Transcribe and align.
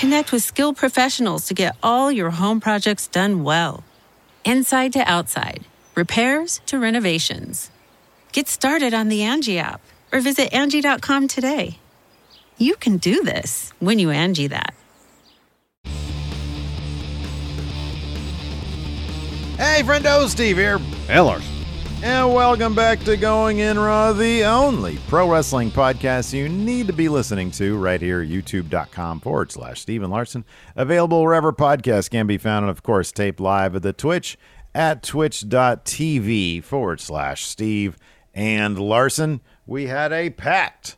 Connect 0.00 0.32
with 0.32 0.42
skilled 0.42 0.78
professionals 0.78 1.44
to 1.44 1.52
get 1.52 1.76
all 1.82 2.10
your 2.10 2.30
home 2.30 2.58
projects 2.58 3.06
done 3.06 3.44
well. 3.44 3.84
Inside 4.46 4.94
to 4.94 5.00
outside, 5.00 5.66
repairs 5.94 6.62
to 6.68 6.78
renovations. 6.78 7.70
Get 8.32 8.48
started 8.48 8.94
on 8.94 9.10
the 9.10 9.22
Angie 9.22 9.58
app 9.58 9.82
or 10.10 10.22
visit 10.22 10.54
Angie.com 10.54 11.28
today. 11.28 11.76
You 12.56 12.76
can 12.76 12.96
do 12.96 13.22
this 13.24 13.74
when 13.78 13.98
you 13.98 14.08
Angie 14.08 14.46
that. 14.46 14.72
Hey, 19.58 19.82
friendo, 19.84 20.26
Steve 20.28 20.56
here. 20.56 20.78
Hey, 21.08 21.20
Lars. 21.20 21.59
And 22.02 22.32
welcome 22.32 22.74
back 22.74 23.00
to 23.00 23.14
Going 23.18 23.58
In 23.58 23.78
Raw, 23.78 24.14
the 24.14 24.42
only 24.44 24.96
pro 25.06 25.30
wrestling 25.30 25.70
podcast 25.70 26.32
you 26.32 26.48
need 26.48 26.86
to 26.86 26.94
be 26.94 27.10
listening 27.10 27.50
to 27.52 27.76
right 27.76 28.00
here, 28.00 28.24
youtube.com 28.24 29.20
forward 29.20 29.52
slash 29.52 29.82
Steven 29.82 30.08
Larson. 30.08 30.46
Available 30.76 31.20
wherever 31.20 31.52
podcasts 31.52 32.08
can 32.08 32.26
be 32.26 32.38
found, 32.38 32.64
and 32.64 32.70
of 32.70 32.82
course, 32.82 33.12
taped 33.12 33.38
live 33.38 33.76
at 33.76 33.82
the 33.82 33.92
Twitch 33.92 34.38
at 34.74 35.02
twitch.tv 35.02 36.64
forward 36.64 37.00
slash 37.00 37.44
Steve 37.44 37.98
and 38.34 38.78
Larson. 38.78 39.42
We 39.66 39.86
had 39.86 40.10
a 40.10 40.30
packed, 40.30 40.96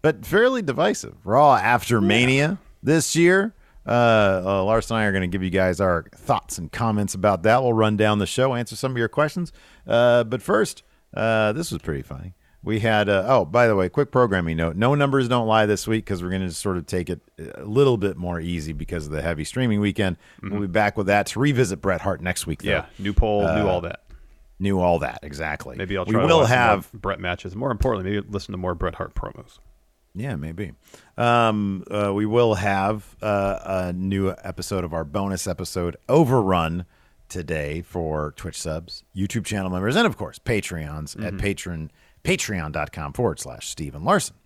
but 0.00 0.24
fairly 0.24 0.62
divisive 0.62 1.26
Raw 1.26 1.56
after 1.56 2.00
Mania 2.00 2.56
this 2.82 3.14
year. 3.14 3.52
Uh, 3.88 4.42
uh, 4.44 4.64
Lars 4.64 4.90
and 4.90 4.98
I 4.98 5.04
are 5.04 5.12
going 5.12 5.22
to 5.22 5.28
give 5.28 5.42
you 5.42 5.50
guys 5.50 5.80
our 5.80 6.04
thoughts 6.14 6.58
and 6.58 6.70
comments 6.70 7.14
about 7.14 7.42
that. 7.44 7.62
We'll 7.62 7.72
run 7.72 7.96
down 7.96 8.18
the 8.18 8.26
show, 8.26 8.54
answer 8.54 8.76
some 8.76 8.92
of 8.92 8.98
your 8.98 9.08
questions. 9.08 9.50
Uh, 9.86 10.24
but 10.24 10.42
first, 10.42 10.82
uh, 11.14 11.52
this 11.52 11.72
was 11.72 11.80
pretty 11.80 12.02
funny. 12.02 12.34
We 12.62 12.80
had, 12.80 13.08
uh, 13.08 13.24
oh, 13.26 13.44
by 13.44 13.66
the 13.66 13.76
way, 13.76 13.88
quick 13.88 14.10
programming 14.10 14.56
note. 14.56 14.76
No 14.76 14.94
numbers 14.94 15.28
don't 15.28 15.46
lie 15.46 15.64
this 15.64 15.86
week 15.86 16.04
because 16.04 16.22
we're 16.22 16.28
going 16.28 16.46
to 16.46 16.52
sort 16.52 16.76
of 16.76 16.86
take 16.86 17.08
it 17.08 17.20
a 17.54 17.64
little 17.64 17.96
bit 17.96 18.16
more 18.16 18.40
easy 18.40 18.72
because 18.72 19.06
of 19.06 19.12
the 19.12 19.22
heavy 19.22 19.44
streaming 19.44 19.80
weekend. 19.80 20.18
We'll 20.42 20.60
be 20.60 20.66
back 20.66 20.96
with 20.96 21.06
that 21.06 21.26
to 21.28 21.38
revisit 21.40 21.80
Bret 21.80 22.00
Hart 22.00 22.20
next 22.20 22.46
week. 22.46 22.62
Though. 22.62 22.70
Yeah, 22.70 22.86
new 22.98 23.12
poll, 23.14 23.42
new 23.42 23.66
all 23.66 23.80
that. 23.82 24.00
Knew 24.58 24.80
all 24.80 24.98
that 24.98 25.20
exactly. 25.22 25.76
Maybe 25.76 25.96
I'll 25.96 26.04
we 26.04 26.12
try 26.12 26.22
to 26.22 26.26
will 26.26 26.40
watch 26.40 26.48
some 26.48 26.58
more 26.58 26.66
have 26.66 26.92
Brett 26.92 27.20
matches. 27.20 27.54
More 27.54 27.70
importantly, 27.70 28.10
maybe 28.10 28.26
listen 28.28 28.52
to 28.52 28.58
more 28.58 28.74
Bret 28.74 28.96
Hart 28.96 29.14
promos. 29.14 29.60
Yeah, 30.14 30.36
maybe. 30.36 30.72
Um, 31.16 31.84
uh, 31.90 32.12
we 32.14 32.26
will 32.26 32.54
have 32.54 33.16
uh, 33.22 33.58
a 33.64 33.92
new 33.92 34.34
episode 34.42 34.84
of 34.84 34.92
our 34.92 35.04
bonus 35.04 35.46
episode 35.46 35.96
Overrun 36.08 36.86
today 37.28 37.82
for 37.82 38.32
Twitch 38.32 38.60
subs, 38.60 39.04
YouTube 39.14 39.44
channel 39.44 39.70
members, 39.70 39.96
and 39.96 40.06
of 40.06 40.16
course 40.16 40.38
Patreons 40.38 41.22
at 41.24 41.38
patron 41.38 41.90
patreon.com 42.24 43.12
forward 43.12 43.38
slash 43.38 43.68
Stephen 43.68 44.04
Larson. 44.04 44.36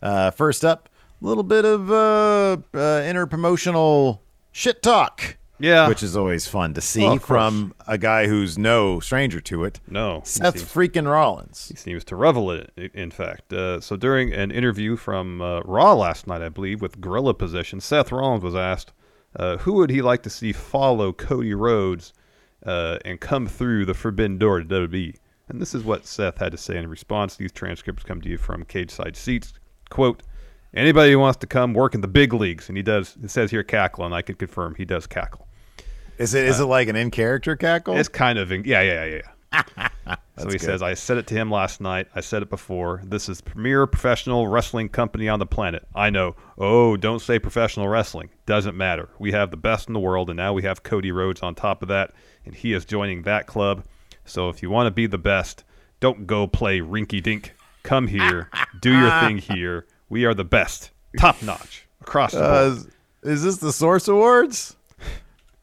Uh, 0.00 0.30
first 0.30 0.64
up, 0.64 0.88
a 1.20 1.26
little 1.26 1.42
bit 1.42 1.64
of 1.64 1.90
uh, 1.90 2.58
uh, 2.74 3.02
inner 3.04 3.26
promotional 3.26 4.22
shit 4.52 4.82
talk. 4.82 5.38
Yeah. 5.58 5.88
Which 5.88 6.02
is 6.02 6.16
always 6.16 6.46
fun 6.46 6.74
to 6.74 6.80
see 6.80 7.02
Well, 7.02 7.18
from 7.18 7.74
a 7.86 7.96
guy 7.98 8.26
who's 8.26 8.58
no 8.58 9.00
stranger 9.00 9.40
to 9.42 9.64
it. 9.64 9.80
No, 9.88 10.22
Seth 10.24 10.58
seems- 10.58 10.72
freaking 10.72 11.10
Rollins. 11.10 11.68
He 11.68 11.76
seems 11.76 12.04
to 12.04 12.16
revel 12.16 12.50
in 12.50 12.66
it, 12.76 12.94
in 12.94 13.10
fact. 13.10 13.52
Uh, 13.52 13.80
so 13.80 13.96
during 13.96 14.32
an 14.32 14.50
interview 14.50 14.96
from 14.96 15.40
uh, 15.40 15.60
Raw 15.60 15.94
last 15.94 16.26
night, 16.26 16.42
I 16.42 16.48
believe, 16.50 16.82
with 16.82 17.00
Gorilla 17.00 17.34
Position, 17.34 17.80
Seth 17.80 18.12
Rollins 18.12 18.44
was 18.44 18.54
asked 18.54 18.92
uh, 19.38 19.58
who 19.58 19.74
would 19.74 19.90
he 19.90 20.02
like 20.02 20.22
to 20.22 20.30
see 20.30 20.52
follow 20.52 21.12
Cody 21.12 21.54
Rhodes 21.54 22.12
uh, 22.64 22.98
and 23.04 23.20
come 23.20 23.46
through 23.46 23.84
the 23.84 23.94
forbidden 23.94 24.38
door 24.38 24.60
to 24.60 24.64
WWE. 24.64 25.14
And 25.48 25.60
this 25.60 25.74
is 25.74 25.84
what 25.84 26.06
Seth 26.06 26.38
had 26.38 26.52
to 26.52 26.58
say 26.58 26.76
in 26.76 26.88
response. 26.88 27.36
These 27.36 27.52
transcripts 27.52 28.02
come 28.02 28.20
to 28.22 28.28
you 28.28 28.38
from 28.38 28.64
Cageside 28.64 29.14
Seats. 29.14 29.52
Quote, 29.90 30.22
anybody 30.74 31.12
who 31.12 31.18
wants 31.20 31.36
to 31.38 31.46
come 31.46 31.72
work 31.74 31.94
in 31.94 32.00
the 32.00 32.08
big 32.08 32.32
leagues, 32.32 32.68
and 32.68 32.76
he 32.76 32.82
does, 32.82 33.16
it 33.22 33.30
says 33.30 33.50
here 33.50 33.62
cackle, 33.62 34.04
and 34.04 34.14
I 34.14 34.22
can 34.22 34.34
confirm 34.34 34.74
he 34.74 34.84
does 34.84 35.06
cackle. 35.06 35.45
Is 36.18 36.34
it 36.34 36.44
is 36.44 36.60
it 36.60 36.64
like 36.64 36.88
an 36.88 36.96
in 36.96 37.10
character 37.10 37.56
cackle? 37.56 37.96
It's 37.96 38.08
kind 38.08 38.38
of, 38.38 38.50
yeah, 38.50 38.80
yeah, 38.82 39.04
yeah, 39.04 39.20
yeah. 39.54 39.88
so 40.38 40.46
he 40.46 40.52
good. 40.52 40.60
says, 40.60 40.82
I 40.82 40.94
said 40.94 41.16
it 41.18 41.26
to 41.28 41.34
him 41.34 41.50
last 41.50 41.80
night. 41.80 42.08
I 42.14 42.20
said 42.20 42.42
it 42.42 42.50
before. 42.50 43.00
This 43.04 43.28
is 43.28 43.38
the 43.38 43.50
premier 43.50 43.86
professional 43.86 44.48
wrestling 44.48 44.88
company 44.88 45.28
on 45.28 45.38
the 45.38 45.46
planet. 45.46 45.86
I 45.94 46.10
know. 46.10 46.34
Oh, 46.58 46.96
don't 46.96 47.20
say 47.20 47.38
professional 47.38 47.88
wrestling. 47.88 48.30
Doesn't 48.44 48.76
matter. 48.76 49.08
We 49.18 49.32
have 49.32 49.50
the 49.50 49.56
best 49.56 49.88
in 49.88 49.94
the 49.94 50.00
world, 50.00 50.28
and 50.30 50.36
now 50.36 50.52
we 50.52 50.62
have 50.62 50.82
Cody 50.82 51.12
Rhodes 51.12 51.42
on 51.42 51.54
top 51.54 51.82
of 51.82 51.88
that, 51.88 52.12
and 52.44 52.54
he 52.54 52.72
is 52.72 52.84
joining 52.84 53.22
that 53.22 53.46
club. 53.46 53.84
So 54.24 54.48
if 54.48 54.62
you 54.62 54.70
want 54.70 54.86
to 54.88 54.90
be 54.90 55.06
the 55.06 55.18
best, 55.18 55.64
don't 56.00 56.26
go 56.26 56.46
play 56.46 56.80
rinky 56.80 57.22
dink. 57.22 57.54
Come 57.82 58.08
here, 58.08 58.50
do 58.80 58.90
your 58.92 59.10
thing 59.20 59.38
here. 59.38 59.86
We 60.08 60.24
are 60.24 60.34
the 60.34 60.44
best, 60.44 60.90
top 61.18 61.40
notch 61.42 61.86
across 62.00 62.32
the 62.32 62.42
Uh, 62.42 62.70
board. 62.74 62.86
is 63.22 63.42
this 63.44 63.56
the 63.58 63.72
Source 63.72 64.08
Awards? 64.08 64.76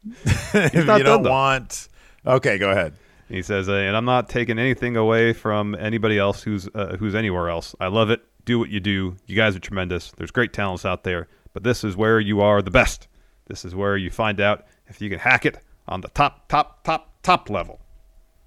if 0.54 0.74
you 0.76 1.04
don't 1.04 1.24
though. 1.24 1.30
want, 1.30 1.88
okay, 2.26 2.58
go 2.58 2.72
ahead. 2.72 2.94
He 3.30 3.42
says, 3.42 3.68
and 3.68 3.96
I'm 3.96 4.06
not 4.06 4.30
taking 4.30 4.60
anything 4.60 4.96
away 4.96 5.34
from 5.34 5.76
anybody 5.76 6.20
else 6.20 6.44
who's 6.44 6.68
uh, 6.76 6.98
who's 7.00 7.16
anywhere 7.16 7.50
else. 7.50 7.76
I 7.80 7.88
love 7.88 8.10
it. 8.10 8.22
Do 8.46 8.60
what 8.60 8.70
you 8.70 8.80
do. 8.80 9.16
You 9.26 9.36
guys 9.36 9.56
are 9.56 9.60
tremendous. 9.60 10.12
There's 10.12 10.32
great 10.32 10.54
talents 10.54 10.86
out 10.86 11.04
there, 11.04 11.30
but 11.54 11.64
this 11.64 11.84
is 11.84 11.96
where 11.96 12.20
you 12.20 12.42
are 12.42 12.62
the 12.62 12.72
best. 12.72 13.08
This 13.48 13.66
is 13.66 13.74
where 13.74 13.98
you 13.98 14.10
find 14.10 14.40
out 14.40 14.66
if 14.88 15.02
you 15.02 15.10
can 15.10 15.20
hack 15.20 15.46
it 15.46 15.58
on 15.88 16.02
the 16.02 16.10
top, 16.10 16.48
top, 16.48 16.84
top, 16.84 17.14
top 17.24 17.50
level. 17.50 17.80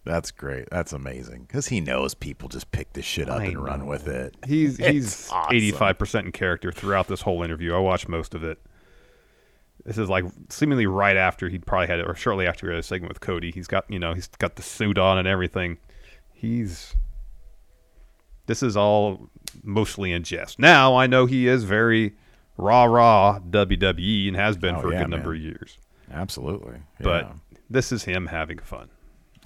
That's 0.05 0.31
great. 0.31 0.71
That's 0.71 0.93
amazing 0.93 1.43
because 1.49 1.67
he 1.67 1.81
knows 1.81 2.15
people 2.15 2.49
just 2.49 2.71
pick 2.71 2.93
this 2.93 3.05
shit 3.05 3.29
up 3.29 3.41
I 3.41 3.47
and 3.47 3.59
run 3.63 3.87
with 3.87 4.07
it. 4.07 4.37
He's 4.47 4.79
It's 4.79 4.89
he's 4.89 5.31
awesome. 5.33 5.57
85% 5.57 6.25
in 6.27 6.33
character 6.33 6.71
throughout 6.71 7.09
this 7.09 7.23
whole 7.23 7.43
interview. 7.43 7.75
I 7.75 7.79
watched 7.79 8.09
most 8.09 8.35
of 8.35 8.45
it. 8.45 8.61
This 9.87 9.99
is 9.99 10.09
like 10.09 10.25
seemingly 10.51 10.87
right 10.87 11.17
after 11.17 11.49
he'd 11.49 11.65
probably 11.65 11.87
had 11.87 12.01
it, 12.01 12.07
or 12.09 12.15
shortly 12.17 12.47
after 12.47 12.67
he 12.67 12.73
had 12.75 12.81
a 12.81 12.83
segment 12.83 13.09
with 13.09 13.21
Cody. 13.21 13.53
He's 13.53 13.69
got 13.69 13.89
you 13.89 13.99
know 14.01 14.15
he's 14.15 14.27
got 14.27 14.57
the 14.57 14.63
suit 14.63 14.99
on 14.99 15.17
and 15.17 15.29
everything. 15.29 15.79
He's 16.35 16.95
this 18.47 18.63
is 18.63 18.77
all 18.77 19.29
mostly 19.63 20.13
in 20.13 20.23
jest. 20.25 20.59
Now 20.59 20.97
I 20.97 21.07
know 21.07 21.27
he 21.27 21.47
is 21.47 21.65
very 21.65 22.15
rah 22.57 22.85
rah 22.85 23.39
WWE 23.49 24.29
and 24.29 24.37
has 24.37 24.57
been 24.57 24.75
Oh, 24.77 24.81
for 24.81 24.89
a 24.91 24.93
yeah, 24.95 24.99
good 25.01 25.11
number 25.11 25.35
of 25.35 25.41
years. 25.41 25.79
Absolutely. 26.11 26.81
But 27.01 27.33
this 27.71 27.93
is 27.93 28.05
him 28.05 28.27
having 28.27 28.59
fun. 28.59 28.89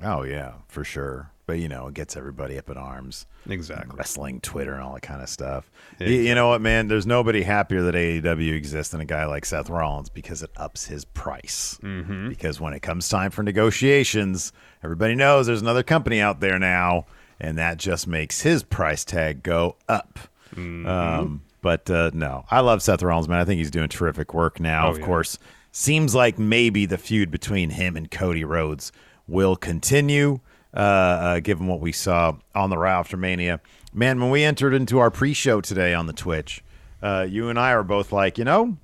oh 0.02 0.22
yeah, 0.22 0.54
for 0.69 0.84
sure. 0.84 1.32
But 1.50 1.58
you 1.58 1.67
know, 1.69 1.88
it 1.88 1.94
gets 1.94 2.17
everybody 2.17 2.56
up 2.58 2.70
in 2.70 2.76
arms. 2.76 3.26
Exactly. 3.49 3.97
Wrestling, 3.99 4.41
Twitter, 4.41 4.73
and 4.73 4.85
all 4.85 4.94
that 4.94 5.00
kind 5.02 5.20
of 5.20 5.29
stuff. 5.29 5.69
Y- 5.99 6.06
You, 6.06 6.35
know 6.37 6.47
what, 6.50 6.61
man? 6.61 6.87
There's 6.87 7.06
nobody 7.06 7.43
happier 7.43 7.82
that 7.82 7.97
AEW 7.97 8.55
exists 8.55 8.93
than 8.93 9.00
a 9.00 9.05
guy 9.05 9.25
like 9.25 9.44
Seth 9.44 9.69
Rollins 9.69 10.08
because 10.11 10.44
it 10.44 10.50
ups 10.56 10.85
his 10.87 11.05
price. 11.05 11.76
Mm-hmm. 11.82 12.29
Because 12.29 12.61
when 12.61 12.73
it 12.73 12.82
comes 12.82 13.08
time 13.08 13.32
for 13.32 13.43
negotiations, 13.43 14.52
everybody 14.85 15.17
knows 15.17 15.49
there's 15.49 15.61
another 15.61 15.82
company 15.82 16.20
out 16.20 16.38
there 16.38 16.61
now, 16.61 17.06
and 17.41 17.58
that 17.58 17.79
just 17.79 18.06
makes 18.06 18.43
his 18.43 18.62
price 18.62 19.05
tag 19.05 19.43
go 19.43 19.75
up. 19.88 20.20
Mm-hmm. 20.55 20.87
Um, 20.87 21.43
but 21.62 21.91
uh, 21.91 22.12
no, 22.14 22.44
I 22.49 22.61
love 22.61 22.81
Seth 22.81 23.02
Rollins, 23.02 23.29
man. 23.29 23.41
I 23.41 23.44
think 23.44 23.58
he's 23.58 23.73
doing 23.73 23.88
terrific 23.88 24.32
work 24.35 24.61
now. 24.61 24.87
Oh, 24.87 24.91
of 24.91 25.00
yeah. 25.00 25.05
course, 25.06 25.37
seems 25.73 26.14
like 26.14 26.38
maybe 26.38 26.87
the 26.87 26.97
feud 26.97 27.32
between 27.32 27.70
him 27.70 27.97
and 27.97 28.08
Cody 28.08 28.44
Rhodes 28.44 28.93
will 29.26 29.56
continue, 29.56 30.38
uh, 30.75 30.76
uh, 30.76 31.40
given 31.40 31.67
what 31.67 31.81
we 31.81 31.93
saw 31.93 32.37
on 32.55 32.70
the 32.70 32.78
Raw 32.78 33.00
after 33.00 33.17
Mania. 33.17 33.61
Man, 33.93 34.20
when 34.20 34.31
we 34.31 34.44
entered 34.44 34.75
into 34.75 34.99
our 34.99 35.11
pre-show 35.11 35.61
today 35.61 35.94
on 35.94 36.06
the 36.06 36.12
Twitch, 36.12 36.62
uh, 37.02 37.26
you 37.28 37.49
and 37.49 37.58
I 37.58 37.72
are 37.72 37.82
both 37.82 38.12
like, 38.12 38.38
you 38.38 38.44
know, 38.44 38.76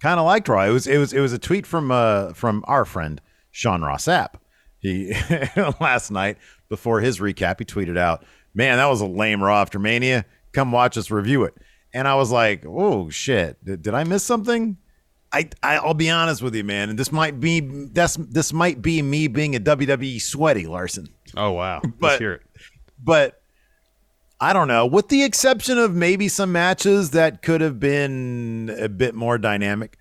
kind 0.00 0.18
of 0.18 0.26
liked 0.26 0.48
Raw. 0.48 0.64
It 0.64 0.70
was 0.70 0.86
it 0.86 0.98
was 0.98 1.12
it 1.12 1.20
was 1.20 1.32
a 1.32 1.38
tweet 1.38 1.66
from 1.66 1.90
uh 1.90 2.32
from 2.32 2.64
our 2.66 2.84
friend 2.84 3.20
Sean 3.50 3.82
Ross 3.82 4.06
Sapp. 4.06 4.34
He 4.78 5.14
last 5.80 6.10
night 6.10 6.38
before 6.68 7.00
his 7.00 7.20
recap, 7.20 7.58
he 7.58 7.64
tweeted 7.64 7.98
out, 7.98 8.24
"Man, 8.54 8.78
that 8.78 8.86
was 8.86 9.00
a 9.00 9.06
lame 9.06 9.42
Raw 9.42 9.60
after 9.60 9.78
Mania. 9.78 10.24
Come 10.52 10.72
watch 10.72 10.96
us 10.96 11.10
review 11.10 11.44
it." 11.44 11.54
And 11.92 12.08
I 12.08 12.14
was 12.14 12.30
like, 12.30 12.64
"Oh 12.66 13.10
shit, 13.10 13.62
did, 13.64 13.82
did 13.82 13.94
I 13.94 14.04
miss 14.04 14.24
something?" 14.24 14.78
I, 15.32 15.48
I 15.62 15.76
I'll 15.76 15.94
be 15.94 16.10
honest 16.10 16.42
with 16.42 16.54
you, 16.54 16.64
man, 16.64 16.90
and 16.90 16.98
this 16.98 17.12
might 17.12 17.38
be 17.38 17.60
that's 17.60 18.16
this 18.16 18.52
might 18.52 18.82
be 18.82 19.00
me 19.02 19.28
being 19.28 19.54
a 19.54 19.60
WWE 19.60 20.20
sweaty 20.20 20.66
Larson 20.66 21.08
Oh 21.36 21.52
wow. 21.52 21.80
But- 21.82 21.92
Let's 22.00 22.18
hear 22.18 22.32
it. 22.32 22.42
but 23.02 23.36
I 24.42 24.52
don't 24.54 24.68
know, 24.68 24.86
with 24.86 25.08
the 25.08 25.22
exception 25.22 25.76
of 25.78 25.94
maybe 25.94 26.26
some 26.28 26.50
matches 26.50 27.10
that 27.10 27.42
could 27.42 27.60
have 27.60 27.78
been 27.78 28.74
a 28.80 28.88
bit 28.88 29.14
more 29.14 29.36
dynamic. 29.36 29.98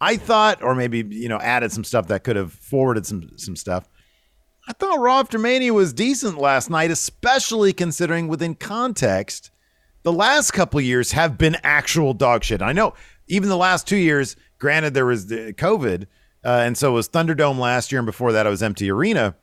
I 0.00 0.16
thought, 0.16 0.62
or 0.62 0.74
maybe 0.74 0.98
you 1.10 1.28
know, 1.28 1.38
added 1.38 1.72
some 1.72 1.82
stuff 1.84 2.06
that 2.08 2.22
could 2.22 2.36
have 2.36 2.52
forwarded 2.52 3.06
some 3.06 3.30
some 3.36 3.56
stuff. 3.56 3.88
I 4.68 4.74
thought 4.74 5.00
Raw 5.00 5.18
after 5.20 5.38
Mania 5.38 5.72
was 5.72 5.92
decent 5.94 6.38
last 6.38 6.68
night, 6.70 6.90
especially 6.90 7.72
considering 7.72 8.28
within 8.28 8.54
context, 8.54 9.50
the 10.02 10.12
last 10.12 10.50
couple 10.52 10.80
years 10.82 11.12
have 11.12 11.36
been 11.38 11.56
actual 11.64 12.12
dog 12.14 12.44
shit. 12.44 12.60
I 12.62 12.72
know 12.72 12.92
even 13.26 13.48
the 13.48 13.56
last 13.56 13.86
two 13.88 13.96
years, 13.96 14.36
granted 14.58 14.94
there 14.94 15.06
was 15.06 15.26
COVID, 15.26 16.04
uh, 16.44 16.48
and 16.64 16.76
so 16.76 16.90
it 16.90 16.94
was 16.94 17.08
Thunderdome 17.08 17.58
last 17.58 17.90
year, 17.92 17.98
and 18.00 18.06
before 18.06 18.32
that 18.32 18.46
it 18.46 18.50
was 18.50 18.62
Empty 18.62 18.90
Arena. 18.90 19.34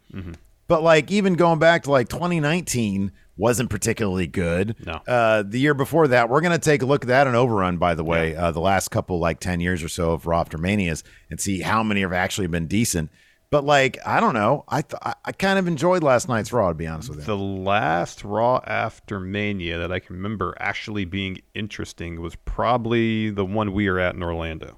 But 0.67 0.81
like 0.81 1.11
even 1.11 1.33
going 1.35 1.59
back 1.59 1.83
to 1.83 1.91
like 1.91 2.07
2019 2.09 3.11
wasn't 3.37 3.69
particularly 3.69 4.27
good. 4.27 4.75
No. 4.85 4.93
Uh, 5.07 5.43
the 5.43 5.59
year 5.59 5.73
before 5.73 6.07
that, 6.07 6.29
we're 6.29 6.41
gonna 6.41 6.57
take 6.57 6.81
a 6.81 6.85
look 6.85 7.03
at 7.03 7.07
that 7.09 7.27
and 7.27 7.35
overrun. 7.35 7.77
By 7.77 7.93
the 7.95 8.03
way, 8.03 8.35
uh, 8.35 8.51
the 8.51 8.61
last 8.61 8.89
couple 8.89 9.19
like 9.19 9.39
10 9.39 9.59
years 9.59 9.83
or 9.83 9.89
so 9.89 10.11
of 10.13 10.25
Raw 10.25 10.39
after 10.41 10.57
Manias 10.57 11.03
and 11.29 11.39
see 11.39 11.59
how 11.61 11.83
many 11.83 12.01
have 12.01 12.13
actually 12.13 12.47
been 12.47 12.65
decent. 12.67 13.11
But 13.51 13.63
like 13.65 13.99
I 14.05 14.19
don't 14.19 14.33
know, 14.33 14.63
I 14.69 14.81
th- 14.81 14.99
I- 15.03 15.13
I 15.25 15.31
kind 15.33 15.59
of 15.59 15.67
enjoyed 15.67 16.01
last 16.01 16.27
night's 16.29 16.51
Raw 16.51 16.69
to 16.69 16.73
be 16.75 16.87
honest 16.87 17.09
with 17.09 17.19
you. 17.19 17.25
The 17.25 17.37
last 17.37 18.23
Raw 18.23 18.59
after 18.65 19.19
Mania 19.19 19.77
that 19.79 19.91
I 19.91 19.99
can 19.99 20.15
remember 20.15 20.55
actually 20.59 21.05
being 21.05 21.41
interesting 21.53 22.21
was 22.21 22.35
probably 22.45 23.29
the 23.29 23.45
one 23.45 23.73
we 23.73 23.87
were 23.89 23.99
at 23.99 24.15
in 24.15 24.23
Orlando. 24.23 24.77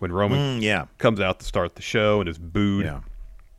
When 0.00 0.12
Roman 0.12 0.58
Mm, 0.60 0.62
yeah, 0.62 0.86
comes 0.98 1.20
out 1.20 1.38
to 1.40 1.46
start 1.46 1.76
the 1.76 1.82
show 1.82 2.20
and 2.20 2.28
is 2.28 2.38
booed 2.38 2.84
yeah, 2.84 3.00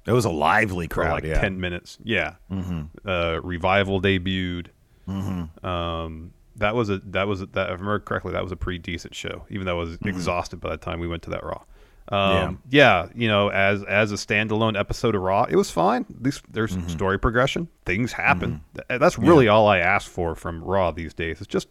it 0.06 0.12
was 0.12 0.26
a 0.26 0.30
lively 0.30 0.88
crowd. 0.88 1.14
like 1.14 1.24
yeah, 1.24 1.40
10 1.40 1.60
minutes. 1.62 1.98
Yeah. 2.04 2.36
Mm-hmm. 2.52 3.08
Uh, 3.08 3.40
Revival 3.42 4.02
debuted. 4.02 4.68
Mm-hmm. 5.08 5.66
Um, 5.66 6.34
that 6.58 6.76
was 6.76 6.90
a 6.90 6.98
that 7.06 7.28
was 7.28 7.42
a, 7.42 7.46
that 7.48 7.68
if 7.68 7.70
I 7.70 7.72
remember 7.74 8.00
correctly 8.00 8.34
that 8.34 8.44
was 8.44 8.52
a 8.52 8.56
pretty 8.58 8.78
decent 8.80 9.16
show 9.16 9.46
even 9.50 9.66
though 9.66 9.80
I 9.80 9.84
was 9.84 9.98
exhausted 10.04 10.60
by 10.60 10.70
the 10.72 10.78
time 10.78 11.00
we 11.00 11.08
went 11.08 11.24
to 11.24 11.30
that 11.32 11.44
Raw. 11.44 11.62
Um, 12.10 12.62
yeah. 12.70 13.08
you 13.16 13.28
know, 13.30 13.50
as 13.50 13.84
as 13.84 14.12
a 14.12 14.16
standalone 14.16 14.78
episode 14.78 15.16
of 15.16 15.22
Raw, 15.22 15.46
it 15.50 15.56
was 15.56 15.72
fine. 15.72 16.06
At 16.10 16.24
least 16.24 16.44
there's 16.52 16.76
story 16.92 17.18
progression. 17.18 17.68
Things 17.86 18.12
happen. 18.12 18.62
Th- 18.76 19.00
That's 19.00 19.18
really 19.18 19.48
all 19.48 19.68
I 19.68 19.78
ask 19.78 20.10
for 20.10 20.36
from 20.36 20.62
Raw 20.64 20.92
these 20.92 21.14
days. 21.14 21.38
It's 21.40 21.48
just 21.48 21.68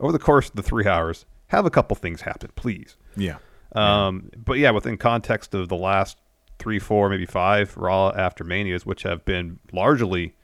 over 0.00 0.10
the 0.12 0.18
course 0.18 0.48
of 0.48 0.56
the 0.56 0.62
three 0.62 0.86
hours, 0.86 1.26
have 1.48 1.66
a 1.66 1.70
couple 1.70 1.94
things 1.96 2.22
happen, 2.22 2.50
please. 2.56 2.96
yeah, 3.16 3.36
Um, 3.74 4.30
But 4.36 4.58
yeah, 4.58 4.70
within 4.70 4.96
context 4.96 5.54
of 5.54 5.68
the 5.68 5.76
last 5.76 6.16
three, 6.58 6.78
four, 6.78 7.08
maybe 7.08 7.26
five 7.26 7.76
Raw 7.76 8.10
after 8.10 8.44
Manias, 8.44 8.86
which 8.86 9.02
have 9.02 9.24
been 9.24 9.58
largely 9.72 10.34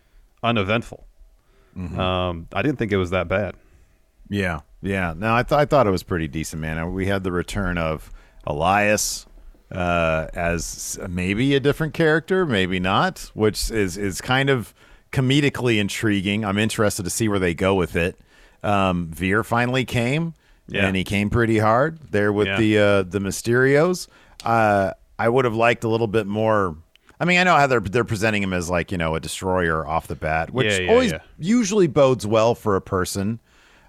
uneventful, 0.42 1.06
um, 1.76 2.48
I 2.52 2.62
didn't 2.62 2.78
think 2.78 2.92
it 2.92 2.96
was 2.96 3.10
that 3.10 3.28
bad. 3.28 3.54
yeah, 4.28 4.60
yeah. 4.82 5.14
No, 5.16 5.32
I 5.34 5.42
thought 5.42 5.60
I 5.60 5.64
thought 5.64 5.86
it 5.86 5.90
was 5.90 6.02
pretty 6.02 6.28
decent, 6.28 6.60
man. 6.60 6.92
We 6.92 7.06
had 7.06 7.22
the 7.24 7.32
return 7.32 7.78
of 7.78 8.10
Elias 8.46 9.26
uh, 9.70 10.26
as 10.34 10.98
maybe 11.08 11.54
a 11.54 11.60
different 11.60 11.94
character, 11.94 12.44
maybe 12.44 12.80
not, 12.80 13.30
which 13.34 13.70
is 13.70 13.96
is 13.96 14.20
kind 14.20 14.50
of 14.50 14.74
comedically 15.12 15.78
intriguing. 15.78 16.44
I'm 16.44 16.58
interested 16.58 17.04
to 17.04 17.10
see 17.10 17.28
where 17.28 17.38
they 17.38 17.54
go 17.54 17.74
with 17.74 17.94
it. 17.96 18.18
Um, 18.62 19.10
Veer 19.12 19.42
finally 19.44 19.84
came, 19.84 20.34
Yeah. 20.70 20.86
and 20.86 20.96
he 20.96 21.04
came 21.04 21.30
pretty 21.30 21.58
hard 21.58 21.98
there 22.10 22.32
with 22.32 22.46
Yeah. 22.46 22.58
the 22.58 22.78
uh, 22.78 23.02
the 23.02 23.18
Mysterios. 23.18 24.08
Uh, 24.44 24.92
I 25.18 25.28
would 25.28 25.44
have 25.44 25.54
liked 25.54 25.84
a 25.84 25.88
little 25.88 26.06
bit 26.06 26.26
more. 26.26 26.76
I 27.18 27.26
mean, 27.26 27.38
I 27.38 27.44
know 27.44 27.56
how 27.56 27.66
they're 27.66 27.80
they're 27.80 28.04
presenting 28.04 28.42
him 28.42 28.52
as 28.52 28.70
like 28.70 28.90
you 28.92 28.98
know 28.98 29.14
a 29.14 29.20
destroyer 29.20 29.86
off 29.86 30.06
the 30.06 30.14
bat, 30.16 30.52
which 30.54 30.78
Yeah, 30.78 30.88
always 30.88 31.12
usually 31.38 31.86
bodes 31.86 32.26
well 32.26 32.54
for 32.54 32.76
a 32.76 32.80
person 32.80 33.40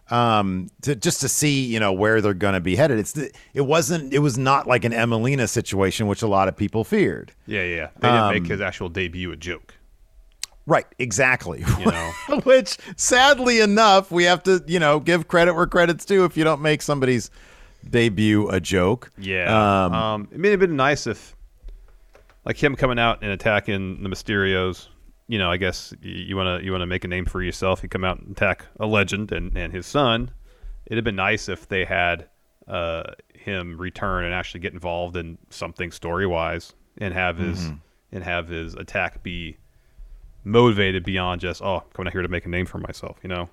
um 0.10 0.68
to 0.82 0.94
just 0.94 1.22
to 1.22 1.30
see 1.30 1.64
you 1.64 1.80
know 1.80 1.94
where 1.94 2.20
they're 2.20 2.34
going 2.34 2.54
to 2.54 2.60
be 2.60 2.76
headed 2.76 3.00
it's 3.00 3.14
the, 3.14 3.32
it 3.54 3.62
wasn't 3.62 4.12
it 4.14 4.20
was 4.20 4.38
not 4.38 4.68
like 4.68 4.84
an 4.84 4.92
Emmalina 4.92 5.48
situation 5.48 6.06
which 6.08 6.22
a 6.22 6.28
lot 6.28 6.50
of 6.50 6.58
people 6.58 6.84
feared 6.84 7.32
Yeah, 7.46 7.64
yeah. 7.64 7.76
yeah. 7.76 7.88
They 8.00 8.08
didn't 8.10 8.24
Um, 8.24 8.34
make 8.34 8.48
his 8.48 8.60
actual 8.60 8.90
debut 8.90 9.32
a 9.32 9.38
joke. 9.38 9.76
Right 10.68 10.86
exactly 11.00 11.64
You 11.80 11.86
know. 11.86 12.12
which 12.44 12.78
sadly 12.96 13.60
enough 13.60 14.12
we 14.12 14.24
have 14.26 14.44
to 14.44 14.64
you 14.68 14.80
know 14.80 15.00
give 15.00 15.28
credit 15.28 15.54
where 15.56 15.68
credit's 15.68 16.06
due 16.06 16.24
if 16.26 16.38
you 16.38 16.44
don't 16.44 16.62
make 16.62 16.82
somebody's 16.82 17.30
debut 17.90 18.48
a 18.50 18.60
joke 18.60 19.10
Yeah. 19.18 19.86
um, 19.86 19.94
Um, 19.94 20.28
it 20.32 20.40
may 20.40 20.52
have 20.52 20.60
been 20.60 20.76
nice 20.76 21.08
if, 21.08 21.36
like 22.46 22.62
him 22.62 22.76
coming 22.76 23.00
out 23.00 23.20
and 23.22 23.32
attacking 23.32 24.04
the 24.04 24.10
Mysterios. 24.10 24.88
You 25.28 25.38
know, 25.40 25.50
I 25.50 25.58
guess 25.58 25.94
you 26.02 26.36
want 26.36 26.60
to 26.60 26.66
you 26.66 26.72
want 26.72 26.82
to 26.82 26.86
make 26.88 27.04
a 27.06 27.08
name 27.08 27.26
for 27.26 27.42
yourself. 27.42 27.82
You 27.84 27.90
come 27.90 28.04
out 28.04 28.20
and 28.20 28.32
attack 28.32 28.66
a 28.80 28.86
legend 28.86 29.32
and, 29.32 29.56
and 29.58 29.72
his 29.72 29.86
son. 29.86 30.32
It'd 30.86 30.98
have 30.98 31.06
been 31.06 31.16
nice 31.16 31.48
if 31.50 31.68
they 31.70 31.86
had 31.86 32.28
uh, 32.68 33.04
him 33.34 33.78
return 33.78 34.26
and 34.26 34.34
actually 34.34 34.60
get 34.60 34.74
involved 34.74 35.16
in 35.16 35.38
something 35.50 35.92
story 35.92 36.28
wise 36.28 36.74
and 36.98 37.14
have 37.14 37.38
his 37.38 37.60
Mm-hmm. 37.62 37.76
and 38.12 38.24
have 38.24 38.48
his 38.50 38.74
attack 38.76 39.24
be 39.24 39.58
motivated 40.44 41.04
beyond 41.04 41.42
just 41.42 41.62
oh 41.62 41.84
coming 41.94 42.08
out 42.08 42.14
here 42.14 42.22
to 42.22 42.28
make 42.28 42.46
a 42.46 42.50
name 42.50 42.66
for 42.66 42.78
myself. 42.80 43.18
You 43.24 43.30
know. 43.30 43.50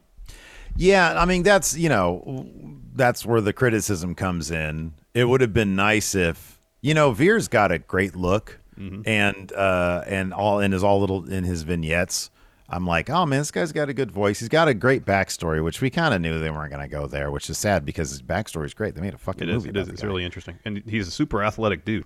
Yeah, 0.76 1.20
I 1.20 1.24
mean 1.24 1.42
that's 1.42 1.76
you 1.76 1.88
know 1.88 2.46
that's 2.94 3.24
where 3.26 3.40
the 3.40 3.52
criticism 3.52 4.14
comes 4.14 4.50
in. 4.50 4.94
It 5.14 5.24
would 5.24 5.40
have 5.40 5.52
been 5.54 5.74
nice 5.76 6.14
if 6.14 6.60
you 6.80 6.94
know 6.94 7.12
Veer's 7.12 7.48
got 7.48 7.72
a 7.72 7.78
great 7.78 8.14
look 8.14 8.60
and 9.06 9.50
uh 9.54 10.04
and 10.06 10.32
all 10.32 10.60
in 10.60 10.70
his 10.70 10.84
all 10.84 11.00
little 11.00 11.28
in 11.28 11.42
his 11.44 11.62
vignettes. 11.62 12.30
I'm 12.70 12.86
like, 12.86 13.08
oh 13.10 13.24
man, 13.26 13.40
this 13.40 13.50
guy's 13.50 13.72
got 13.72 13.88
a 13.88 13.94
good 13.94 14.12
voice. 14.12 14.38
He's 14.40 14.50
got 14.50 14.68
a 14.68 14.74
great 14.74 15.04
backstory, 15.06 15.64
which 15.64 15.80
we 15.80 15.88
kind 15.90 16.12
of 16.14 16.20
knew 16.20 16.38
they 16.38 16.50
weren't 16.50 16.70
going 16.70 16.82
to 16.82 16.88
go 16.88 17.06
there, 17.06 17.30
which 17.30 17.48
is 17.48 17.56
sad 17.56 17.84
because 17.86 18.10
his 18.10 18.20
backstory 18.22 18.66
is 18.66 18.74
great. 18.74 18.94
They 18.94 19.00
made 19.00 19.14
a 19.14 19.18
fucking 19.18 19.48
It 19.48 19.48
is. 19.48 19.64
movie. 19.64 19.70
It 19.70 19.76
is. 19.82 19.88
It's 19.88 20.02
guy. 20.02 20.06
really 20.06 20.24
interesting, 20.24 20.58
and 20.66 20.82
he's 20.86 21.08
a 21.08 21.10
super 21.10 21.42
athletic 21.42 21.86
dude. 21.86 22.04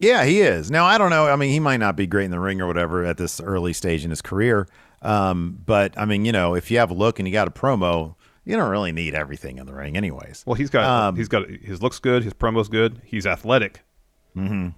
Yeah, 0.00 0.24
he 0.24 0.40
is. 0.40 0.70
Now 0.70 0.86
I 0.86 0.98
don't 0.98 1.10
know. 1.10 1.26
I 1.28 1.36
mean, 1.36 1.50
he 1.50 1.60
might 1.60 1.76
not 1.76 1.94
be 1.94 2.06
great 2.06 2.24
in 2.24 2.30
the 2.30 2.40
ring 2.40 2.60
or 2.60 2.66
whatever 2.66 3.04
at 3.04 3.18
this 3.18 3.40
early 3.40 3.72
stage 3.72 4.02
in 4.02 4.10
his 4.10 4.22
career. 4.22 4.66
Um, 5.02 5.58
but 5.64 5.96
I 5.96 6.04
mean, 6.06 6.24
you 6.24 6.32
know, 6.32 6.54
if 6.54 6.70
you 6.70 6.78
have 6.78 6.90
a 6.90 6.94
look 6.94 7.18
and 7.18 7.28
you 7.28 7.32
got 7.32 7.46
a 7.46 7.50
promo, 7.50 8.16
you 8.44 8.56
don't 8.56 8.70
really 8.70 8.92
need 8.92 9.14
everything 9.14 9.58
in 9.58 9.66
the 9.66 9.74
ring, 9.74 9.96
anyways. 9.96 10.42
Well, 10.46 10.54
he's 10.54 10.70
got 10.70 10.84
Um, 10.84 11.16
he's 11.16 11.28
got 11.28 11.48
his 11.48 11.82
looks 11.82 11.98
good, 11.98 12.24
his 12.24 12.32
promo's 12.32 12.68
good, 12.68 13.00
he's 13.04 13.26
athletic. 13.26 13.82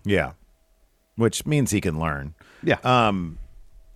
Yeah, 0.05 0.33
which 1.17 1.47
means 1.47 1.71
he 1.71 1.81
can 1.81 2.01
learn. 2.01 2.35
Yeah. 2.63 2.79
Um, 2.83 3.39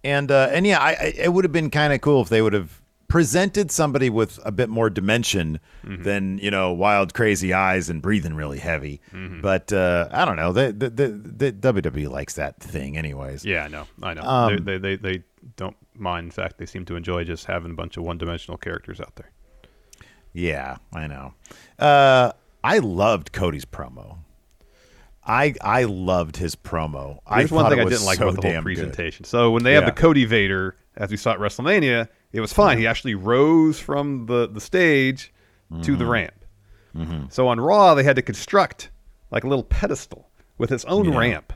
and 0.05 0.31
uh, 0.31 0.49
and 0.53 0.67
yeah, 0.67 0.79
I, 0.81 0.91
I 0.91 1.15
it 1.17 1.33
would 1.33 1.45
have 1.45 1.53
been 1.53 1.71
kind 1.71 1.93
of 1.93 2.01
cool 2.01 2.23
if 2.23 2.29
they 2.29 2.41
would 2.41 2.53
have 2.53 2.81
presented 3.09 3.71
somebody 3.71 4.11
with 4.11 4.39
a 4.45 4.51
bit 4.53 4.69
more 4.69 4.91
dimension 4.91 5.61
Mm-hmm. 5.85 6.03
than 6.03 6.39
you 6.39 6.51
know 6.51 6.73
wild 6.73 7.15
crazy 7.15 7.53
eyes 7.53 7.89
and 7.89 8.03
breathing 8.03 8.35
really 8.35 8.59
heavy. 8.59 9.01
Mm-hmm. 9.13 9.41
But 9.41 9.73
uh, 9.73 10.09
I 10.11 10.25
don't 10.25 10.35
know. 10.35 10.53
The, 10.53 10.73
the, 10.73 10.91
the, 10.91 11.53
the 11.53 11.73
WWE 11.73 12.09
likes 12.09 12.35
that 12.35 12.59
thing, 12.61 12.97
anyways. 12.99 13.45
Yeah, 13.45 13.63
I 13.65 13.69
know. 13.69 13.85
I 14.03 14.15
know. 14.15 14.23
Um, 14.23 14.65
they, 14.65 14.79
they, 14.79 14.97
they, 14.97 15.19
they 15.19 15.25
don't 15.55 15.77
mind. 15.95 16.25
In 16.25 16.31
fact, 16.33 16.59
they 16.59 16.67
seem 16.67 16.85
to 16.87 16.97
enjoy 16.97 17.23
just 17.23 17.45
having 17.45 17.71
a 17.71 17.75
bunch 17.75 17.97
of 17.97 18.03
one 18.03 18.19
dimensional 18.19 18.59
characters 18.59 19.01
out 19.01 19.15
there. 19.15 19.31
Yeah, 20.33 20.79
I 20.93 21.07
know. 21.07 21.35
Uh, 21.79 22.33
I 22.65 22.79
loved 22.79 23.33
Cody's 23.33 23.65
promo. 23.65 24.19
I 25.25 25.55
I 25.61 25.85
loved 25.85 26.37
his 26.37 26.55
promo. 26.57 27.21
There's 27.33 27.53
I 27.53 27.55
one 27.55 27.71
thing 27.71 27.81
I 27.81 27.85
didn't 27.85 28.05
like 28.05 28.19
so 28.19 28.29
about 28.29 28.41
the 28.41 28.43
whole 28.43 28.53
damn 28.53 28.65
good. 28.65 28.75
presentation. 28.77 29.25
So 29.25 29.51
when 29.53 29.63
they 29.63 29.75
have 29.75 29.87
the 29.87 29.93
Cody 29.93 30.25
Vader, 30.25 30.77
as 30.97 31.11
we 31.11 31.17
saw 31.17 31.33
at 31.33 31.39
WrestleMania, 31.39 32.09
it 32.37 32.41
was 32.41 32.53
fine. 32.53 32.79
He 32.79 32.87
actually 32.87 33.15
rose 33.15 33.79
from 33.81 34.27
the, 34.27 34.47
the 34.49 34.61
stage 34.61 35.33
to 35.71 35.75
Mm-hmm. 35.93 35.99
the 35.99 36.07
ramp. 36.07 36.35
So 37.31 37.49
on 37.49 37.59
Raw, 37.61 37.95
they 37.95 38.05
had 38.05 38.17
to 38.17 38.23
construct 38.23 38.91
like 39.31 39.45
a 39.45 39.49
little 39.49 39.65
pedestal 39.65 40.31
with 40.59 40.71
its 40.73 40.85
own 40.87 41.11
Yeah. 41.13 41.19
ramp 41.19 41.53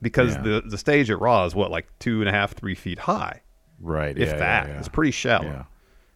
because 0.00 0.34
Yeah. 0.36 0.42
the, 0.42 0.62
the 0.66 0.78
stage 0.78 1.10
at 1.10 1.20
Raw 1.20 1.44
is 1.44 1.54
what, 1.54 1.70
like 1.70 1.86
two 2.00 2.20
and 2.20 2.28
a 2.28 2.32
half, 2.32 2.52
three 2.54 2.74
feet 2.74 2.98
high, 2.98 3.42
Right. 3.80 4.16
if 4.18 4.30
yeah, 4.30 4.36
that. 4.38 4.70
It's 4.70 4.88
pretty 4.88 5.12
shallow. 5.12 5.66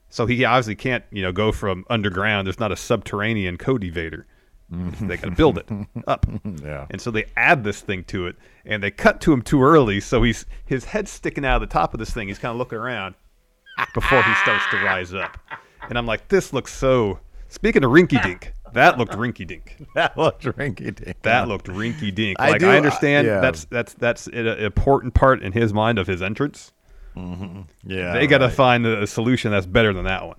So 0.08 0.26
he 0.26 0.44
obviously 0.44 0.74
can't, 0.76 1.04
you 1.10 1.22
know, 1.22 1.30
go 1.32 1.52
from 1.52 1.84
underground. 1.90 2.46
There's 2.46 2.58
not 2.58 2.72
a 2.72 2.76
subterranean 2.76 3.56
Cody 3.58 3.90
Vader. 3.90 4.26
they 4.70 5.16
got 5.16 5.26
to 5.26 5.30
build 5.30 5.58
it 5.58 5.68
up. 6.08 6.26
Yeah. 6.62 6.86
And 6.90 7.00
so 7.00 7.12
they 7.12 7.26
add 7.36 7.62
this 7.62 7.80
thing 7.82 8.02
to 8.04 8.26
it, 8.26 8.34
and 8.64 8.82
they 8.82 8.90
cut 8.90 9.20
to 9.20 9.32
him 9.32 9.42
too 9.42 9.62
early, 9.62 10.00
so 10.00 10.24
he's 10.24 10.44
his 10.64 10.86
head's 10.86 11.10
sticking 11.12 11.44
out 11.44 11.62
of 11.62 11.68
the 11.68 11.72
top 11.72 11.94
of 11.94 12.00
this 12.00 12.10
thing. 12.12 12.26
He's 12.26 12.38
kind 12.40 12.50
of 12.50 12.58
looking 12.58 12.78
around 12.78 13.14
before 13.94 14.22
he 14.22 14.34
starts 14.36 14.64
to 14.70 14.76
rise 14.78 15.14
up. 15.14 15.38
And 15.88 15.96
I'm 15.98 16.06
like, 16.06 16.28
this 16.28 16.52
looks 16.52 16.72
so. 16.74 17.20
Speaking 17.48 17.84
of 17.84 17.90
rinky 17.90 18.22
dink, 18.22 18.52
that 18.72 18.98
looked 18.98 19.12
rinky 19.12 19.46
dink. 19.46 19.76
That 19.94 20.16
looked 20.18 20.44
rinky 20.44 20.94
dink. 20.94 21.22
That 21.22 21.48
looked 21.48 21.66
rinky 21.66 22.14
dink. 22.14 22.38
I 22.40 22.50
Like 22.50 22.60
do- 22.60 22.68
I 22.68 22.76
understand 22.76 23.26
yeah. 23.26 23.40
that's 23.40 23.64
that's 23.66 23.94
that's 23.94 24.26
an 24.26 24.46
important 24.46 25.14
part 25.14 25.42
in 25.42 25.52
his 25.52 25.72
mind 25.72 25.98
of 25.98 26.06
his 26.06 26.20
entrance. 26.22 26.72
Mm-hmm. 27.16 27.62
Yeah. 27.84 28.12
they 28.12 28.26
got 28.26 28.38
to 28.38 28.46
right. 28.46 28.54
find 28.54 28.84
a, 28.86 29.02
a 29.02 29.06
solution 29.06 29.50
that's 29.50 29.64
better 29.66 29.92
than 29.94 30.04
that 30.04 30.26
one. 30.26 30.36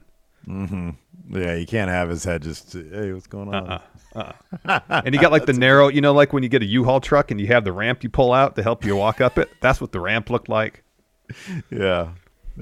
Mm-hmm. 0.47 0.89
Yeah, 1.29 1.55
you 1.55 1.65
can't 1.65 1.89
have 1.89 2.09
his 2.09 2.23
head 2.23 2.43
just. 2.43 2.73
Hey, 2.73 3.11
what's 3.11 3.27
going 3.27 3.53
on? 3.53 3.81
Uh-uh, 4.15 4.31
uh-uh. 4.65 5.01
And 5.05 5.13
you 5.13 5.19
got 5.21 5.31
like 5.31 5.45
the 5.45 5.53
narrow, 5.53 5.87
you 5.87 6.01
know, 6.01 6.13
like 6.13 6.31
when 6.33 6.43
you 6.43 6.49
get 6.49 6.61
a 6.61 6.65
U-Haul 6.65 7.01
truck 7.01 7.31
and 7.31 7.41
you 7.41 7.47
have 7.47 7.63
the 7.63 7.73
ramp 7.73 8.03
you 8.03 8.09
pull 8.09 8.31
out 8.31 8.55
to 8.55 8.63
help 8.63 8.85
you 8.85 8.95
walk 8.95 9.19
up 9.21 9.37
it. 9.37 9.49
That's 9.59 9.81
what 9.81 9.91
the 9.91 9.99
ramp 9.99 10.29
looked 10.29 10.49
like. 10.49 10.83
Yeah, 11.69 12.09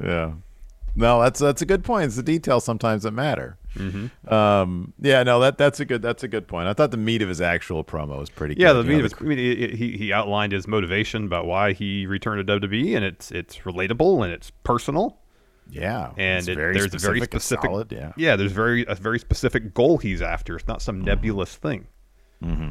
yeah. 0.02 0.32
No, 0.96 1.22
that's 1.22 1.40
that's 1.40 1.62
a 1.62 1.66
good 1.66 1.84
point. 1.84 2.06
It's 2.06 2.16
the 2.16 2.24
details 2.24 2.64
sometimes 2.64 3.04
that 3.04 3.12
matter. 3.12 3.58
Mm-hmm. 3.76 4.34
Um, 4.34 4.94
yeah, 5.02 5.24
no, 5.24 5.40
that 5.42 5.58
that's 5.58 5.80
a 5.82 5.86
good 5.86 6.02
that's 6.02 6.24
a 6.24 6.28
good 6.30 6.48
point. 6.48 6.68
I 6.70 6.74
thought 6.74 6.92
the 6.92 6.98
meat 6.98 7.22
of 7.22 7.28
his 7.30 7.42
actual 7.42 7.84
promo 7.84 8.18
was 8.20 8.30
pretty. 8.30 8.56
Good. 8.56 8.62
Yeah, 8.62 8.72
good. 8.74 8.86
the 8.86 8.92
You 8.92 8.98
mean, 8.98 8.98
know, 9.00 9.04
was, 9.04 9.14
I 9.20 9.24
mean 9.24 9.38
he 9.76 9.98
he 9.98 10.14
outlined 10.14 10.54
his 10.54 10.68
motivation 10.68 11.26
about 11.26 11.46
why 11.46 11.74
he 11.74 12.06
returned 12.06 12.48
to 12.48 12.60
WWE, 12.60 12.96
and 12.96 13.04
it's 13.04 13.32
it's 13.32 13.58
relatable 13.60 14.24
and 14.24 14.32
it's 14.32 14.52
personal, 14.64 15.18
yeah, 15.70 16.12
and 16.18 16.40
it's 16.40 16.48
it, 16.48 16.56
very 16.56 16.74
there's 16.78 16.94
a 16.94 16.98
very 17.00 17.20
specific 17.20 17.66
solid, 17.70 18.14
yeah, 18.16 18.38
there's 18.38 18.54
very 18.54 18.86
a 18.88 18.96
very 18.96 19.20
specific 19.20 19.74
goal 19.74 19.98
he's 19.98 20.22
after. 20.22 20.56
It's 20.56 20.68
not 20.68 20.82
some 20.82 20.98
Mm-hmm. 21.00 21.06
nebulous 21.08 21.56
thing. 21.58 21.88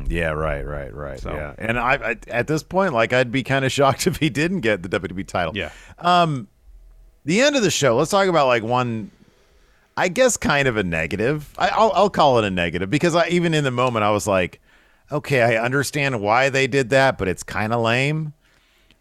yeah, 0.09 0.31
right, 0.31 0.64
right, 0.64 0.95
right, 0.95 1.19
So- 1.21 1.35
yeah. 1.35 1.54
And 1.59 1.78
I, 1.78 1.95
I 1.95 2.16
at 2.28 2.47
this 2.47 2.62
point, 2.62 2.93
like, 2.93 3.12
I'd 3.12 3.33
be 3.33 3.43
kind 3.43 3.64
of 3.64 3.73
shocked 3.73 4.07
if 4.07 4.16
he 4.19 4.31
didn't 4.31 4.61
get 4.61 4.83
the 4.83 4.88
WWE 4.88 5.26
title. 5.26 5.57
Yeah, 5.57 5.71
the 7.25 7.40
end 7.40 7.57
of 7.57 7.62
the 7.62 7.71
show 7.71 7.97
let's 7.97 8.11
talk 8.11 8.28
about 8.28 8.47
like 8.47 8.62
one 8.62 9.11
i 9.97 10.09
guess 10.09 10.37
kind 10.37 10.69
of 10.69 10.76
a 10.76 10.83
negative. 10.83 11.52
I, 11.59 11.69
I'll, 11.69 11.93
I'll 11.95 12.11
call 12.11 12.38
it 12.38 12.45
a 12.45 12.50
negative 12.50 12.90
because 12.90 13.14
I, 13.14 13.28
even 13.28 13.54
in 13.54 13.64
the 13.64 13.71
moment 13.71 14.04
i 14.04 14.11
was 14.11 14.26
like 14.26 14.61
okay 15.11 15.43
i 15.43 15.62
understand 15.62 16.21
why 16.21 16.49
they 16.49 16.66
did 16.66 16.90
that 16.90 17.19
but 17.19 17.28
it's 17.28 17.43
kind 17.43 17.73
of 17.73 17.81
lame. 17.81 18.33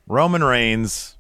Roman 0.07 0.43
reigns 0.43 1.17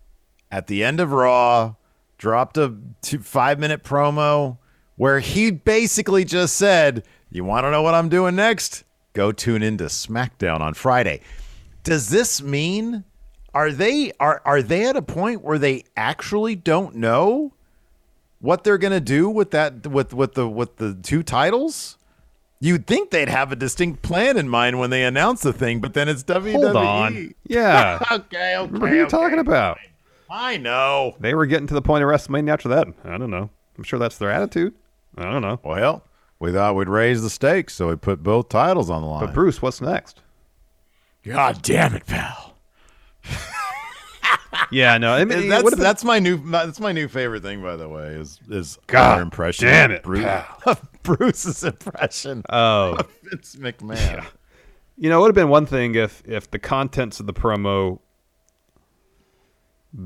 at 0.51 0.67
the 0.67 0.83
end 0.83 0.99
of 0.99 1.11
raw 1.11 1.75
dropped 2.17 2.57
a 2.57 2.75
two, 3.01 3.19
five 3.19 3.59
minute 3.59 3.83
promo 3.83 4.57
where 4.95 5.19
he 5.19 5.51
basically 5.51 6.23
just 6.25 6.55
said 6.55 7.03
you 7.31 7.43
want 7.43 7.65
to 7.65 7.71
know 7.71 7.81
what 7.81 7.93
i'm 7.93 8.09
doing 8.09 8.35
next? 8.35 8.83
Go 9.13 9.31
tune 9.31 9.63
into 9.63 9.85
smackdown 9.85 10.61
on 10.61 10.73
friday. 10.73 11.21
Does 11.83 12.09
this 12.09 12.41
mean 12.41 13.03
are 13.53 13.71
they 13.71 14.11
are 14.19 14.41
are 14.45 14.61
they 14.61 14.85
at 14.85 14.95
a 14.95 15.01
point 15.01 15.43
where 15.43 15.57
they 15.57 15.83
actually 15.95 16.55
don't 16.55 16.95
know 16.95 17.53
what 18.39 18.63
they're 18.63 18.77
gonna 18.77 18.99
do 18.99 19.29
with 19.29 19.51
that 19.51 19.87
with 19.87 20.13
with 20.13 20.33
the 20.33 20.47
with 20.47 20.77
the 20.77 20.93
two 20.95 21.23
titles? 21.23 21.97
You'd 22.59 22.87
think 22.87 23.11
they'd 23.11 23.29
have 23.29 23.51
a 23.51 23.57
distinct 23.57 24.01
plan 24.03 24.37
in 24.37 24.47
mind 24.47 24.79
when 24.79 24.89
they 24.89 25.03
announce 25.03 25.41
the 25.41 25.51
thing, 25.51 25.81
but 25.81 25.93
then 25.93 26.07
it's 26.07 26.23
WWE. 26.23 26.51
hold 26.53 26.75
on. 26.77 27.33
Yeah, 27.45 27.99
okay, 28.11 28.55
okay. 28.55 28.71
What 28.71 28.89
are 28.89 28.95
you're 28.95 29.05
okay. 29.05 29.09
talking 29.17 29.39
about? 29.39 29.77
I 30.29 30.57
know. 30.57 31.15
They 31.19 31.35
were 31.35 31.45
getting 31.45 31.67
to 31.67 31.73
the 31.73 31.81
point 31.81 32.03
of 32.03 32.09
WrestleMania 32.09 32.53
after 32.53 32.69
that. 32.69 32.87
I 33.03 33.17
don't 33.17 33.29
know. 33.29 33.49
I'm 33.77 33.83
sure 33.83 33.99
that's 33.99 34.17
their 34.17 34.31
attitude. 34.31 34.73
I 35.17 35.23
don't 35.23 35.41
know. 35.41 35.59
Well, 35.63 36.05
we 36.39 36.51
thought 36.51 36.75
we'd 36.75 36.89
raise 36.89 37.21
the 37.21 37.29
stakes, 37.29 37.75
so 37.75 37.89
we 37.89 37.95
put 37.97 38.23
both 38.23 38.49
titles 38.49 38.89
on 38.89 39.01
the 39.01 39.07
line. 39.07 39.25
But 39.25 39.33
Bruce, 39.33 39.61
what's 39.61 39.81
next? 39.81 40.21
God 41.23 41.61
damn 41.61 41.93
it, 41.93 42.05
pal. 42.05 42.52
Yeah, 44.71 44.97
no. 44.97 45.13
I 45.13 45.25
mean, 45.25 45.49
That's 45.49 45.75
that's 45.75 46.03
my 46.03 46.19
new 46.19 46.37
that's 46.49 46.79
my 46.79 46.91
new 46.91 47.07
favorite 47.07 47.41
thing, 47.43 47.61
by 47.61 47.75
the 47.75 47.87
way. 47.89 48.07
Is 48.09 48.39
is 48.49 48.77
God 48.87 49.17
our 49.17 49.21
impression? 49.21 49.67
damn 49.67 49.91
it, 49.91 50.03
Bruce, 50.03 50.25
Bruce's 51.03 51.63
impression 51.63 52.43
oh. 52.49 52.95
of 52.99 53.07
Vince 53.23 53.55
McMahon. 53.55 54.25
You 54.97 55.09
know, 55.09 55.19
it 55.19 55.21
would 55.21 55.27
have 55.29 55.35
been 55.35 55.49
one 55.49 55.65
thing 55.65 55.95
if 55.95 56.23
if 56.25 56.49
the 56.51 56.59
contents 56.59 57.19
of 57.19 57.25
the 57.27 57.33
promo 57.33 57.99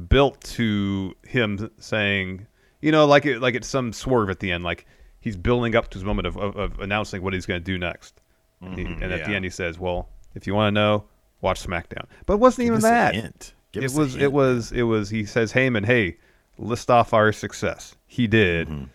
built 0.09 0.41
to 0.41 1.13
him 1.25 1.69
saying, 1.79 2.45
you 2.81 2.91
know, 2.91 3.05
like 3.05 3.25
it, 3.25 3.39
like 3.41 3.55
it's 3.55 3.67
some 3.67 3.93
swerve 3.93 4.29
at 4.29 4.39
the 4.39 4.51
end, 4.51 4.63
like 4.63 4.85
he's 5.19 5.37
building 5.37 5.75
up 5.75 5.89
to 5.89 5.95
his 5.97 6.03
moment 6.05 6.27
of, 6.27 6.37
of, 6.37 6.55
of 6.55 6.79
announcing 6.79 7.21
what 7.21 7.33
he's 7.33 7.45
going 7.45 7.59
to 7.59 7.63
do 7.63 7.77
next, 7.77 8.19
He- 8.61 8.83
and 8.83 9.03
at 9.03 9.09
the 9.09 9.17
Mm-hmm, 9.17 9.33
end 9.33 9.45
he 9.45 9.51
says, 9.51 9.79
"Well, 9.79 10.09
if 10.35 10.45
you 10.47 10.53
want 10.55 10.73
to 10.73 10.79
know, 10.79 11.05
watch 11.41 11.65
SmackDown." 11.65 12.05
But 12.25 12.33
it 12.35 12.39
wasn't 12.39 12.65
Give 12.67 12.73
even 12.73 12.81
that. 12.81 13.53
it 13.73 13.93
was 13.93 14.15
it 14.15 14.31
was 14.31 14.71
it 14.71 14.83
was 14.83 15.09
he 15.09 15.25
says 15.25 15.53
Heyman, 15.53 15.85
hey, 15.85 16.17
list 16.57 16.89
off 16.91 17.13
our 17.13 17.31
success. 17.31 17.95
He 18.05 18.27
did. 18.27 18.67
Mm-hmm. 18.67 18.85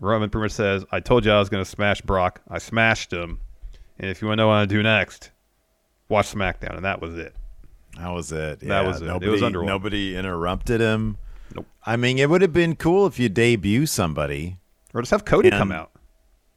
Roman 0.00 0.30
pretty 0.30 0.44
much 0.46 0.52
says, 0.52 0.84
I 0.90 0.98
told 1.00 1.24
you 1.24 1.30
I 1.32 1.38
was 1.38 1.48
gonna 1.48 1.64
smash 1.64 2.00
Brock. 2.00 2.40
I 2.48 2.58
smashed 2.58 3.12
him. 3.12 3.40
And 3.98 4.10
if 4.10 4.20
you 4.20 4.26
want 4.28 4.38
to 4.38 4.42
know 4.42 4.48
what 4.48 4.54
I 4.56 4.64
do 4.66 4.82
next, 4.82 5.30
watch 6.08 6.32
SmackDown. 6.32 6.74
And 6.76 6.84
that 6.84 7.00
was 7.00 7.16
it. 7.16 7.34
That 7.98 8.08
was 8.08 8.32
it. 8.32 8.60
That 8.60 8.84
was 8.86 9.00
it. 9.00 9.04
It 9.04 9.08
Nobody, 9.08 9.30
was 9.30 9.42
underwhelming. 9.42 9.66
nobody 9.66 10.16
interrupted 10.16 10.80
him. 10.80 11.18
Nope. 11.54 11.66
I 11.84 11.96
mean, 11.96 12.18
it 12.18 12.28
would 12.30 12.40
have 12.42 12.52
been 12.54 12.74
cool 12.74 13.06
if 13.06 13.18
you 13.20 13.28
debut 13.28 13.84
somebody 13.86 14.56
Or 14.94 15.02
just 15.02 15.10
have 15.10 15.24
Cody 15.26 15.48
And- 15.50 15.58
come 15.58 15.70
out. 15.70 15.90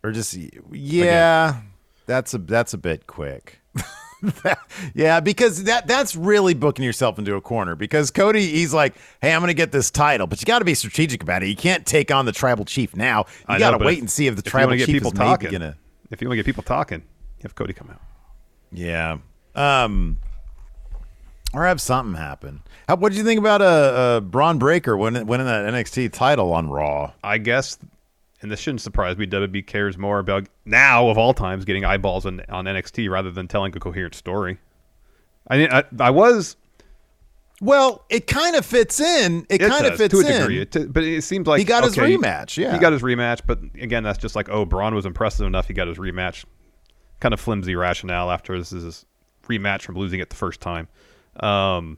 or 0.04 0.12
just 0.12 0.36
yeah. 0.72 1.62
That's 2.08 2.34
a 2.34 2.38
that's 2.38 2.74
a 2.74 2.78
bit 2.78 3.06
quick. 3.06 3.60
yeah, 4.94 5.20
because 5.20 5.64
that 5.66 5.88
that's 5.88 6.16
really 6.16 6.54
booking 6.54 6.86
yourself 6.86 7.20
into 7.20 7.36
a 7.36 7.42
corner. 7.42 7.76
Because 7.76 8.12
Cody, 8.12 8.46
he's 8.48 8.74
like, 8.74 8.96
"Hey, 9.22 9.34
I'm 9.34 9.42
going 9.42 9.48
to 9.48 9.54
get 9.54 9.72
this 9.72 9.92
title, 9.92 10.28
but 10.28 10.42
you 10.42 10.46
got 10.46 10.60
to 10.60 10.66
be 10.66 10.74
strategic 10.74 11.24
about 11.24 11.44
it. 11.44 11.48
You 11.48 11.56
can't 11.56 11.86
take 11.86 12.12
on 12.12 12.26
the 12.26 12.32
tribal 12.32 12.66
chief 12.66 12.96
now. 12.96 13.26
You 13.50 13.60
got 13.60 13.78
to 13.78 13.84
wait 13.84 13.96
if- 13.96 14.00
and 14.02 14.10
see 14.10 14.28
if 14.28 14.36
the 14.36 14.44
if 14.46 14.52
tribal 14.52 14.76
chief 14.76 14.88
people 14.88 15.12
is 15.12 15.20
maybe 15.20 15.46
going 15.46 15.62
to." 15.62 15.76
If 16.12 16.22
you 16.22 16.28
want 16.28 16.34
to 16.34 16.44
get 16.44 16.46
people 16.46 16.64
talking, 16.64 17.04
have 17.42 17.56
Cody 17.56 17.74
come 17.74 17.90
out. 17.90 18.02
Yeah. 18.72 19.18
Um. 19.56 20.18
Or 21.54 21.66
have 21.66 21.80
something 21.80 22.16
happen. 22.16 22.62
How, 22.88 22.98
what 22.98 23.14
did 23.14 23.18
you 23.18 23.24
think 23.24 23.40
about 23.40 23.62
a 23.62 23.66
uh, 23.66 23.68
uh 23.68 24.20
Bron 24.20 24.60
Breakker 24.60 24.98
winning 24.98 25.26
winning 25.26 25.46
that 25.48 25.66
NXT 25.74 26.12
title 26.12 26.52
on 26.52 26.70
Raw? 26.70 27.14
I 27.24 27.38
guess, 27.38 27.78
and 28.46 28.52
this 28.52 28.60
shouldn't 28.60 28.82
surprise 28.82 29.18
me. 29.18 29.26
WB 29.26 29.66
cares 29.66 29.98
more 29.98 30.20
about 30.20 30.48
now 30.66 31.10
of 31.10 31.18
all 31.18 31.34
times 31.34 31.66
getting 31.66 31.84
eyeballs 31.84 32.28
on, 32.28 32.42
on 32.48 32.66
NXT 32.66 33.10
rather 33.10 33.32
than 33.32 33.48
telling 33.48 33.76
a 33.76 33.80
coherent 33.80 34.14
story. 34.14 34.60
I 35.48 35.58
mean, 35.58 35.70
I, 35.72 35.84
I 36.00 36.12
was 36.12 36.56
Well, 37.60 38.06
it 38.12 38.28
kind 38.28 38.56
of 38.56 38.64
fits 38.64 39.00
in. 39.00 39.48
It, 39.50 39.62
It 39.64 39.70
kind 39.70 39.88
of 39.88 39.98
fits 39.98 40.14
to 40.14 40.20
a 40.20 40.30
in. 40.32 40.42
degree, 40.42 40.62
It- 40.62 40.94
but 40.94 41.04
it 41.04 41.24
seems 41.24 41.48
like 41.48 41.58
He 41.58 41.66
got 41.66 41.84
his 41.84 41.96
rematch, 41.96 42.56
yeah. 42.58 42.72
he 42.74 42.78
got 42.80 42.94
his 42.94 43.02
rematch. 43.02 43.42
But 43.48 43.60
again, 43.82 44.04
that's 44.04 44.20
just 44.20 44.36
like, 44.36 44.48
oh, 44.50 44.64
Bron 44.66 44.94
was 44.94 45.08
impressive 45.08 45.48
enough. 45.48 45.68
He 45.68 45.74
got 45.74 45.88
his 45.88 45.98
rematch. 45.98 46.46
Kind 47.20 47.34
of 47.34 47.40
flimsy 47.40 47.76
rationale 47.76 48.30
after 48.30 48.56
this 48.60 48.72
is 48.72 48.84
his 48.84 49.06
rematch 49.48 49.82
from 49.82 49.96
losing 49.96 50.20
it 50.20 50.30
the 50.30 50.36
first 50.36 50.62
time. 50.62 50.88
Um, 51.40 51.98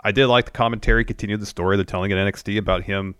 I 0.00 0.10
did 0.12 0.26
like 0.26 0.46
the 0.46 0.50
commentary. 0.50 1.04
Continued 1.04 1.40
the 1.40 1.46
story 1.46 1.76
they're 1.76 1.84
telling 1.84 2.10
at 2.10 2.18
NXT 2.18 2.58
about 2.58 2.82
him 2.84 3.14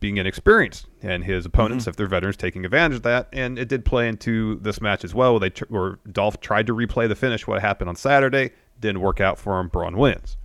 being 0.00 0.18
inexperienced 0.18 0.86
and 1.02 1.24
his 1.24 1.46
opponents, 1.46 1.84
Mm-hmm. 1.84 1.90
if 1.90 1.96
they're 1.96 2.06
veterans, 2.06 2.36
taking 2.36 2.64
advantage 2.64 2.96
of 2.96 3.02
that. 3.04 3.28
And 3.32 3.58
it 3.58 3.68
did 3.68 3.84
play 3.84 4.08
into 4.08 4.56
this 4.60 4.80
match 4.80 5.04
as 5.04 5.14
well. 5.14 5.32
Where 5.32 5.40
they 5.40 5.50
tr- 5.50 5.64
where 5.68 5.98
Dolph 6.10 6.40
tried 6.40 6.66
to 6.66 6.74
replay 6.74 7.08
the 7.08 7.14
finish, 7.14 7.46
what 7.46 7.60
happened 7.62 7.88
on 7.88 7.96
Saturday, 7.96 8.50
didn't 8.78 9.00
work 9.00 9.20
out 9.20 9.38
for 9.38 9.58
him. 9.58 9.68
Bron 9.68 9.96
wins. 9.96 10.36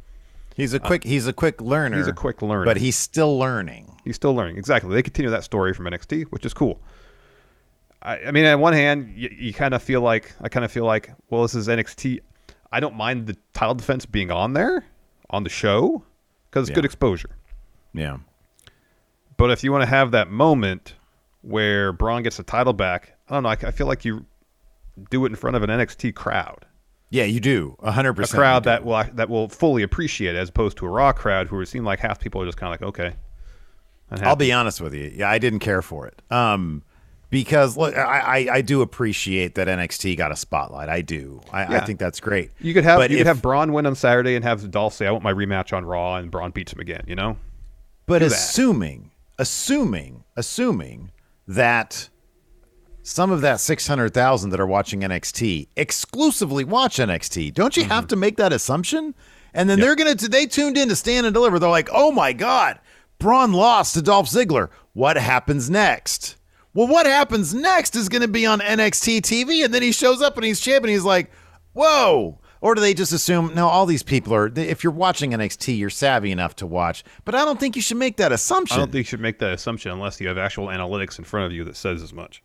He's 0.56 0.74
a 0.74 0.80
quick 0.80 1.04
he's 1.04 1.28
a 1.28 1.34
quick 1.34 1.62
learner. 1.62 1.98
He's 1.98 2.08
a 2.08 2.14
quick 2.14 2.42
learner. 2.42 2.66
but 2.66 2.78
he's 2.78 2.96
still 2.98 3.38
learning. 3.40 3.98
He's 4.04 4.16
still 4.16 4.34
learning. 4.36 4.58
Exactly. 4.58 4.94
They 4.94 5.02
continue 5.04 5.32
that 5.32 5.44
story 5.44 5.74
from 5.74 5.86
NXT, 5.86 6.26
which 6.30 6.46
is 6.46 6.54
cool. 6.54 6.82
I, 8.02 8.18
I 8.26 8.32
mean, 8.32 8.46
on 8.46 8.60
one 8.60 8.74
hand, 8.74 9.14
you, 9.16 9.30
you 9.32 9.54
kind 9.54 9.74
of 9.74 9.82
feel 9.84 10.02
like 10.02 10.34
I 10.42 10.50
kind 10.50 10.66
of 10.66 10.72
feel 10.72 10.86
like, 10.86 11.12
well, 11.30 11.42
this 11.44 11.56
is 11.56 11.68
NXT. 11.68 12.20
I 12.72 12.80
don't 12.80 12.96
mind 12.96 13.28
the 13.28 13.38
title 13.54 13.76
defense 13.76 14.06
being 14.06 14.32
on 14.32 14.54
there 14.54 14.86
on 15.30 15.44
the 15.44 15.50
show 15.50 16.04
because 16.50 16.64
it's 16.64 16.70
Yeah. 16.72 16.76
good 16.76 16.86
exposure. 16.86 17.30
Yeah. 17.94 18.18
But 19.42 19.50
if 19.50 19.64
you 19.64 19.72
want 19.72 19.82
to 19.82 19.88
have 19.88 20.12
that 20.12 20.30
moment 20.30 20.94
where 21.42 21.92
Bron 21.92 22.22
gets 22.22 22.38
the 22.38 22.44
title 22.44 22.74
back, 22.74 23.18
I 23.28 23.34
don't 23.34 23.42
know. 23.42 23.50
I, 23.50 23.54
I 23.54 23.72
feel 23.72 23.88
like 23.88 24.06
you 24.06 24.28
do 25.10 25.26
it 25.26 25.30
in 25.30 25.36
front 25.36 25.56
of 25.56 25.64
an 25.64 25.72
NXT 25.72 26.14
crowd, 26.14 26.68
Yeah, 27.10 27.24
you 27.24 27.40
do. 27.40 27.76
a 27.80 27.92
hundred 27.92 28.12
a 28.12 28.14
percent. 28.14 28.38
crowd 28.38 28.64
that 28.66 28.86
will 28.86 29.04
that 29.14 29.30
will 29.30 29.50
fully 29.50 29.82
appreciate 29.82 30.36
it, 30.36 30.38
as 30.38 30.50
opposed 30.50 30.78
to 30.78 30.86
a 30.86 30.90
Raw 30.90 31.12
crowd 31.12 31.48
who 31.48 31.66
seem 31.66 31.84
like 31.84 32.00
half 32.00 32.20
people 32.20 32.40
are 32.44 32.46
just 32.46 32.60
kind 32.60 32.72
of 32.72 32.80
like, 32.80 32.88
okay. 32.88 33.16
I'll 34.12 34.36
be 34.36 34.52
honest 34.52 34.80
with 34.80 34.94
you. 34.94 35.12
Yeah, 35.16 35.30
I 35.30 35.40
didn't 35.40 35.60
care 35.60 35.82
for 35.82 36.06
it. 36.06 36.22
Um 36.30 36.84
because 37.32 37.76
look, 37.78 37.98
I, 37.98 38.20
I, 38.20 38.56
I 38.58 38.62
do 38.62 38.84
appreciate 38.84 39.56
that 39.56 39.68
NXT 39.68 40.18
got 40.18 40.32
a 40.32 40.36
spotlight. 40.36 40.88
I 40.88 41.02
do. 41.02 41.42
I, 41.52 41.78
I 41.78 41.80
think 41.80 41.98
that's 41.98 42.20
great. 42.20 42.52
You 42.60 42.76
could 42.76 42.84
have 42.84 43.00
but 43.00 43.10
you 43.10 43.16
if, 43.18 43.22
could 43.22 43.28
have 43.28 43.42
Bron 43.42 43.74
win 43.74 43.88
on 43.88 43.96
Saturday 43.96 44.36
and 44.36 44.46
have 44.46 44.70
Dolph 44.70 44.94
say, 44.94 45.08
"I 45.08 45.12
want 45.12 45.24
my 45.24 45.34
rematch 45.34 45.76
on 45.76 45.84
Raw," 45.84 46.18
and 46.18 46.30
Bron 46.30 46.52
beats 46.52 46.74
him 46.74 46.80
again. 46.80 47.06
You 47.08 47.16
know, 47.16 47.38
but 48.06 48.20
do 48.20 48.26
assuming, 48.26 49.12
assuming, 49.42 50.24
assuming 50.38 51.12
that 51.48 52.10
some 53.04 53.32
of 53.32 53.42
that 53.42 53.60
six 53.60 53.88
hundred 53.88 54.14
thousand 54.14 54.52
that 54.52 54.60
are 54.60 54.68
watching 54.68 55.02
NXT 55.02 55.68
exclusively 55.76 56.64
watch 56.64 56.98
NXT, 56.98 57.54
don't 57.54 57.76
you 57.76 57.84
Mm-hmm. 57.84 57.92
have 57.92 58.08
to 58.08 58.16
make 58.16 58.38
that 58.38 58.54
assumption? 58.54 59.16
And 59.54 59.70
then 59.70 59.80
they're 59.80 59.96
gonna 59.96 60.16
they 60.16 60.46
tuned 60.46 60.78
in 60.78 60.88
to 60.90 60.96
stand 60.96 61.26
and 61.26 61.34
deliver. 61.34 61.58
They're 61.60 61.70
like, 61.70 61.90
oh 61.92 62.12
my 62.12 62.32
god, 62.34 62.80
Bron 63.18 63.52
lost 63.52 63.96
to 63.96 64.02
Dolph 64.02 64.28
Ziggler. 64.30 64.70
What 64.94 65.18
happens 65.18 65.70
next? 65.70 66.38
Well, 66.74 66.88
what 66.88 67.06
happens 67.06 67.54
next 67.54 67.96
is 67.98 68.08
going 68.08 68.22
to 68.22 68.30
be 68.30 68.46
on 68.46 68.62
NXT 68.62 69.22
TV, 69.22 69.66
and 69.66 69.74
then 69.74 69.82
he 69.82 69.92
shows 69.92 70.22
up 70.22 70.38
and 70.38 70.46
he's 70.46 70.62
champion. 70.62 70.94
He's 70.96 71.04
like, 71.04 71.30
"Whoa!" 71.74 72.40
Or 72.62 72.76
do 72.76 72.82
they 72.82 72.94
just 72.94 73.12
assume 73.12 73.54
no? 73.56 73.68
All 73.68 73.88
these 73.88 74.04
people 74.04 74.34
are. 74.36 74.52
If 74.56 74.84
you're 74.84 74.94
watching 74.94 75.32
NXT, 75.32 75.78
you're 75.78 75.90
savvy 75.90 76.32
enough 76.32 76.56
to 76.58 76.68
watch. 76.68 77.04
But 77.26 77.34
I 77.34 77.44
don't 77.44 77.60
think 77.60 77.76
you 77.76 77.82
should 77.82 77.98
make 77.98 78.18
that 78.18 78.32
assumption. 78.32 78.76
I 78.76 78.80
don't 78.82 78.92
think 78.92 79.00
you 79.00 79.10
should 79.10 79.20
make 79.20 79.40
that 79.40 79.52
assumption 79.54 79.92
unless 79.92 80.22
you 80.22 80.28
have 80.28 80.38
actual 80.38 80.68
analytics 80.68 81.18
in 81.18 81.26
front 81.26 81.48
of 81.48 81.52
you 81.52 81.64
that 81.64 81.76
says 81.76 82.04
as 82.04 82.14
much. 82.14 82.44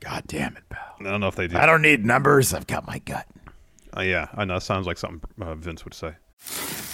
God 0.00 0.24
damn 0.26 0.56
it, 0.56 0.64
pal! 0.68 0.96
I 1.00 1.04
don't 1.04 1.20
know 1.20 1.28
if 1.28 1.36
they 1.36 1.46
do. 1.46 1.56
I 1.56 1.64
don't 1.66 1.82
need 1.82 2.04
numbers. 2.04 2.52
I've 2.52 2.66
got 2.66 2.84
my 2.86 2.98
gut. 2.98 3.24
Uh, 3.96 4.00
yeah, 4.00 4.26
I 4.34 4.44
know. 4.44 4.56
It 4.56 4.62
sounds 4.62 4.86
like 4.86 4.98
something 4.98 5.22
uh, 5.40 5.54
Vince 5.54 5.84
would 5.84 5.94
say. 5.94 6.14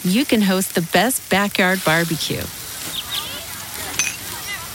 you 0.04 0.26
can 0.26 0.42
host 0.42 0.75
the 0.75 0.82
best 0.92 1.30
backyard 1.30 1.80
barbecue. 1.87 2.42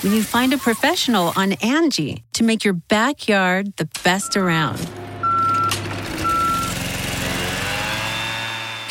When 0.01 0.13
you 0.13 0.23
find 0.23 0.51
a 0.53 0.57
professional 0.57 1.31
on 1.35 1.53
Angie 1.53 2.23
to 2.33 2.43
make 2.43 2.63
your 2.65 2.73
backyard 2.73 3.77
the 3.77 3.87
best 4.03 4.35
around. 4.35 4.79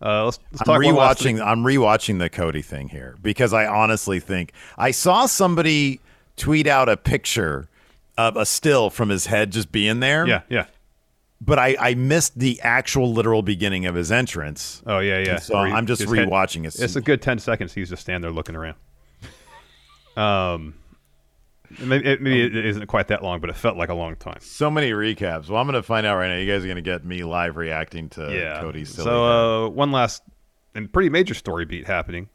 Uh, 0.00 0.26
let's, 0.26 0.38
let's 0.52 0.60
I'm 0.62 0.66
talk 0.66 0.84
one 0.84 0.94
last 0.94 1.20
thing. 1.22 1.36
rewatching. 1.38 1.46
I'm 1.46 1.62
rewatching 1.64 2.18
the 2.18 2.30
Cody 2.30 2.62
thing 2.62 2.88
here 2.88 3.16
because 3.22 3.52
I 3.52 3.66
honestly 3.66 4.20
think 4.20 4.52
I 4.76 4.92
saw 4.92 5.26
somebody 5.26 6.00
tweet 6.36 6.66
out 6.66 6.88
a 6.88 6.96
picture 6.96 7.68
of 8.16 8.36
a 8.36 8.46
still 8.46 8.90
from 8.90 9.08
his 9.08 9.26
head 9.26 9.50
just 9.50 9.72
being 9.72 9.98
there. 10.00 10.26
Yeah, 10.26 10.42
yeah. 10.48 10.66
but 11.40 11.58
I, 11.58 11.76
I 11.80 11.94
missed 11.94 12.38
the 12.38 12.60
actual 12.62 13.12
literal 13.12 13.42
beginning 13.42 13.86
of 13.86 13.94
his 13.96 14.12
entrance. 14.12 14.82
Oh 14.86 15.00
yeah, 15.00 15.18
yeah. 15.18 15.30
And 15.34 15.42
so 15.42 15.64
he- 15.64 15.72
I'm 15.72 15.86
just 15.86 16.02
rewatching 16.02 16.64
it. 16.66 16.78
It's 16.80 16.94
a 16.96 17.00
good 17.00 17.20
ten 17.20 17.38
seconds. 17.40 17.72
He's 17.74 17.88
just 17.90 18.02
standing 18.02 18.22
there 18.22 18.30
looking 18.32 18.54
around. 18.56 18.76
Um, 20.16 20.74
maybe 21.80 22.06
it, 22.06 22.22
maybe 22.22 22.42
it 22.42 22.66
isn't 22.66 22.86
quite 22.86 23.08
that 23.08 23.22
long, 23.22 23.40
but 23.40 23.50
it 23.50 23.56
felt 23.56 23.76
like 23.76 23.88
a 23.88 23.94
long 23.94 24.16
time. 24.16 24.38
So 24.40 24.70
many 24.70 24.92
recaps. 24.92 25.48
Well, 25.48 25.60
I'm 25.60 25.66
going 25.66 25.74
to 25.74 25.82
find 25.82 26.06
out 26.06 26.16
right 26.16 26.28
now. 26.28 26.36
You 26.36 26.50
guys 26.50 26.62
are 26.62 26.66
going 26.66 26.76
to 26.76 26.82
get 26.82 27.04
me 27.04 27.24
live 27.24 27.56
reacting 27.56 28.08
to 28.10 28.32
yeah. 28.32 28.60
Cody's 28.60 28.94
silly. 28.94 29.04
so 29.04 29.66
uh, 29.66 29.68
one 29.68 29.92
last 29.92 30.22
and 30.74 30.92
pretty 30.92 31.08
major 31.08 31.34
story 31.34 31.64
beat 31.64 31.86
happening 31.86 32.28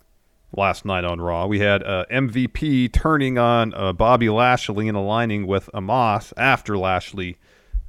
last 0.55 0.85
night 0.85 1.03
on 1.03 1.19
Raw. 1.19 1.47
We 1.47 1.59
had 1.59 1.83
uh, 1.83 2.05
MVP 2.11 2.91
turning 2.93 3.37
on 3.37 3.73
uh, 3.73 3.93
Bobby 3.93 4.29
Lashley 4.29 4.87
and 4.87 4.97
aligning 4.97 5.47
with 5.47 5.69
Omos 5.73 6.33
after 6.37 6.77
Lashley 6.77 7.37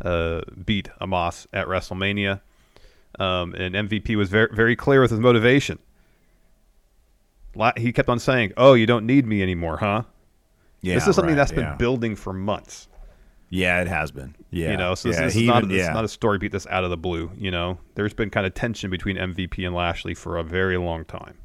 uh, 0.02 0.42
beat 0.64 0.88
Omos 1.00 1.46
at 1.52 1.66
WrestleMania. 1.66 2.40
Um, 3.18 3.54
and 3.54 3.74
MVP 3.74 4.16
was 4.16 4.28
very 4.28 4.48
very 4.52 4.74
clear 4.74 5.00
with 5.00 5.10
his 5.10 5.20
motivation. 5.20 5.78
He 7.76 7.92
kept 7.92 8.08
on 8.08 8.18
saying, 8.18 8.52
"Oh, 8.56 8.74
you 8.74 8.86
don't 8.86 9.06
need 9.06 9.24
me 9.24 9.40
anymore, 9.40 9.76
huh?" 9.76 10.02
Yeah, 10.84 10.94
this 10.94 11.06
is 11.08 11.16
something 11.16 11.34
right, 11.34 11.36
that's 11.36 11.52
been 11.52 11.60
yeah. 11.64 11.76
building 11.76 12.16
for 12.16 12.32
months. 12.32 12.88
Yeah, 13.50 13.80
it 13.82 13.88
has 13.88 14.10
been. 14.10 14.34
Yeah, 14.50 14.72
You 14.72 14.76
know, 14.76 14.94
so 14.94 15.10
yeah, 15.10 15.22
this, 15.22 15.34
this 15.34 15.42
is 15.42 15.48
not, 15.48 15.58
even- 15.64 15.68
this 15.76 15.86
is 15.86 15.94
not 15.94 16.04
a 16.04 16.08
story 16.08 16.38
beat 16.38 16.50
that's 16.52 16.66
out 16.66 16.82
of 16.84 16.90
the 16.90 16.96
blue. 16.96 17.30
You 17.36 17.50
know, 17.50 17.78
there's 17.94 18.12
been 18.14 18.30
kind 18.30 18.46
of 18.46 18.54
tension 18.54 18.90
between 18.90 19.16
MVP 19.16 19.64
and 19.64 19.74
Lashley 19.74 20.14
for 20.14 20.38
a 20.38 20.42
very 20.42 20.76
long 20.76 21.04
time. 21.04 21.38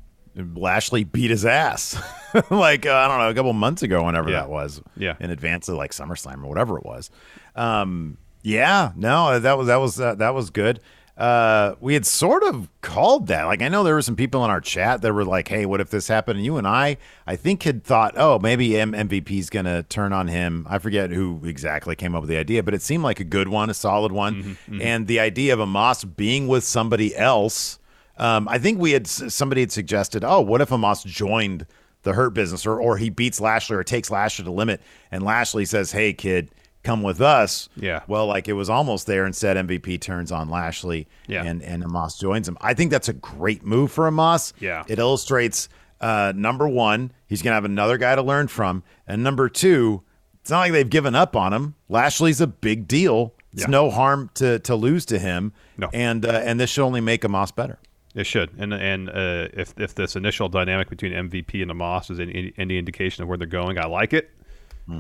Lashley 0.56 1.04
beat 1.04 1.32
his 1.32 1.46
ass 1.46 2.02
like 2.50 2.86
uh, 2.86 2.94
I 2.94 3.08
don't 3.08 3.18
know 3.20 3.30
a 3.30 3.34
couple 3.34 3.52
months 3.54 3.82
ago, 3.84 4.04
whenever 4.06 4.30
Yeah. 4.30 4.42
that 4.42 4.50
was. 4.50 4.82
Yeah. 4.96 5.16
in 5.20 5.32
advance 5.32 5.68
of 5.68 5.76
like 5.76 5.92
SummerSlam 5.92 6.44
or 6.44 6.48
whatever 6.48 6.78
it 6.78 6.86
was. 6.86 7.10
Um, 7.56 8.18
yeah, 8.42 8.92
no, 8.96 9.40
that 9.40 9.58
was 9.58 9.68
that 9.68 9.78
was 9.78 10.00
uh, 10.00 10.16
that 10.16 10.34
was 10.34 10.50
good. 10.50 10.80
Uh, 11.20 11.76
we 11.82 11.96
had 11.96 12.06
sort 12.06 12.44
of 12.44 12.70
called 12.80 13.28
that. 13.28 13.44
Like 13.44 13.62
I 13.62 13.68
know 13.68 13.84
there 13.84 13.94
were 13.94 14.02
some 14.02 14.16
people 14.16 14.46
in 14.46 14.50
our 14.50 14.62
chat 14.62 15.02
that 15.02 15.14
were 15.14 15.26
like, 15.26 15.50
"Hey, 15.50 15.66
what 15.66 15.82
if 15.82 15.90
this 15.90 16.08
happened?" 16.08 16.38
And 16.38 16.46
you 16.46 16.56
and 16.56 16.66
I, 16.66 16.96
I 17.28 17.36
think, 17.36 17.64
had 17.64 17.84
thought, 17.84 18.14
"Oh, 18.16 18.40
maybe 18.40 18.80
M- 18.80 18.94
MVP's 18.94 19.50
gonna 19.50 19.84
turn 19.84 20.14
on 20.14 20.30
him." 20.30 20.66
I 20.70 20.80
forget 20.80 21.12
who 21.12 21.42
exactly 21.44 21.94
came 21.98 22.16
up 22.16 22.22
with 22.22 22.30
the 22.30 22.38
idea, 22.38 22.64
but 22.64 22.74
it 22.74 22.82
seemed 22.82 23.04
like 23.04 23.20
a 23.20 23.26
good 23.26 23.50
one, 23.50 23.70
a 23.70 23.74
solid 23.74 24.14
one. 24.14 24.58
And 24.82 25.08
the 25.08 25.20
idea 25.20 25.52
of 25.54 25.60
Omos 25.60 26.16
being 26.16 26.48
with 26.48 26.64
somebody 26.64 27.14
else. 27.18 27.80
Um, 28.18 28.48
I 28.48 28.58
think 28.58 28.80
we 28.80 28.92
had 28.92 29.06
somebody 29.06 29.62
had 29.62 29.74
suggested, 29.74 30.24
oh, 30.24 30.40
what 30.40 30.62
if 30.62 30.70
Omos 30.70 31.06
joined 31.06 31.66
the 32.04 32.14
Hurt 32.14 32.30
Business, 32.34 32.66
or 32.66 32.80
or 32.80 32.96
he 32.96 33.10
beats 33.10 33.42
Lashley 33.42 33.76
or 33.76 33.84
takes 33.84 34.10
Lashley 34.10 34.46
to 34.46 34.52
limit, 34.52 34.80
and 35.12 35.22
Lashley 35.24 35.66
says, 35.66 35.92
"Hey, 35.92 36.14
kid, 36.14 36.50
come 36.90 37.04
with 37.04 37.22
us." 37.22 37.70
Yeah. 37.76 38.02
Well, 38.08 38.28
like 38.28 38.48
it 38.48 38.54
was 38.54 38.70
almost 38.70 39.08
there. 39.08 39.26
Instead, 39.26 39.58
MVP 39.58 40.00
turns 40.02 40.32
on 40.32 40.50
Lashley, 40.50 41.08
Yeah. 41.28 41.44
and 41.44 41.62
and 41.64 41.84
Omos 41.84 42.20
joins 42.20 42.48
him. 42.48 42.58
I 42.62 42.74
think 42.74 42.92
that's 42.92 43.10
a 43.10 43.14
great 43.14 43.64
move 43.66 43.92
for 43.92 44.10
Omos. 44.10 44.54
Yeah. 44.60 44.84
It 44.88 45.00
illustrates 45.00 45.70
uh, 46.02 46.32
number 46.36 46.68
one, 46.68 47.12
he's 47.28 47.42
gonna 47.42 47.56
have 47.56 47.66
another 47.66 47.98
guy 47.98 48.16
to 48.16 48.22
learn 48.22 48.48
from, 48.48 48.84
and 49.06 49.22
number 49.22 49.50
two, 49.50 50.02
it's 50.40 50.50
not 50.50 50.60
like 50.60 50.72
they've 50.72 50.90
given 50.90 51.14
up 51.14 51.36
on 51.36 51.52
him. 51.52 51.76
Lashley's 51.90 52.40
a 52.40 52.48
big 52.48 52.88
deal. 52.88 53.34
It's 53.52 53.64
Yeah. 53.64 53.68
no 53.70 53.90
harm 53.92 54.30
to 54.36 54.60
to 54.60 54.76
lose 54.76 55.06
to 55.08 55.20
him. 55.20 55.52
No. 55.78 55.90
And 55.94 56.26
uh, 56.26 56.42
and 56.46 56.60
this 56.60 56.70
should 56.70 56.84
only 56.86 57.02
make 57.02 57.24
Omos 57.24 57.54
better. 57.54 57.80
It 58.16 58.26
should, 58.26 58.50
and 58.58 58.74
and 58.74 59.10
uh, 59.10 59.50
if 59.54 59.74
if 59.78 59.94
this 59.94 60.16
initial 60.16 60.48
dynamic 60.50 60.90
between 60.90 61.12
MVP 61.14 61.62
and 61.62 61.70
Omos 61.72 62.10
is 62.10 62.20
any, 62.20 62.54
any 62.58 62.78
indication 62.78 63.22
of 63.24 63.28
where 63.30 63.38
they're 63.38 63.46
going, 63.62 63.78
I 63.78 63.86
like 63.86 64.14
it 64.14 64.32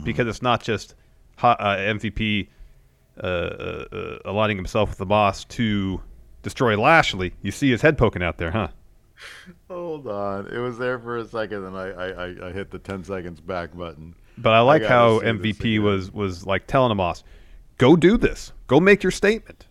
because 0.03 0.27
it's 0.27 0.41
not 0.43 0.61
just 0.61 0.93
uh, 1.43 1.77
MVP 1.77 2.47
uh, 3.21 3.25
uh, 3.25 3.85
uh, 3.91 4.17
aligning 4.25 4.57
himself 4.57 4.89
with 4.89 4.97
the 4.97 5.05
boss 5.05 5.43
to 5.45 6.01
destroy 6.41 6.79
Lashley. 6.79 7.33
You 7.41 7.51
see 7.51 7.69
his 7.69 7.81
head 7.81 7.97
poking 7.97 8.23
out 8.23 8.37
there, 8.37 8.51
huh? 8.51 8.69
Hold 9.69 10.07
on. 10.07 10.47
It 10.47 10.59
was 10.59 10.77
there 10.77 10.97
for 10.99 11.17
a 11.17 11.25
second, 11.25 11.65
and 11.65 11.77
I, 11.77 11.89
I, 11.89 12.07
I, 12.07 12.47
I 12.47 12.51
hit 12.51 12.71
the 12.71 12.79
10 12.79 13.03
seconds 13.03 13.41
back 13.41 13.75
button. 13.75 14.15
But 14.37 14.53
I 14.53 14.61
like 14.61 14.83
gotta 14.83 14.93
how 14.93 15.19
MVP 15.19 15.79
was 15.79 16.13
was 16.13 16.45
like 16.45 16.65
telling 16.65 16.89
the 16.89 16.95
boss, 16.95 17.25
"Go 17.77 17.97
do 17.97 18.17
this. 18.17 18.53
Go 18.67 18.79
make 18.79 19.03
your 19.03 19.11
statement. 19.11 19.67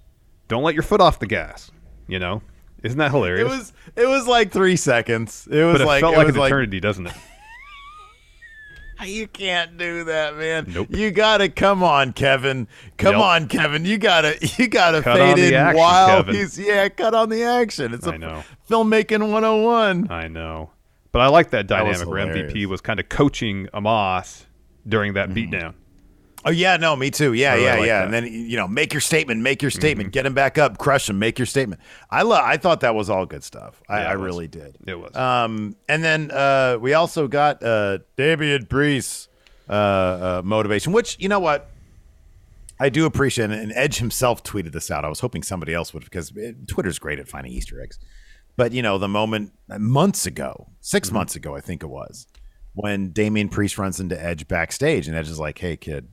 Don't 0.47 0.63
let 0.63 0.75
your 0.75 0.83
foot 0.83 1.01
off 1.01 1.19
the 1.19 1.27
gas." 1.27 1.71
You 2.07 2.19
know, 2.19 2.43
isn't 2.83 2.99
that 2.99 3.11
hilarious? 3.11 3.47
It 3.47 3.49
was 3.49 3.73
it 3.97 4.07
was 4.07 4.27
like 4.27 4.53
three 4.53 4.77
seconds. 4.77 5.49
It 5.51 5.65
was 5.65 5.77
but 5.77 5.81
it 5.81 5.87
like 5.87 6.01
felt 6.03 6.17
like 6.17 6.29
an 6.29 6.35
like 6.35 6.51
eternity, 6.51 6.81
doesn't 6.81 7.07
it? 7.07 7.15
you 9.05 9.27
can't 9.29 9.77
do 9.77 10.05
that, 10.05 10.37
man. 10.37 10.67
Nope. 10.69 10.89
You 10.91 11.11
gotta 11.11 11.49
come 11.49 11.83
on, 11.83 12.13
Kevin. 12.13 12.69
Come 12.97 13.15
Nope. 13.15 13.25
on, 13.25 13.49
Kevin. 13.49 13.85
You 13.85 13.99
gotta 13.99 14.37
you 14.59 14.69
gotta 14.69 15.03
Cut 15.03 15.17
fade 15.17 15.39
in 15.39 15.55
action, 15.55 15.79
while 15.79 16.09
Kevin. 16.25 16.35
he's 16.35 16.59
yeah. 16.59 16.89
Cut 16.89 17.15
on 17.15 17.29
the 17.29 17.43
action. 17.43 17.95
It's 17.95 18.07
a 18.07 18.13
I 18.13 18.17
know. 18.17 18.45
filmmaking 18.69 19.31
101. 19.31 20.11
I 20.11 20.29
know, 20.29 20.71
but 21.13 21.21
I 21.21 21.29
like 21.29 21.51
that 21.51 21.69
That 21.69 21.85
dynamic 21.85 22.09
where 22.09 22.27
MVP 22.27 22.67
was 22.67 22.81
kind 22.81 23.01
of 23.01 23.09
coaching 23.09 23.69
Omos 23.75 24.45
during 24.87 25.15
that 25.15 25.31
mm-hmm. 25.31 25.55
beatdown. 25.55 25.75
Oh 26.49 26.51
yeah, 26.51 26.79
no, 26.79 26.97
me 26.97 27.11
too. 27.11 27.35
Yeah, 27.35 27.53
really 27.53 27.65
yeah, 27.67 27.75
like 27.77 27.87
yeah. 27.87 27.99
that. 27.99 28.05
Mm-hmm. 28.07 28.15
And 28.15 28.27
then 28.27 28.51
you 28.51 28.57
know, 28.57 28.67
make 28.67 28.95
your 28.95 29.03
statement, 29.03 29.43
make 29.43 29.61
your 29.61 29.71
statement, 29.71 30.13
get 30.13 30.25
him 30.25 30.33
back 30.33 30.57
up, 30.57 30.79
crush 30.79 31.11
him, 31.11 31.19
make 31.19 31.39
your 31.39 31.45
statement. 31.45 31.79
I 32.11 32.23
love. 32.23 32.43
I 32.43 32.57
thought 32.57 32.81
that 32.81 32.95
was 32.95 33.11
all 33.11 33.27
good 33.27 33.45
stuff. 33.45 33.83
I, 33.87 34.01
Yeah, 34.01 34.09
I 34.09 34.13
really 34.13 34.49
did. 34.49 34.75
It 34.87 34.99
was. 34.99 35.15
Um, 35.15 35.77
and 35.91 36.03
then 36.03 36.31
uh, 36.31 36.79
we 36.81 36.95
also 36.95 37.29
got 37.29 37.63
uh, 37.63 37.99
Damian 38.17 38.65
Priest 38.65 39.29
uh, 39.69 39.73
uh, 39.73 40.43
motivation, 40.43 40.95
which 40.95 41.19
you 41.21 41.29
know 41.29 41.39
what. 41.39 41.69
I 42.81 42.89
do 42.89 43.05
appreciate, 43.05 43.51
it. 43.51 43.59
and 43.59 43.73
Edge 43.75 43.99
himself 43.99 44.43
tweeted 44.43 44.73
this 44.73 44.91
out. 44.91 45.05
I 45.05 45.09
was 45.09 45.21
hoping 45.21 45.43
somebody 45.43 45.75
else 45.75 45.93
would, 45.93 46.05
because 46.05 46.33
it, 46.35 46.67
Twitter's 46.69 46.99
great 46.99 47.19
at 47.19 47.29
finding 47.29 47.53
Easter 47.53 47.83
eggs. 47.83 47.99
But 48.57 48.73
you 48.73 48.83
know, 48.83 48.97
the 48.99 49.09
moment 49.09 49.53
months 49.69 50.27
ago, 50.27 50.69
6 50.81 51.09
Mm-hmm. 51.09 51.15
months 51.15 51.37
ago, 51.37 51.57
I 51.57 51.61
think 51.61 51.83
it 51.83 51.89
was, 51.89 52.27
when 52.75 53.11
Damian 53.11 53.49
Priest 53.49 53.79
runs 53.79 53.99
into 54.01 54.19
Edge 54.23 54.47
backstage, 54.47 55.09
and 55.09 55.17
Edge 55.17 55.29
is 55.29 55.41
like, 55.41 55.59
"Hey, 55.59 55.77
kid, 55.77 56.07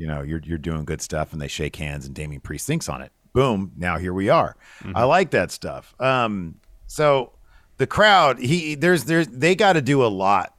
you 0.00 0.06
know, 0.06 0.22
you're 0.22 0.40
you're 0.42 0.58
doing 0.58 0.84
good 0.84 1.02
stuff," 1.02 1.32
and 1.32 1.40
they 1.40 1.48
shake 1.48 1.76
hands, 1.76 2.06
and 2.06 2.14
Damian 2.14 2.40
Priest 2.40 2.66
thinks 2.66 2.88
on 2.88 3.02
it. 3.02 3.12
Boom! 3.32 3.72
Now 3.76 3.98
here 3.98 4.14
we 4.14 4.30
are. 4.30 4.56
I 4.94 5.04
like 5.04 5.30
that 5.30 5.50
stuff. 5.50 5.94
Um, 6.00 6.56
so 6.86 7.32
the 7.76 7.86
crowd, 7.86 8.38
he 8.38 8.74
there's 8.74 9.04
there's 9.04 9.28
they 9.28 9.54
got 9.54 9.74
to 9.74 9.82
do 9.82 10.04
a 10.04 10.08
lot 10.08 10.54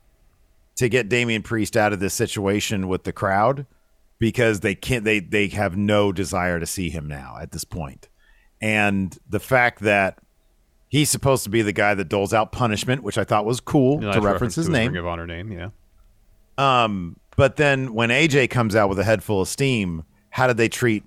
to 0.77 0.88
get 0.88 1.10
Damian 1.10 1.41
Priest 1.41 1.75
out 1.75 1.91
of 1.91 1.99
this 1.99 2.13
situation 2.13 2.88
with 2.88 3.04
the 3.04 3.12
crowd 3.12 3.65
because 4.19 4.60
they 4.60 4.75
can't 4.75 5.04
they 5.04 5.19
they 5.19 5.47
have 5.47 5.75
no 5.75 6.12
desire 6.12 6.60
to 6.60 6.65
see 6.65 6.89
him 6.91 7.08
now 7.08 7.38
at 7.41 7.51
this 7.51 7.63
point. 7.63 8.08
And 8.62 9.17
the 9.27 9.39
fact 9.39 9.80
that 9.80 10.19
he's 10.88 11.10
supposed 11.10 11.43
to 11.45 11.49
be 11.49 11.63
the 11.63 11.73
guy 11.73 11.95
that 11.95 12.10
doles 12.10 12.34
out 12.34 12.51
punishment, 12.51 13.01
which 13.01 13.17
I 13.17 13.23
thought 13.23 13.45
was 13.45 13.60
cool 13.60 13.99
Nice 13.99 14.15
to 14.15 14.21
reference 14.21 14.56
his 14.56 14.67
to 14.67 14.71
name. 14.71 14.91
Ring 14.91 14.99
of 14.99 15.08
Honor 15.08 15.25
name, 15.25 15.51
yeah. 15.51 15.69
Um, 16.58 17.17
but 17.36 17.56
then 17.56 17.94
when 17.94 18.10
AJ 18.10 18.50
comes 18.50 18.76
out 18.76 18.89
with 18.89 19.00
a 19.00 19.04
head 19.04 19.24
full 19.24 19.41
of 19.41 19.48
steam, 19.48 20.04
how 20.32 20.48
did 20.48 20.58
they 20.58 20.70
treat 20.70 21.04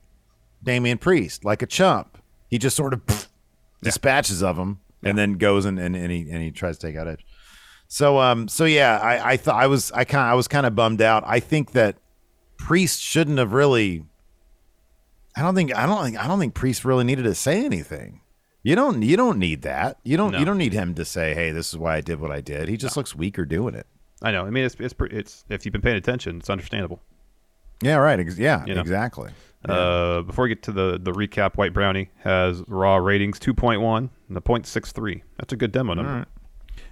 Damian 0.62 0.98
Priest? 0.98 1.44
Like 1.44 1.62
a 1.62 1.66
chump. 1.66 2.18
He 2.48 2.58
just 2.58 2.76
sort 2.76 2.92
of 2.92 3.04
pff, 3.06 3.28
dispatches 3.82 4.42
of 4.42 4.56
him 4.58 4.80
and 5.02 5.18
then 5.18 5.34
goes 5.34 5.64
and, 5.64 5.78
and, 5.78 5.94
and 5.94 6.10
he 6.10 6.20
and 6.30 6.42
he 6.42 6.50
tries 6.50 6.78
to 6.78 6.86
take 6.86 6.96
out 6.96 7.06
Edge. 7.08 7.24
So 7.88 8.18
um 8.18 8.48
so 8.48 8.64
yeah, 8.64 8.98
I, 9.02 9.32
I 9.32 9.36
thought 9.36 9.56
I 9.62 9.66
was 9.66 9.92
I 9.92 10.04
kind 10.04 10.24
I 10.30 10.34
was 10.34 10.48
kind 10.48 10.66
of 10.66 10.74
bummed 10.74 11.02
out. 11.02 11.22
I 11.26 11.40
think 11.40 11.72
that 11.72 11.96
Priest 12.56 13.00
shouldn't 13.00 13.38
have 13.38 13.52
really 13.52 14.04
I 15.36 15.42
don't 15.42 15.54
think 15.54 15.74
I 15.76 15.84
don't 15.86 16.02
think 16.04 16.18
I 16.22 16.26
don't 16.28 16.38
think 16.38 16.54
Priest 16.54 16.84
really 16.84 17.04
needed 17.04 17.24
to 17.24 17.34
say 17.34 17.64
anything. 17.64 18.20
You 18.62 18.74
don't 18.76 19.02
you 19.02 19.16
don't 19.16 19.38
need 19.38 19.62
that. 19.62 19.98
You 20.04 20.16
don't 20.16 20.32
No. 20.32 20.38
you 20.38 20.44
don't 20.44 20.56
need 20.58 20.72
him 20.72 20.94
to 20.94 21.04
say, 21.04 21.34
"Hey, 21.34 21.50
this 21.50 21.68
is 21.68 21.78
why 21.78 21.96
I 21.96 22.00
did 22.00 22.18
what 22.20 22.30
I 22.30 22.40
did." 22.40 22.68
He 22.68 22.78
just 22.78 22.96
looks 22.96 23.14
weaker 23.14 23.44
doing 23.44 23.74
it. 23.74 23.86
I 24.24 24.32
know. 24.32 24.44
I 24.46 24.50
mean, 24.50 24.64
it's 24.64 24.74
it's 24.80 24.94
it's 25.10 25.44
if 25.48 25.64
you've 25.64 25.72
been 25.72 25.82
paying 25.82 25.96
attention, 25.96 26.38
it's 26.38 26.50
understandable. 26.50 27.00
Yeah, 27.82 27.96
right. 27.96 28.18
Ex- 28.18 28.38
yeah, 28.38 28.64
You 28.66 28.74
know. 28.74 28.80
exactly. 28.80 29.30
Uh, 29.68 30.20
before 30.22 30.42
we 30.44 30.48
get 30.50 30.62
to 30.64 30.72
the 30.72 30.98
the 31.02 31.12
recap, 31.12 31.56
White 31.56 31.72
Brownie 31.72 32.10
has 32.18 32.62
raw 32.68 32.96
ratings 32.96 33.38
2.1 33.38 34.10
and 34.28 34.36
a 34.36 34.40
0.63. 34.40 35.22
That's 35.38 35.52
a 35.52 35.56
good 35.56 35.72
demo 35.72 35.94
number. 35.94 36.26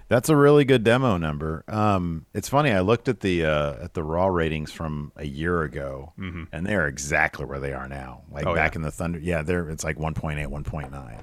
That's 0.09 0.29
a 0.29 0.35
really 0.35 0.65
good 0.65 0.83
demo 0.83 1.17
number. 1.17 1.63
Um, 1.67 2.25
it's 2.33 2.49
funny. 2.49 2.71
I 2.71 2.81
looked 2.81 3.07
at 3.09 3.21
the 3.21 3.45
uh, 3.45 3.83
at 3.83 3.93
the 3.93 4.03
raw 4.03 4.25
ratings 4.27 4.71
from 4.71 5.11
a 5.15 5.25
year 5.25 5.61
ago, 5.63 6.13
and 6.17 6.65
they 6.65 6.75
are 6.75 6.87
exactly 6.87 7.45
where 7.45 7.59
they 7.59 7.73
are 7.73 7.87
now. 7.87 8.21
Like 8.31 8.43
Mm-hmm. 8.45 8.51
Oh, 8.51 8.55
back 8.55 8.73
yeah. 8.73 8.77
in 8.77 8.81
the 8.83 8.91
Thunder, 8.91 9.19
yeah, 9.19 9.41
they're 9.43 9.69
it's 9.69 9.83
like 9.83 9.97
1.8, 9.97 10.47
1.9. 10.47 11.19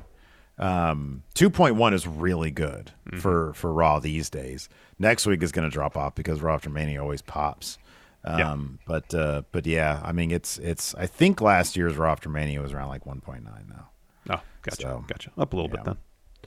Um, 0.60 1.22
2.1 1.34 1.92
is 1.94 2.06
really 2.06 2.50
good 2.50 2.92
Mm-hmm. 3.08 3.18
for 3.18 3.52
for 3.54 3.72
Raw 3.72 3.98
these 3.98 4.30
days. 4.30 4.68
Next 4.98 5.26
week 5.26 5.42
is 5.42 5.50
going 5.52 5.68
to 5.68 5.72
drop 5.72 5.96
off 5.96 6.14
because 6.14 6.40
Raw 6.42 6.54
After 6.54 6.70
Mania 6.70 7.02
always 7.02 7.22
pops. 7.22 7.78
Yeah. 8.24 8.52
Um, 8.52 8.78
but 8.86 9.12
uh, 9.14 9.42
but 9.50 9.66
yeah, 9.66 10.00
I 10.04 10.12
mean 10.12 10.30
it's 10.30 10.58
it's. 10.58 10.94
I 10.96 11.06
think 11.06 11.40
last 11.40 11.76
year's 11.76 11.96
Raw 11.96 12.12
After 12.12 12.28
Mania 12.28 12.60
was 12.60 12.72
around 12.74 12.88
like 12.90 13.04
1.9 13.04 13.42
now, 13.42 13.88
Oh, 14.28 14.42
gotcha, 14.62 14.82
So, 14.82 15.04
gotcha. 15.08 15.30
Up 15.38 15.52
a 15.52 15.56
little 15.56 15.70
yeah. 15.70 15.82
bit 15.82 15.96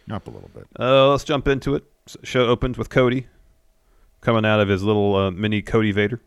then. 0.07 0.15
up 0.15 0.27
a 0.27 0.29
little 0.29 0.51
bit. 0.53 0.67
Uh, 0.79 1.09
let's 1.09 1.23
jump 1.23 1.47
into 1.47 1.73
it. 1.73 1.83
Show 2.23 2.45
opens 2.45 2.77
with 2.77 2.89
Cody 2.91 3.25
coming 4.21 4.45
out 4.45 4.59
of 4.59 4.69
his 4.69 4.83
little 4.83 5.15
uh, 5.15 5.31
mini 5.31 5.61
Cody 5.63 5.91
Vader. 5.91 6.21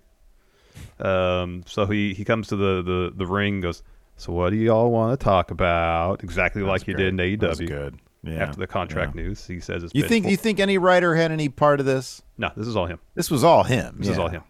Um, 0.99 1.63
so 1.67 1.87
he, 1.87 2.13
he 2.15 2.25
comes 2.25 2.49
to 2.49 2.57
the, 2.57 2.83
the, 2.83 3.13
the 3.15 3.27
ring, 3.27 3.61
goes, 3.61 3.83
So 4.17 4.33
what 4.33 4.51
do 4.51 4.57
y'all 4.57 4.91
want 4.91 5.19
to 5.19 5.23
talk 5.25 5.51
about? 5.51 6.23
Exactly 6.25 6.63
like 6.63 6.87
you 6.87 6.95
great. 6.95 7.05
did 7.17 7.21
in 7.21 7.39
AEW. 7.39 7.41
That 7.41 7.49
was 7.51 7.61
good. 7.61 7.99
Yeah, 8.23 8.43
After 8.43 8.59
the 8.59 8.67
contract 8.67 9.15
yeah. 9.15 9.23
news, 9.23 9.47
he 9.47 9.61
says 9.61 9.85
it's 9.85 9.95
You 9.95 10.03
think 10.03 10.25
full- 10.25 10.31
you 10.33 10.37
think 10.37 10.59
any 10.59 10.79
writer 10.79 11.15
had 11.15 11.31
any 11.31 11.49
part 11.49 11.79
of 11.81 11.87
this? 11.87 12.23
no, 12.39 12.51
this 12.57 12.67
is 12.67 12.75
all 12.77 12.87
him. 12.87 12.99
This 13.15 13.31
was 13.31 13.45
all 13.45 13.63
him. 13.63 13.97
This 13.99 14.09
is 14.09 14.19
all 14.19 14.29
him. 14.29 14.43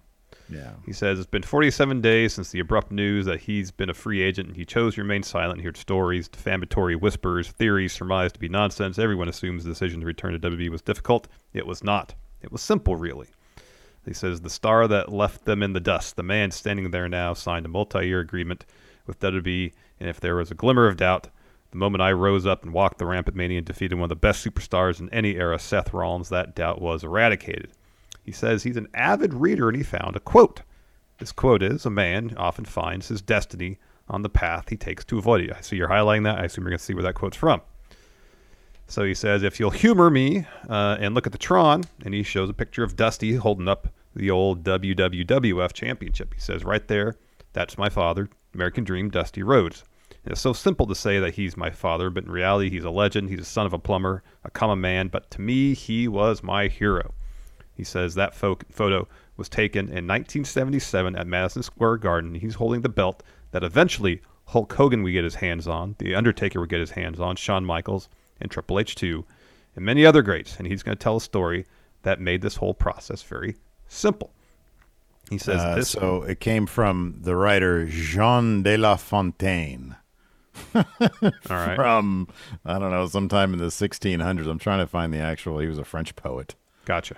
Yeah. 0.49 0.71
He 0.87 0.93
says 0.93 1.19
it's 1.19 1.27
been 1.27 1.43
47 1.43 2.01
days 2.01 2.33
since 2.35 2.51
the 2.53 2.61
abrupt 2.61 2.93
news 2.93 3.27
that 3.27 3.41
he's 3.41 3.73
been 3.73 3.91
a 3.91 3.95
free 3.95 4.23
agent 4.23 4.47
and 4.47 4.57
he 4.57 4.65
chose 4.65 4.95
to 4.95 5.03
remain 5.03 5.25
silent 5.25 5.55
and 5.59 5.65
heard 5.65 5.77
stories, 5.77 6.29
defamatory 6.29 6.95
whispers, 6.95 7.49
theories 7.49 7.93
surmised 7.93 8.35
to 8.35 8.41
be 8.41 8.49
nonsense. 8.49 8.99
Everyone 8.99 9.29
assumes 9.29 9.65
the 9.65 9.71
decision 9.71 10.01
to 10.01 10.07
return 10.07 10.33
to 10.33 10.39
WWE 10.39 10.71
was 10.71 10.83
difficult. 10.83 11.27
It 11.53 11.67
was 11.67 11.83
not. 11.83 12.15
It 12.43 12.53
was 12.53 12.63
simple, 12.63 12.95
really. 12.95 13.27
He 14.07 14.15
says 14.15 14.41
the 14.41 14.49
star 14.51 14.87
that 14.87 15.11
left 15.13 15.45
them 15.47 15.65
in 15.65 15.73
the 15.73 15.81
dust, 15.81 16.15
the 16.15 16.23
man 16.23 16.53
standing 16.53 16.93
there 16.93 17.09
now, 17.09 17.35
signed 17.35 17.67
a 17.67 17.69
multi-year 17.69 18.21
agreement 18.21 18.65
with 19.07 19.21
WWE, 19.21 19.73
and 20.01 20.09
if 20.09 20.21
there 20.21 20.37
was 20.37 20.51
a 20.51 20.55
glimmer 20.55 20.87
of 20.87 20.97
doubt, 20.97 21.29
the 21.71 21.79
moment 21.79 22.03
I 22.03 22.13
rose 22.13 22.47
up 22.47 22.63
and 22.63 22.73
walked 22.73 22.99
the 22.99 23.07
ramp 23.07 23.29
at 23.29 23.35
Mania 23.35 23.59
and 23.59 23.67
defeated 23.67 23.97
one 23.97 24.05
of 24.05 24.09
the 24.09 24.17
best 24.17 24.45
superstars 24.45 25.01
in 25.01 25.11
any 25.11 25.37
era, 25.37 25.59
Seth 25.59 25.93
Rollins, 25.93 26.29
that 26.29 26.55
doubt 26.55 26.81
was 26.81 27.05
eradicated. 27.05 27.71
He 28.25 28.33
says 28.33 28.63
he's 28.63 28.77
an 28.77 28.89
avid 28.95 29.35
reader 29.35 29.69
and 29.69 29.77
he 29.77 29.83
found 29.83 30.17
a 30.17 30.21
quote. 30.21 30.63
This 31.19 31.33
quote 31.33 31.63
is 31.63 31.87
A 31.87 31.91
man 31.91 32.35
often 32.37 32.65
finds 32.65 33.09
his 33.09 33.23
destiny 33.23 33.79
on 34.09 34.23
the 34.23 34.29
path 34.29 34.69
he 34.69 34.77
takes 34.77 35.05
to 35.07 35.19
avoid 35.19 35.43
it. 35.43 35.53
I 35.57 35.61
see 35.61 35.77
you're 35.77 35.89
highlighting 35.89 36.25
that. 36.25 36.39
I 36.39 36.45
assume 36.45 36.65
you're 36.65 36.71
going 36.71 36.79
to 36.79 36.85
see 36.85 36.95
where 36.95 37.03
that 37.03 37.15
quote's 37.15 37.37
from. 37.37 37.61
So 38.89 39.05
he 39.05 39.15
says, 39.15 39.43
If 39.43 39.59
you'll 39.59 39.71
humor 39.71 40.11
me 40.11 40.47
uh, 40.69 40.97
and 41.01 41.15
look 41.15 41.27
at 41.27 41.33
the 41.33 41.39
Tron, 41.39 41.85
and 42.05 42.15
he 42.15 42.23
shows 42.23 42.49
a 42.49 42.55
picture 42.55 42.85
of 42.85 42.97
Dusty 42.97 43.35
holding 43.35 43.69
up 43.69 43.89
the 44.15 44.31
old 44.31 44.63
WWWF 44.65 45.73
championship. 45.73 46.35
He 46.35 46.41
says, 46.41 46.65
Right 46.65 46.87
there, 46.87 47.17
that's 47.53 47.77
my 47.79 47.89
father, 47.89 48.29
American 48.57 48.85
Dream, 48.85 49.11
Dusty 49.11 49.43
Rhodes. 49.43 49.85
And 50.25 50.33
it's 50.33 50.41
so 50.41 50.53
simple 50.53 50.87
to 50.87 50.95
say 50.95 51.21
that 51.21 51.35
he's 51.35 51.57
my 51.57 51.71
father, 51.71 52.11
but 52.11 52.25
in 52.25 52.31
reality, 52.31 52.71
he's 52.71 52.85
a 52.85 52.91
legend. 52.91 53.29
He's 53.29 53.41
a 53.41 53.45
son 53.45 53.67
of 53.67 53.73
a 53.73 53.79
plumber, 53.79 54.23
a 54.43 54.51
common 54.51 54.81
man, 54.81 55.09
but 55.09 55.31
to 55.33 55.41
me, 55.41 55.75
he 55.75 56.09
was 56.09 56.43
my 56.43 56.67
hero. 56.67 57.15
He 57.75 57.85
says 57.85 58.15
that 58.15 58.35
pho- 58.35 58.59
photo 58.71 59.07
was 59.37 59.49
taken 59.49 59.87
in 59.87 60.07
1977 60.07 61.15
at 61.15 61.27
Madison 61.27 61.63
Square 61.63 61.99
Garden. 61.99 62.35
He's 62.35 62.55
holding 62.55 62.81
the 62.81 62.89
belt 62.89 63.23
that 63.53 63.63
eventually 63.63 64.23
Hulk 64.47 64.73
Hogan 64.73 65.03
would 65.03 65.13
get 65.13 65.25
his 65.25 65.35
hands 65.37 65.69
on, 65.69 65.97
The 65.99 66.15
Undertaker 66.15 66.61
would 66.61 66.71
get 66.71 66.81
his 66.81 66.93
hands 66.93 67.21
on, 67.21 67.37
Shawn 67.37 67.65
Michaels, 67.65 68.09
and 68.41 68.51
Triple 68.51 68.79
H 68.79 68.95
too, 68.95 69.25
and 69.75 69.85
many 69.85 70.07
other 70.07 70.23
greats. 70.23 70.57
And 70.57 70.67
he's 70.67 70.83
going 70.83 70.97
to 70.97 71.03
tell 71.03 71.17
a 71.17 71.21
story 71.21 71.67
that 72.03 72.21
made 72.21 72.43
this 72.43 72.57
whole 72.57 72.75
process 72.75 73.23
very 73.23 73.57
simple. 73.87 74.33
He 75.31 75.39
says 75.39 75.61
Uh, 75.61 75.75
this. 75.77 75.89
so 75.91 76.23
it 76.23 76.39
came 76.41 76.67
from 76.67 77.17
the 77.23 77.35
writer 77.35 77.87
Jean 77.87 78.63
de 78.63 78.77
La 78.77 78.97
Fontaine 78.97 79.97
all 80.75 80.85
right. 81.51 81.75
from 81.77 82.29
I 82.65 82.79
don't 82.79 82.91
know 82.91 83.07
sometime 83.07 83.53
in 83.53 83.59
the 83.59 83.67
1600s. 83.67 84.47
I'm 84.47 84.59
trying 84.59 84.79
to 84.79 84.87
find 84.87 85.13
the 85.13 85.19
actual. 85.19 85.59
He 85.59 85.67
was 85.67 85.79
a 85.79 85.85
French 85.85 86.15
poet. 86.17 86.55
Gotcha. 86.85 87.17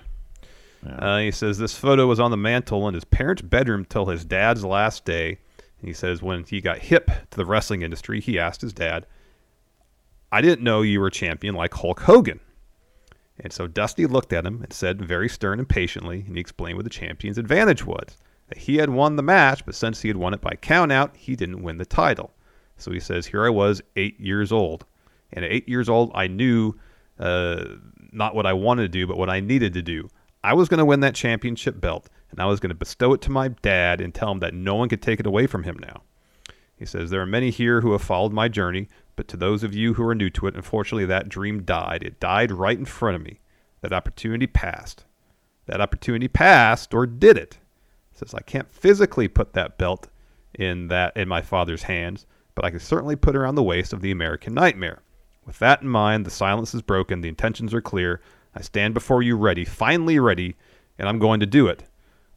Uh, 0.88 1.18
he 1.18 1.30
says 1.30 1.58
this 1.58 1.76
photo 1.76 2.06
was 2.06 2.18
on 2.20 2.30
the 2.30 2.36
mantle 2.36 2.86
in 2.88 2.94
his 2.94 3.04
parents' 3.04 3.42
bedroom 3.42 3.84
till 3.84 4.06
his 4.06 4.24
dad's 4.24 4.64
last 4.64 5.04
day. 5.04 5.38
And 5.80 5.88
he 5.88 5.92
says 5.92 6.22
when 6.22 6.44
he 6.44 6.60
got 6.60 6.78
hip 6.78 7.06
to 7.30 7.36
the 7.36 7.44
wrestling 7.44 7.82
industry, 7.82 8.20
he 8.20 8.38
asked 8.38 8.60
his 8.60 8.72
dad, 8.72 9.04
I 10.32 10.40
didn't 10.40 10.62
know 10.64 10.82
you 10.82 11.00
were 11.00 11.08
a 11.08 11.10
champion 11.12 11.54
like 11.54 11.74
Hulk 11.74 12.00
Hogan. 12.00 12.40
And 13.40 13.52
so 13.52 13.66
Dusty 13.66 14.06
looked 14.06 14.32
at 14.32 14.46
him 14.46 14.62
and 14.62 14.72
said 14.72 15.00
very 15.00 15.28
stern 15.28 15.58
and 15.58 15.68
patiently, 15.68 16.24
and 16.26 16.34
he 16.34 16.40
explained 16.40 16.76
what 16.76 16.84
the 16.84 16.90
champion's 16.90 17.38
advantage 17.38 17.84
was. 17.84 18.16
That 18.48 18.58
he 18.58 18.76
had 18.76 18.90
won 18.90 19.16
the 19.16 19.22
match, 19.22 19.64
but 19.64 19.74
since 19.74 20.00
he 20.00 20.08
had 20.08 20.16
won 20.16 20.34
it 20.34 20.40
by 20.40 20.54
countout, 20.60 21.14
he 21.14 21.36
didn't 21.36 21.62
win 21.62 21.78
the 21.78 21.84
title. 21.84 22.32
So 22.76 22.90
he 22.90 23.00
says, 23.00 23.26
Here 23.26 23.44
I 23.44 23.50
was, 23.50 23.82
eight 23.96 24.18
years 24.18 24.50
old. 24.52 24.84
And 25.32 25.44
at 25.44 25.52
eight 25.52 25.68
years 25.68 25.88
old, 25.88 26.10
I 26.14 26.26
knew 26.26 26.74
uh, 27.18 27.64
not 28.12 28.34
what 28.34 28.46
I 28.46 28.54
wanted 28.54 28.82
to 28.82 28.88
do, 28.88 29.06
but 29.06 29.18
what 29.18 29.30
I 29.30 29.40
needed 29.40 29.74
to 29.74 29.82
do. 29.82 30.08
I 30.42 30.54
was 30.54 30.68
going 30.68 30.78
to 30.78 30.84
win 30.84 31.00
that 31.00 31.14
championship 31.14 31.80
belt, 31.80 32.08
and 32.30 32.40
I 32.40 32.46
was 32.46 32.60
going 32.60 32.70
to 32.70 32.74
bestow 32.74 33.12
it 33.12 33.20
to 33.22 33.30
my 33.30 33.48
dad 33.48 34.00
and 34.00 34.14
tell 34.14 34.30
him 34.30 34.38
that 34.40 34.54
no 34.54 34.76
one 34.76 34.88
could 34.88 35.02
take 35.02 35.20
it 35.20 35.26
away 35.26 35.46
from 35.46 35.64
him 35.64 35.76
now. 35.80 36.02
He 36.76 36.86
says, 36.86 37.10
There 37.10 37.20
are 37.20 37.26
many 37.26 37.50
here 37.50 37.80
who 37.80 37.92
have 37.92 38.02
followed 38.02 38.32
my 38.32 38.48
journey, 38.48 38.88
but 39.18 39.26
to 39.26 39.36
those 39.36 39.64
of 39.64 39.74
you 39.74 39.94
who 39.94 40.06
are 40.06 40.14
new 40.14 40.30
to 40.30 40.46
it, 40.46 40.54
unfortunately, 40.54 41.04
that 41.06 41.28
dream 41.28 41.64
died. 41.64 42.04
It 42.04 42.20
died 42.20 42.52
right 42.52 42.78
in 42.78 42.84
front 42.84 43.16
of 43.16 43.22
me. 43.22 43.40
That 43.80 43.92
opportunity 43.92 44.46
passed. 44.46 45.06
That 45.66 45.80
opportunity 45.80 46.28
passed, 46.28 46.94
or 46.94 47.04
did 47.04 47.36
it? 47.36 47.58
Says, 48.14 48.32
I 48.32 48.42
can't 48.42 48.70
physically 48.70 49.26
put 49.26 49.54
that 49.54 49.76
belt 49.76 50.06
in 50.54 50.86
that 50.86 51.16
in 51.16 51.26
my 51.26 51.42
father's 51.42 51.82
hands, 51.82 52.26
but 52.54 52.64
I 52.64 52.70
can 52.70 52.78
certainly 52.78 53.16
put 53.16 53.34
it 53.34 53.38
around 53.38 53.56
the 53.56 53.62
waist 53.64 53.92
of 53.92 54.02
the 54.02 54.12
American 54.12 54.54
Nightmare. 54.54 55.02
With 55.44 55.58
that 55.58 55.82
in 55.82 55.88
mind, 55.88 56.24
the 56.24 56.30
silence 56.30 56.72
is 56.72 56.80
broken, 56.80 57.20
the 57.20 57.28
intentions 57.28 57.74
are 57.74 57.80
clear. 57.80 58.20
I 58.54 58.60
stand 58.60 58.94
before 58.94 59.24
you 59.24 59.36
ready, 59.36 59.64
finally 59.64 60.20
ready, 60.20 60.54
and 60.96 61.08
I'm 61.08 61.18
going 61.18 61.40
to 61.40 61.46
do 61.46 61.66
it. 61.66 61.82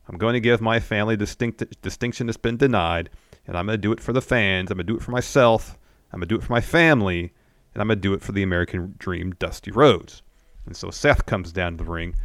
I'm 0.07 0.17
going 0.17 0.33
to 0.33 0.39
give 0.39 0.61
my 0.61 0.79
family 0.79 1.15
distinct 1.15 1.79
distinction 1.83 2.25
that's 2.25 2.37
been 2.37 2.57
denied, 2.57 3.11
and 3.45 3.55
I'm 3.55 3.67
going 3.67 3.77
to 3.77 3.81
do 3.81 3.91
it 3.91 3.99
for 3.99 4.13
the 4.13 4.19
fans. 4.19 4.71
I'm 4.71 4.77
going 4.77 4.87
to 4.87 4.93
do 4.93 4.97
it 4.97 5.03
for 5.03 5.11
myself. 5.11 5.77
I'm 6.11 6.19
going 6.19 6.27
to 6.27 6.35
do 6.35 6.35
it 6.35 6.43
for 6.43 6.53
my 6.53 6.61
family, 6.61 7.33
and 7.73 7.81
I'm 7.81 7.87
going 7.87 7.97
to 7.97 8.01
do 8.01 8.13
it 8.13 8.21
for 8.21 8.31
the 8.31 8.43
American 8.43 8.95
dream, 8.97 9.33
Dusty 9.39 9.71
Rhodes. 9.71 10.21
And 10.65 10.75
so 10.75 10.89
Seth 10.91 11.25
comes 11.25 11.51
down 11.51 11.77
to 11.77 11.83
the 11.83 11.89
ring. 11.89 12.15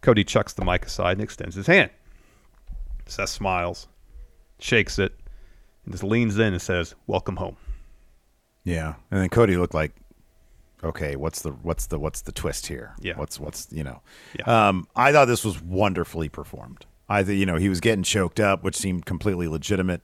Cody 0.00 0.24
chucks 0.24 0.52
the 0.52 0.64
mic 0.64 0.86
aside 0.86 1.12
and 1.12 1.22
extends 1.22 1.54
his 1.54 1.66
hand. 1.66 1.90
Seth 3.06 3.28
smiles, 3.28 3.88
shakes 4.58 4.98
it, 4.98 5.14
and 5.84 5.92
just 5.92 6.04
leans 6.04 6.38
in 6.38 6.52
and 6.52 6.62
says, 6.62 6.94
Welcome 7.06 7.36
home. 7.36 7.56
Yeah, 8.64 8.94
and 9.10 9.20
then 9.20 9.28
Cody 9.28 9.56
looked 9.56 9.74
like, 9.74 9.92
okay, 10.82 11.16
what's 11.16 11.42
the 11.42 11.50
what's 11.50 11.86
the 11.86 11.98
what's 11.98 12.22
the 12.22 12.32
twist 12.32 12.66
here? 12.66 12.94
Yeah. 13.00 13.16
what's 13.16 13.38
what's 13.38 13.68
you 13.70 13.84
know? 13.84 14.02
Yeah. 14.38 14.68
Um, 14.68 14.88
I 14.96 15.12
thought 15.12 15.26
this 15.26 15.44
was 15.44 15.62
wonderfully 15.62 16.28
performed. 16.28 16.86
I 17.08 17.22
th- 17.22 17.38
you 17.38 17.46
know 17.46 17.56
he 17.56 17.68
was 17.68 17.80
getting 17.80 18.02
choked 18.02 18.40
up, 18.40 18.62
which 18.62 18.76
seemed 18.76 19.06
completely 19.06 19.48
legitimate. 19.48 20.02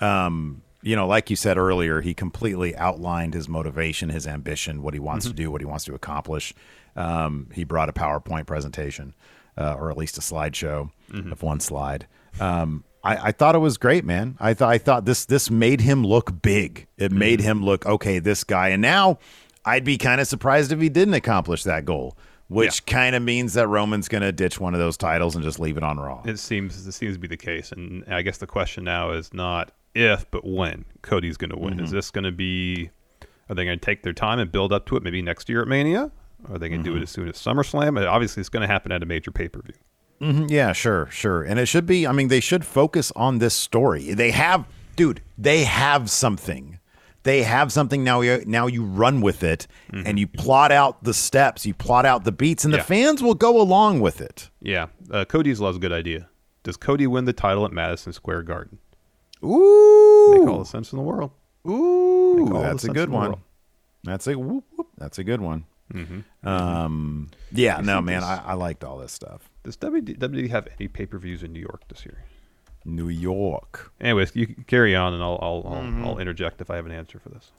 Um, 0.00 0.62
you 0.82 0.94
know, 0.96 1.06
like 1.06 1.30
you 1.30 1.36
said 1.36 1.58
earlier, 1.58 2.00
he 2.00 2.14
completely 2.14 2.76
outlined 2.76 3.34
his 3.34 3.48
motivation, 3.48 4.08
his 4.08 4.26
ambition, 4.26 4.82
what 4.82 4.94
he 4.94 5.00
wants 5.00 5.26
to 5.26 5.32
do, 5.32 5.50
what 5.50 5.60
he 5.60 5.66
wants 5.66 5.84
to 5.86 5.94
accomplish. 5.94 6.54
Um, 6.96 7.48
he 7.52 7.64
brought 7.64 7.88
a 7.88 7.92
PowerPoint 7.92 8.46
presentation, 8.46 9.14
uh, 9.56 9.74
or 9.74 9.90
at 9.90 9.96
least 9.96 10.18
a 10.18 10.20
slideshow 10.20 10.90
of 11.12 11.42
one 11.42 11.60
slide. 11.60 12.06
Um, 12.40 12.84
I, 13.02 13.28
I 13.28 13.32
thought 13.32 13.54
it 13.54 13.60
was 13.60 13.76
great, 13.78 14.04
man. 14.04 14.36
I 14.40 14.54
thought 14.54 14.70
I 14.70 14.78
thought 14.78 15.04
this 15.04 15.24
this 15.24 15.50
made 15.50 15.80
him 15.80 16.04
look 16.04 16.42
big. 16.42 16.86
It 16.96 17.12
made 17.12 17.40
him 17.40 17.64
look 17.64 17.86
okay. 17.86 18.18
This 18.18 18.44
guy, 18.44 18.68
and 18.68 18.82
now 18.82 19.18
I'd 19.64 19.84
be 19.84 19.98
kind 19.98 20.20
of 20.20 20.26
surprised 20.26 20.72
if 20.72 20.80
he 20.80 20.88
didn't 20.88 21.14
accomplish 21.14 21.62
that 21.64 21.84
goal, 21.84 22.16
which 22.48 22.86
kind 22.86 23.14
of 23.14 23.22
means 23.22 23.54
that 23.54 23.68
Roman's 23.68 24.08
going 24.08 24.22
to 24.22 24.32
ditch 24.32 24.58
one 24.58 24.74
of 24.74 24.80
those 24.80 24.96
titles 24.96 25.34
and 25.34 25.44
just 25.44 25.58
leave 25.58 25.76
it 25.76 25.82
on 25.82 25.98
Raw. 25.98 26.22
It 26.24 26.38
seems 26.38 26.86
it 26.86 26.92
seems 26.92 27.14
to 27.14 27.20
be 27.20 27.28
the 27.28 27.36
case, 27.36 27.72
and 27.72 28.04
I 28.08 28.22
guess 28.22 28.38
the 28.38 28.46
question 28.46 28.84
now 28.84 29.10
is 29.10 29.32
not 29.32 29.72
if, 29.94 30.30
but 30.30 30.44
when 30.46 30.84
Cody's 31.02 31.36
going 31.36 31.50
to 31.50 31.58
win. 31.58 31.80
Is 31.80 31.90
this 31.90 32.10
going 32.10 32.24
to 32.24 32.32
be? 32.32 32.90
Are 33.48 33.54
they 33.54 33.64
going 33.64 33.78
to 33.78 33.84
take 33.84 34.02
their 34.02 34.12
time 34.12 34.38
and 34.38 34.52
build 34.52 34.72
up 34.72 34.86
to 34.86 34.96
it? 34.96 35.02
Maybe 35.02 35.22
next 35.22 35.48
year 35.48 35.62
at 35.62 35.68
Mania. 35.68 36.10
Are 36.50 36.58
they 36.58 36.68
going 36.68 36.84
to 36.84 36.90
do 36.90 36.96
it 36.96 37.02
as 37.02 37.10
soon 37.10 37.28
as 37.28 37.34
SummerSlam? 37.36 38.00
Uh, 38.00 38.08
Obviously, 38.08 38.40
it's 38.40 38.48
going 38.48 38.60
to 38.60 38.66
happen 38.68 38.92
at 38.92 39.02
a 39.02 39.06
major 39.06 39.30
pay 39.30 39.48
per 39.48 39.60
view. 39.62 39.74
Mhm, 40.20 40.50
Yeah, 40.50 40.72
sure, 40.72 41.08
sure. 41.10 41.42
And 41.42 41.58
it 41.58 41.66
should 41.66 41.86
be, 41.86 42.06
I 42.06 42.12
mean, 42.12 42.28
they 42.28 42.40
should 42.40 42.64
focus 42.64 43.10
on 43.16 43.38
this 43.38 43.54
story. 43.54 44.12
They 44.14 44.30
have, 44.32 44.66
dude, 44.96 45.20
they 45.36 45.64
have 45.64 46.10
something. 46.10 46.78
They 47.24 47.42
have 47.42 47.72
something 47.72 48.04
now. 48.04 48.20
You, 48.20 48.42
now 48.46 48.66
you 48.66 48.84
run 48.84 49.20
with 49.20 49.42
it 49.42 49.66
and 49.92 50.18
you 50.18 50.26
plot 50.26 50.70
out 50.72 51.02
the 51.04 51.12
steps, 51.14 51.66
you 51.66 51.74
plot 51.74 52.06
out 52.06 52.24
the 52.24 52.32
beats, 52.32 52.64
and 52.64 52.72
the 52.72 52.78
fans 52.82 53.22
will 53.22 53.34
go 53.34 53.60
along 53.60 54.00
with 54.00 54.20
it. 54.20 54.50
Yeah, 54.62 54.86
uh, 55.10 55.24
Cody's 55.24 55.60
loves 55.60 55.76
a 55.76 55.80
good 55.80 55.92
idea. 55.92 56.28
Does 56.62 56.76
Cody 56.76 57.06
win 57.06 57.24
the 57.24 57.32
title 57.32 57.64
at 57.64 57.72
Madison 57.72 58.12
Square 58.12 58.42
Garden? 58.44 58.78
Ooh. 59.44 60.38
Make 60.38 60.48
all 60.48 60.58
the 60.60 60.64
sense 60.64 60.92
in 60.92 60.96
the 60.98 61.02
world. 61.04 61.30
Ooh, 61.66 62.36
Make 62.44 62.54
all 62.54 62.62
the 62.62 62.68
that's 62.68 62.84
a 62.84 62.88
good 62.88 63.10
one. 63.10 63.36
That's 64.04 64.26
a 64.26 64.38
whoop, 64.38 64.64
whoop, 64.76 64.88
that's 64.96 65.18
a 65.18 65.24
good 65.24 65.40
one. 65.40 65.64
Mm-hmm. 65.92 66.46
Um, 66.48 67.28
yeah, 67.52 67.80
no, 67.80 68.00
man, 68.00 68.20
this- 68.20 68.28
I, 68.28 68.42
I 68.48 68.52
liked 68.54 68.84
all 68.84 68.98
this 68.98 69.12
stuff. 69.12 69.48
Does 69.64 69.76
WD, 69.76 70.18
WWE 70.18 70.50
have 70.50 70.68
any 70.78 70.88
pay 70.88 71.06
per 71.06 71.18
views 71.18 71.42
in 71.42 71.52
New 71.52 71.60
York 71.60 71.82
this 71.88 72.04
year? 72.06 72.24
New 72.84 73.08
York. 73.08 73.92
Anyways, 74.00 74.34
you 74.36 74.46
can 74.46 74.64
carry 74.64 74.94
on, 74.94 75.12
and 75.14 75.22
I'll 75.22 75.38
I'll, 75.42 75.62
I'll, 75.66 75.82
Mm-hmm. 75.82 76.04
I'll 76.06 76.18
interject 76.18 76.60
if 76.60 76.70
I 76.70 76.76
have 76.76 76.86
an 76.86 76.92
answer 76.92 77.18
for 77.18 77.28
this. 77.30 77.50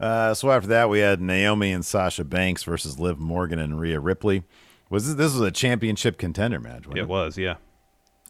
Uh, 0.00 0.34
so 0.34 0.50
after 0.50 0.66
that, 0.68 0.88
we 0.88 1.00
had 1.00 1.20
Naomi 1.20 1.72
and 1.72 1.84
Sasha 1.84 2.24
Banks 2.24 2.62
versus 2.64 2.98
Liv 2.98 3.18
Morgan 3.18 3.58
and 3.58 3.78
Rhea 3.78 4.00
Ripley. 4.00 4.42
Was 4.90 5.06
this, 5.06 5.14
this 5.14 5.32
was 5.32 5.42
a 5.42 5.50
championship 5.50 6.18
contender 6.18 6.58
match? 6.60 6.86
Wasn't 6.86 6.98
It 6.98 7.08
was, 7.08 7.38
yeah. 7.38 7.56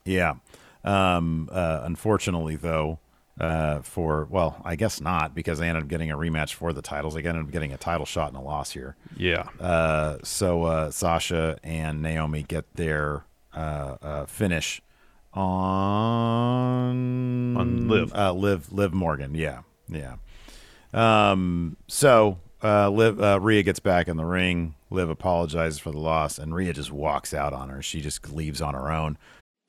Yeah. 0.04 0.34
Um, 0.84 1.48
uh, 1.52 1.80
unfortunately, 1.84 2.56
though, 2.56 2.98
uh, 3.40 3.80
for 3.80 4.26
well, 4.30 4.60
I 4.64 4.76
guess 4.76 5.00
not 5.00 5.34
because 5.34 5.58
they 5.58 5.68
ended 5.68 5.84
up 5.84 5.88
getting 5.88 6.10
a 6.10 6.16
rematch 6.16 6.54
for 6.54 6.72
the 6.72 6.82
titles. 6.82 7.14
They 7.14 7.22
ended 7.22 7.44
up 7.44 7.50
getting 7.50 7.72
a 7.72 7.76
title 7.78 8.06
shot 8.06 8.28
and 8.28 8.36
a 8.36 8.40
loss 8.40 8.72
here. 8.72 8.96
Yeah. 9.16 9.44
Uh, 9.60 10.18
so 10.22 10.64
uh, 10.64 10.90
Sasha 10.90 11.58
and 11.62 12.02
Naomi 12.02 12.42
get 12.42 12.72
their 12.74 13.24
uh, 13.54 13.96
uh, 14.02 14.26
finish 14.26 14.82
on 15.34 17.56
On 17.56 17.88
Liv. 17.88 18.14
uh, 18.14 18.32
Liv 18.32 18.72
Liv 18.72 18.92
Morgan. 18.92 19.34
Yeah, 19.34 19.60
yeah. 19.88 20.16
Um, 20.92 21.76
so 21.88 22.38
uh, 22.62 22.90
Liv 22.90 23.20
uh, 23.20 23.40
Rhea 23.40 23.62
gets 23.62 23.80
back 23.80 24.08
in 24.08 24.16
the 24.16 24.24
ring. 24.24 24.74
Liv 24.90 25.08
apologizes 25.08 25.78
for 25.78 25.90
the 25.90 25.98
loss, 25.98 26.38
and 26.38 26.54
Rhea 26.54 26.72
just 26.74 26.92
walks 26.92 27.32
out 27.32 27.52
on 27.52 27.70
her. 27.70 27.82
She 27.82 28.00
just 28.00 28.30
leaves 28.32 28.60
on 28.60 28.74
her 28.74 28.90
own. 28.92 29.16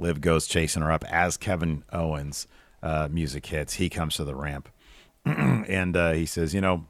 Liv 0.00 0.20
goes 0.20 0.46
chasing 0.46 0.82
her 0.82 0.90
up 0.90 1.04
as 1.04 1.36
Kevin 1.36 1.84
Owens' 1.92 2.46
uh, 2.82 3.08
music 3.10 3.46
hits. 3.46 3.74
He 3.74 3.88
comes 3.88 4.16
to 4.16 4.24
the 4.24 4.34
ramp 4.34 4.68
and 5.24 5.96
uh, 5.96 6.12
he 6.12 6.26
says, 6.26 6.54
You 6.54 6.60
know, 6.60 6.86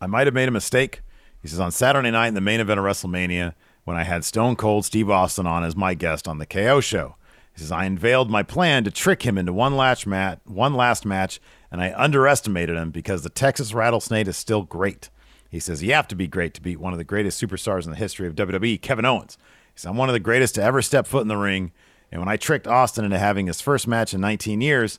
I 0.00 0.06
might 0.06 0.26
have 0.26 0.34
made 0.34 0.48
a 0.48 0.52
mistake. 0.52 1.02
He 1.40 1.48
says, 1.48 1.60
On 1.60 1.70
Saturday 1.70 2.10
night 2.10 2.28
in 2.28 2.34
the 2.34 2.40
main 2.40 2.60
event 2.60 2.80
of 2.80 2.86
WrestleMania, 2.86 3.54
when 3.84 3.96
I 3.96 4.02
had 4.02 4.24
Stone 4.24 4.56
Cold 4.56 4.84
Steve 4.84 5.10
Austin 5.10 5.46
on 5.46 5.62
as 5.62 5.76
my 5.76 5.94
guest 5.94 6.26
on 6.26 6.38
the 6.38 6.46
KO 6.46 6.80
show, 6.80 7.16
he 7.54 7.60
says, 7.60 7.72
I 7.72 7.84
unveiled 7.84 8.30
my 8.30 8.42
plan 8.42 8.84
to 8.84 8.90
trick 8.90 9.22
him 9.22 9.38
into 9.38 9.52
one 9.52 9.76
last, 9.76 10.06
mat- 10.06 10.40
one 10.44 10.74
last 10.74 11.06
match, 11.06 11.40
and 11.70 11.80
I 11.80 11.94
underestimated 11.96 12.76
him 12.76 12.90
because 12.90 13.22
the 13.22 13.30
Texas 13.30 13.72
Rattlesnake 13.72 14.26
is 14.26 14.36
still 14.36 14.62
great. 14.62 15.08
He 15.50 15.60
says, 15.60 15.82
You 15.82 15.92
have 15.94 16.08
to 16.08 16.16
be 16.16 16.26
great 16.26 16.52
to 16.54 16.60
beat 16.60 16.80
one 16.80 16.92
of 16.92 16.98
the 16.98 17.04
greatest 17.04 17.42
superstars 17.42 17.84
in 17.84 17.90
the 17.90 17.96
history 17.96 18.26
of 18.26 18.34
WWE, 18.34 18.80
Kevin 18.82 19.04
Owens. 19.04 19.38
He 19.72 19.80
says, 19.80 19.86
I'm 19.86 19.96
one 19.96 20.08
of 20.08 20.14
the 20.14 20.20
greatest 20.20 20.54
to 20.56 20.62
ever 20.62 20.82
step 20.82 21.06
foot 21.06 21.22
in 21.22 21.28
the 21.28 21.36
ring. 21.36 21.72
And 22.10 22.20
when 22.20 22.28
I 22.28 22.36
tricked 22.36 22.66
Austin 22.66 23.04
into 23.04 23.18
having 23.18 23.46
his 23.46 23.60
first 23.60 23.86
match 23.86 24.14
in 24.14 24.20
19 24.20 24.60
years, 24.60 24.98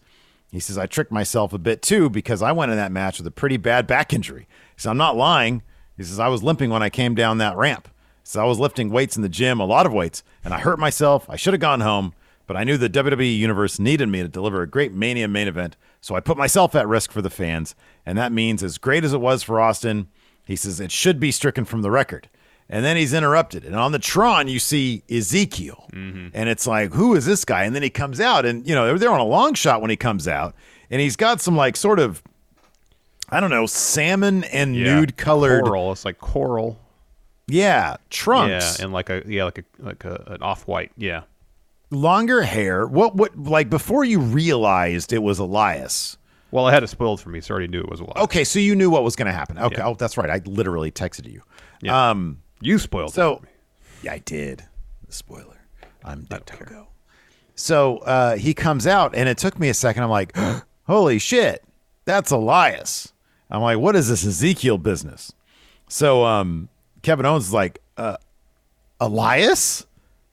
he 0.51 0.59
says, 0.59 0.77
I 0.77 0.85
tricked 0.85 1.11
myself 1.11 1.53
a 1.53 1.57
bit 1.57 1.81
too 1.81 2.09
because 2.09 2.41
I 2.41 2.51
went 2.51 2.71
in 2.71 2.77
that 2.77 2.91
match 2.91 3.17
with 3.17 3.27
a 3.27 3.31
pretty 3.31 3.57
bad 3.57 3.87
back 3.87 4.13
injury. 4.13 4.47
Says, 4.75 4.87
I'm 4.87 4.97
not 4.97 5.17
lying. 5.17 5.61
He 5.95 6.03
says, 6.03 6.19
I 6.19 6.27
was 6.27 6.43
limping 6.43 6.69
when 6.69 6.83
I 6.83 6.89
came 6.89 7.15
down 7.15 7.37
that 7.39 7.57
ramp. 7.57 7.87
So 8.23 8.41
I 8.41 8.45
was 8.45 8.59
lifting 8.59 8.89
weights 8.89 9.15
in 9.15 9.23
the 9.23 9.29
gym, 9.29 9.59
a 9.59 9.65
lot 9.65 9.85
of 9.85 9.93
weights, 9.93 10.21
and 10.43 10.53
I 10.53 10.59
hurt 10.59 10.79
myself. 10.79 11.29
I 11.29 11.37
should 11.37 11.53
have 11.53 11.61
gone 11.61 11.79
home, 11.79 12.13
but 12.45 12.57
I 12.57 12.65
knew 12.65 12.77
the 12.77 12.89
WWE 12.89 13.37
Universe 13.37 13.79
needed 13.79 14.09
me 14.09 14.21
to 14.21 14.27
deliver 14.27 14.61
a 14.61 14.69
great 14.69 14.93
Mania 14.93 15.29
main 15.29 15.47
event. 15.47 15.77
So 16.01 16.13
I 16.13 16.19
put 16.19 16.37
myself 16.37 16.75
at 16.75 16.87
risk 16.87 17.11
for 17.11 17.21
the 17.21 17.29
fans. 17.29 17.73
And 18.05 18.17
that 18.17 18.31
means, 18.31 18.63
as 18.63 18.77
great 18.77 19.03
as 19.03 19.13
it 19.13 19.21
was 19.21 19.43
for 19.43 19.61
Austin, 19.61 20.09
he 20.45 20.55
says, 20.55 20.79
it 20.79 20.91
should 20.91 21.19
be 21.19 21.31
stricken 21.31 21.65
from 21.65 21.81
the 21.81 21.91
record. 21.91 22.29
And 22.69 22.83
then 22.83 22.97
he's 22.97 23.13
interrupted. 23.13 23.63
And 23.63 23.75
on 23.75 23.93
the 23.93 23.99
Tron, 23.99 24.47
you 24.49 24.59
see 24.59 25.03
Ezekiel. 25.09 25.87
And 25.93 26.49
it's 26.49 26.67
like, 26.67 26.93
who 26.93 27.15
is 27.15 27.25
this 27.25 27.45
guy? 27.45 27.63
And 27.63 27.73
then 27.73 27.81
he 27.81 27.89
comes 27.89 28.19
out, 28.19 28.45
and, 28.45 28.67
you 28.67 28.75
know, 28.75 28.97
they're, 28.97 29.09
on 29.11 29.19
a 29.21 29.25
long 29.25 29.53
shot 29.53 29.79
when 29.81 29.89
he 29.89 29.95
comes 29.95 30.27
out. 30.27 30.53
And 30.91 30.99
he's 31.01 31.15
got 31.15 31.39
some, 31.41 31.55
like, 31.55 31.75
sort 31.77 31.97
of, 31.99 32.21
I 33.29 33.39
don't 33.39 33.49
know, 33.49 33.65
salmon 33.65 34.43
and 34.45 34.75
Yeah. 34.75 34.95
nude 34.99 35.17
colored, 35.17 35.63
coral. 35.63 35.91
It's 35.93 36.05
like 36.05 36.17
coral. 36.19 36.79
yeah, 37.47 37.97
trunks, 38.09 38.77
Yeah, 38.79 38.83
and 38.85 38.93
like 38.93 39.09
a 39.09 39.23
yeah, 39.25 39.45
like 39.45 39.59
a 39.59 39.63
like 39.79 40.05
a, 40.05 40.23
an 40.27 40.41
off 40.41 40.67
white. 40.67 40.91
Yeah. 40.97 41.21
longer 41.89 42.41
hair. 42.41 42.85
What, 42.85 43.15
what, 43.15 43.37
like, 43.37 43.69
before 43.69 44.03
you 44.03 44.19
realized 44.19 45.13
it 45.13 45.23
was 45.23 45.39
Elias. 45.39 46.17
Well, 46.51 46.65
I 46.65 46.73
had 46.73 46.83
it 46.83 46.87
spoiled 46.87 47.21
for 47.21 47.29
me, 47.29 47.39
so 47.41 47.53
I 47.53 47.57
already 47.57 47.67
knew 47.71 47.79
it 47.79 47.89
was 47.89 48.01
lot. 48.01 48.17
Okay, 48.17 48.43
so 48.43 48.59
you 48.59 48.75
knew 48.75 48.89
what 48.89 49.03
was 49.03 49.15
going 49.15 49.25
to 49.27 49.31
happen. 49.33 49.57
Okay, 49.57 49.77
Yeah. 49.77 49.87
oh, 49.87 49.93
that's 49.95 50.17
right. 50.17 50.29
I 50.29 50.41
literally 50.45 50.91
texted 50.91 51.31
you. 51.31 51.41
Yeah. 51.81 52.09
Um, 52.11 52.39
You 52.61 52.79
spoiled 52.79 53.09
it 53.09 53.13
So, 53.13 53.41
yeah, 54.01 54.13
I 54.13 54.19
did. 54.19 54.63
Spoiler. 55.09 55.61
I'm 56.03 56.23
Dick 56.23 56.45
Togo. 56.45 56.87
So 57.55 57.97
uh, 57.99 58.35
he 58.37 58.53
comes 58.53 58.85
out, 58.87 59.15
and 59.15 59.27
it 59.27 59.37
took 59.37 59.59
me 59.59 59.69
a 59.69 59.73
second. 59.73 60.03
I'm 60.03 60.09
like, 60.09 60.35
holy 60.87 61.19
shit, 61.19 61.63
that's 62.05 62.31
Elias. 62.31 63.13
I'm 63.49 63.61
like, 63.61 63.77
what 63.79 63.95
is 63.95 64.09
this 64.09 64.25
Ezekiel 64.25 64.77
business? 64.77 65.33
So 65.87 66.25
um, 66.25 66.69
Kevin 67.01 67.25
Owens 67.25 67.47
is 67.47 67.53
like, 67.53 67.79
uh, 67.97 68.17
Elias? 68.99 69.85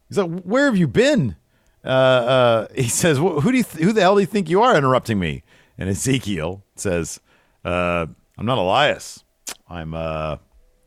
He's 0.08 0.18
like, 0.18 0.42
where 0.42 0.66
have 0.66 0.76
you 0.76 0.88
been? 0.88 1.36
Uh, 1.84 1.88
uh, 1.88 2.66
he 2.74 2.82
says, 2.88 3.18
who 3.18 3.40
do 3.40 3.56
you 3.56 3.62
th- 3.62 3.84
who 3.84 3.92
the 3.92 4.00
hell 4.00 4.14
do 4.14 4.20
you 4.20 4.26
think 4.26 4.48
you 4.48 4.62
are 4.62 4.76
interrupting 4.76 5.18
me? 5.18 5.42
And 5.78 5.88
Ezekiel 5.88 6.62
says, 6.76 7.20
uh, 7.64 8.06
I'm 8.38 8.46
not 8.46 8.58
Elias. 8.58 9.24
I'm 9.68 9.94
uh, 9.94 10.36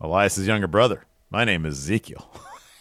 Elias's 0.01 0.47
younger 0.47 0.67
brother. 0.67 1.03
My 1.29 1.43
name 1.43 1.65
is 1.65 1.77
Ezekiel. 1.77 2.29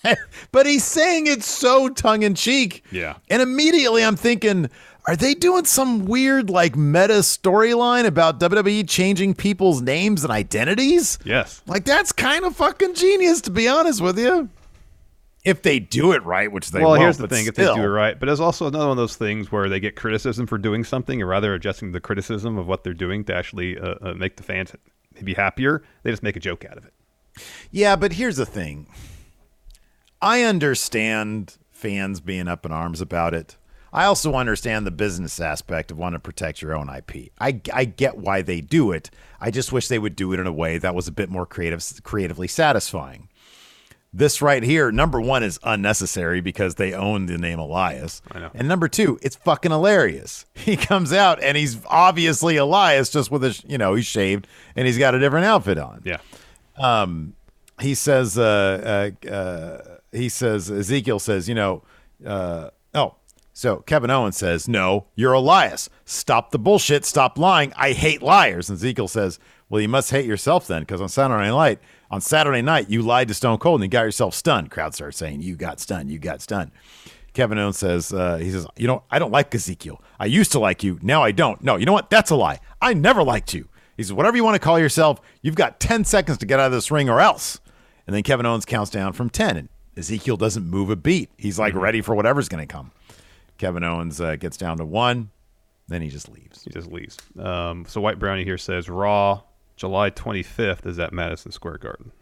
but 0.52 0.66
he's 0.66 0.84
saying 0.84 1.26
it 1.26 1.42
so 1.42 1.88
tongue 1.88 2.22
in 2.22 2.34
cheek. 2.34 2.84
Yeah. 2.92 3.16
And 3.28 3.42
immediately 3.42 4.04
I'm 4.04 4.16
thinking, 4.16 4.70
are 5.06 5.16
they 5.16 5.34
doing 5.34 5.64
some 5.64 6.04
weird 6.04 6.50
like 6.50 6.76
meta 6.76 7.20
storyline 7.20 8.06
about 8.06 8.40
WWE 8.40 8.88
changing 8.88 9.34
people's 9.34 9.80
names 9.80 10.24
and 10.24 10.32
identities? 10.32 11.18
Yes. 11.24 11.62
Like 11.66 11.84
that's 11.84 12.12
kind 12.12 12.44
of 12.44 12.56
fucking 12.56 12.94
genius, 12.94 13.40
to 13.42 13.50
be 13.50 13.68
honest 13.68 14.00
with 14.00 14.18
you. 14.18 14.48
If 15.44 15.62
they 15.62 15.78
do 15.78 16.10
it 16.10 16.24
right, 16.24 16.50
which 16.50 16.72
they 16.72 16.80
well, 16.80 16.90
won't, 16.90 17.02
here's 17.02 17.18
the 17.18 17.28
thing: 17.28 17.46
if 17.46 17.54
they 17.54 17.62
do 17.66 17.82
it 17.82 17.86
right, 17.86 18.18
but 18.18 18.28
it's 18.28 18.40
also 18.40 18.66
another 18.66 18.86
one 18.86 18.90
of 18.92 18.96
those 18.96 19.14
things 19.14 19.52
where 19.52 19.68
they 19.68 19.78
get 19.78 19.94
criticism 19.94 20.44
for 20.44 20.58
doing 20.58 20.82
something, 20.82 21.22
or 21.22 21.26
rather 21.26 21.54
adjusting 21.54 21.92
the 21.92 22.00
criticism 22.00 22.58
of 22.58 22.66
what 22.66 22.82
they're 22.82 22.92
doing 22.92 23.22
to 23.26 23.34
actually 23.34 23.78
uh, 23.78 23.94
uh, 24.02 24.14
make 24.14 24.36
the 24.36 24.42
fans 24.42 24.74
be 25.22 25.34
happier, 25.34 25.84
they 26.02 26.10
just 26.10 26.24
make 26.24 26.34
a 26.34 26.40
joke 26.40 26.64
out 26.64 26.76
of 26.76 26.84
it. 26.84 26.92
Yeah, 27.70 27.96
but 27.96 28.14
here's 28.14 28.36
the 28.36 28.46
thing. 28.46 28.86
I 30.22 30.42
understand 30.42 31.56
fans 31.70 32.20
being 32.20 32.48
up 32.48 32.64
in 32.64 32.72
arms 32.72 33.00
about 33.00 33.34
it. 33.34 33.56
I 33.92 34.04
also 34.04 34.34
understand 34.34 34.86
the 34.86 34.90
business 34.90 35.40
aspect 35.40 35.90
of 35.90 35.98
wanting 35.98 36.16
to 36.16 36.22
protect 36.22 36.60
your 36.60 36.76
own 36.76 36.88
IP. 36.88 37.30
I, 37.38 37.60
I 37.72 37.84
get 37.84 38.18
why 38.18 38.42
they 38.42 38.60
do 38.60 38.92
it. 38.92 39.10
I 39.40 39.50
just 39.50 39.72
wish 39.72 39.88
they 39.88 39.98
would 39.98 40.16
do 40.16 40.32
it 40.32 40.40
in 40.40 40.46
a 40.46 40.52
way 40.52 40.78
that 40.78 40.94
was 40.94 41.08
a 41.08 41.12
bit 41.12 41.30
more 41.30 41.46
creative, 41.46 41.82
creatively 42.02 42.48
satisfying. 42.48 43.28
This 44.12 44.40
right 44.40 44.62
here, 44.62 44.90
number 44.90 45.20
one, 45.20 45.42
is 45.42 45.58
unnecessary 45.62 46.40
because 46.40 46.76
they 46.76 46.94
own 46.94 47.26
the 47.26 47.36
name 47.36 47.58
Elias. 47.58 48.22
I 48.30 48.38
know. 48.38 48.50
And 48.54 48.66
number 48.66 48.88
two, 48.88 49.18
it's 49.22 49.36
fucking 49.36 49.70
hilarious. 49.70 50.46
He 50.54 50.76
comes 50.76 51.12
out 51.12 51.42
and 51.42 51.56
he's 51.56 51.78
obviously 51.86 52.56
Elias, 52.56 53.10
just 53.10 53.30
with 53.30 53.44
a, 53.44 53.62
you 53.68 53.78
know, 53.78 53.94
he's 53.94 54.06
shaved 54.06 54.46
and 54.74 54.86
he's 54.86 54.98
got 54.98 55.14
a 55.14 55.20
different 55.20 55.46
outfit 55.46 55.78
on 55.78 56.02
Yeah. 56.04 56.18
He 57.80 57.94
says 57.94 58.38
uh, 58.38 59.10
uh, 59.24 59.28
uh, 59.28 59.98
he 60.12 60.28
says 60.28 60.70
Ezekiel 60.70 61.18
says 61.18 61.48
you 61.48 61.54
know 61.54 61.82
uh, 62.24 62.70
oh 62.94 63.16
so 63.52 63.78
Kevin 63.78 64.10
Owens 64.10 64.36
says 64.36 64.68
no 64.68 65.06
you're 65.14 65.32
Elias 65.32 65.88
stop 66.04 66.50
the 66.50 66.58
bullshit. 66.58 67.04
Stop 67.04 67.38
lying. 67.38 67.72
I 67.76 67.92
hate 67.92 68.22
liars. 68.22 68.70
And 68.70 68.76
Ezekiel 68.76 69.08
says 69.08 69.38
well 69.68 69.80
you 69.80 69.88
must 69.88 70.10
hate 70.10 70.26
yourself 70.26 70.66
then 70.66 70.82
because 70.82 71.00
on 71.00 71.08
Saturday 71.08 71.50
night 71.50 71.80
on 72.10 72.20
Saturday 72.20 72.62
night 72.62 72.88
you 72.88 73.02
lied 73.02 73.28
to 73.28 73.34
Stone 73.34 73.58
Cold 73.58 73.80
and 73.80 73.84
you 73.84 73.90
got 73.90 74.02
yourself 74.02 74.34
stunned. 74.34 74.70
Crowd 74.70 74.94
starts 74.94 75.18
saying 75.18 75.42
you 75.42 75.56
got 75.56 75.80
stunned. 75.80 76.10
You 76.10 76.18
got 76.18 76.40
stunned. 76.40 76.70
Kevin 77.34 77.58
Owens 77.58 77.78
says 77.78 78.14
uh, 78.14 78.36
he 78.36 78.50
says 78.50 78.66
you 78.76 78.86
know 78.86 79.02
I 79.10 79.18
don't 79.18 79.32
like 79.32 79.54
Ezekiel. 79.54 80.02
I 80.18 80.26
used 80.26 80.52
to 80.52 80.58
like 80.58 80.82
you. 80.82 80.98
Now 81.02 81.22
I 81.22 81.32
don't. 81.32 81.62
No 81.62 81.76
you 81.76 81.84
know 81.84 81.92
what? 81.92 82.08
That's 82.08 82.30
a 82.30 82.36
lie. 82.36 82.60
I 82.80 82.94
never 82.94 83.22
liked 83.22 83.52
you 83.52 83.68
he 83.96 84.02
says 84.02 84.12
whatever 84.12 84.36
you 84.36 84.44
want 84.44 84.54
to 84.54 84.60
call 84.60 84.78
yourself 84.78 85.20
you've 85.42 85.54
got 85.54 85.80
10 85.80 86.04
seconds 86.04 86.38
to 86.38 86.46
get 86.46 86.60
out 86.60 86.66
of 86.66 86.72
this 86.72 86.90
ring 86.90 87.08
or 87.08 87.20
else 87.20 87.60
and 88.06 88.14
then 88.14 88.22
Kevin 88.22 88.46
Owens 88.46 88.64
counts 88.64 88.90
down 88.90 89.12
from 89.12 89.30
10, 89.30 89.56
and 89.56 89.68
Ezekiel 89.96 90.36
doesn't 90.36 90.64
move 90.64 90.90
a 90.90 90.96
beat. 90.96 91.30
He's 91.36 91.58
like 91.58 91.74
ready 91.74 92.00
for 92.00 92.14
whatever's 92.14 92.48
going 92.48 92.66
to 92.66 92.72
come. 92.72 92.92
Kevin 93.58 93.82
Owens 93.82 94.20
uh, 94.20 94.36
gets 94.36 94.56
down 94.56 94.78
to 94.78 94.84
one, 94.84 95.30
then 95.88 96.02
he 96.02 96.08
just 96.08 96.28
leaves. 96.28 96.62
He 96.62 96.70
just 96.70 96.90
leaves. 96.92 97.16
Um, 97.38 97.84
so 97.86 98.00
White 98.00 98.18
Brownie 98.18 98.44
here 98.44 98.58
says 98.58 98.88
Raw, 98.88 99.42
July 99.76 100.10
25th 100.10 100.86
is 100.86 100.98
at 100.98 101.12
Madison 101.12 101.50
Square 101.52 101.78
Garden. 101.78 102.12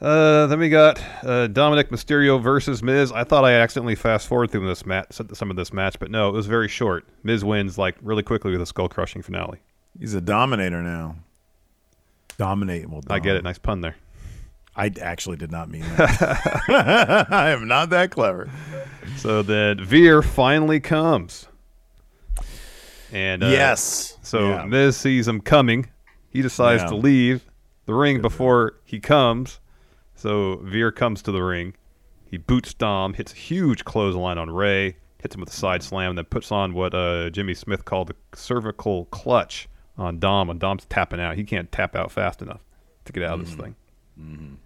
Uh, 0.00 0.46
then 0.46 0.58
we 0.58 0.70
got 0.70 0.98
uh, 1.22 1.46
Dominic 1.48 1.90
Mysterio 1.90 2.40
versus 2.42 2.82
Miz. 2.82 3.12
I 3.12 3.22
thought 3.24 3.44
I 3.44 3.52
accidentally 3.52 3.94
fast 3.94 4.26
forward 4.26 4.50
through 4.50 4.66
this 4.66 4.86
match, 4.86 5.08
some 5.34 5.50
of 5.50 5.56
this 5.56 5.72
match, 5.74 5.98
but 5.98 6.10
no, 6.10 6.28
it 6.28 6.32
was 6.32 6.46
very 6.46 6.68
short. 6.68 7.06
Miz 7.22 7.44
wins 7.44 7.76
like 7.76 7.96
really 8.00 8.22
quickly 8.22 8.50
with 8.52 8.62
a 8.62 8.66
skull 8.66 8.88
crushing 8.88 9.20
finale. 9.20 9.58
He's 9.98 10.14
a 10.14 10.20
dominator 10.22 10.82
now. 10.82 11.16
Dominate. 12.38 12.88
Well, 12.88 13.02
I 13.10 13.18
get 13.18 13.36
it. 13.36 13.44
Nice 13.44 13.58
pun 13.58 13.82
there. 13.82 13.96
I 14.74 14.90
actually 15.02 15.36
did 15.36 15.50
not 15.52 15.68
mean 15.68 15.82
that. 15.96 17.26
I 17.30 17.50
am 17.50 17.68
not 17.68 17.90
that 17.90 18.10
clever. 18.10 18.48
So 19.18 19.42
then 19.42 19.84
Veer 19.84 20.22
finally 20.22 20.80
comes. 20.80 21.46
And 23.12 23.42
uh, 23.42 23.48
yes. 23.48 24.16
So 24.22 24.48
Yeah. 24.48 24.64
Miz 24.64 24.96
sees 24.96 25.28
him 25.28 25.40
coming. 25.42 25.90
He 26.30 26.40
decides 26.40 26.84
Yeah. 26.84 26.88
to 26.90 26.96
leave 26.96 27.44
the 27.84 27.92
ring 27.92 28.22
before 28.22 28.74
he 28.84 29.00
comes. 29.00 29.60
So 30.20 30.56
Veer 30.62 30.92
comes 30.92 31.22
to 31.22 31.32
the 31.32 31.42
ring. 31.42 31.72
He 32.26 32.36
boots 32.36 32.74
Dom, 32.74 33.14
hits 33.14 33.32
a 33.32 33.36
huge 33.36 33.86
clothesline 33.86 34.36
on 34.36 34.50
Rey, 34.50 34.96
hits 35.22 35.34
him 35.34 35.40
with 35.40 35.48
a 35.48 35.56
side 35.56 35.82
slam, 35.82 36.14
then 36.14 36.26
puts 36.26 36.52
on 36.52 36.74
what 36.74 36.94
uh, 36.94 37.30
Jimmy 37.30 37.54
Smith 37.54 37.86
called 37.86 38.08
the 38.08 38.16
cervical 38.34 39.06
clutch 39.06 39.66
on 39.96 40.18
Dom. 40.18 40.50
And 40.50 40.60
Dom's 40.60 40.84
tapping 40.84 41.20
out. 41.20 41.36
He 41.36 41.44
can't 41.44 41.72
tap 41.72 41.96
out 41.96 42.12
fast 42.12 42.42
enough 42.42 42.60
to 43.06 43.12
get 43.12 43.22
out 43.22 43.40
of 43.40 43.46
this 43.46 43.54
thing. 43.54 44.58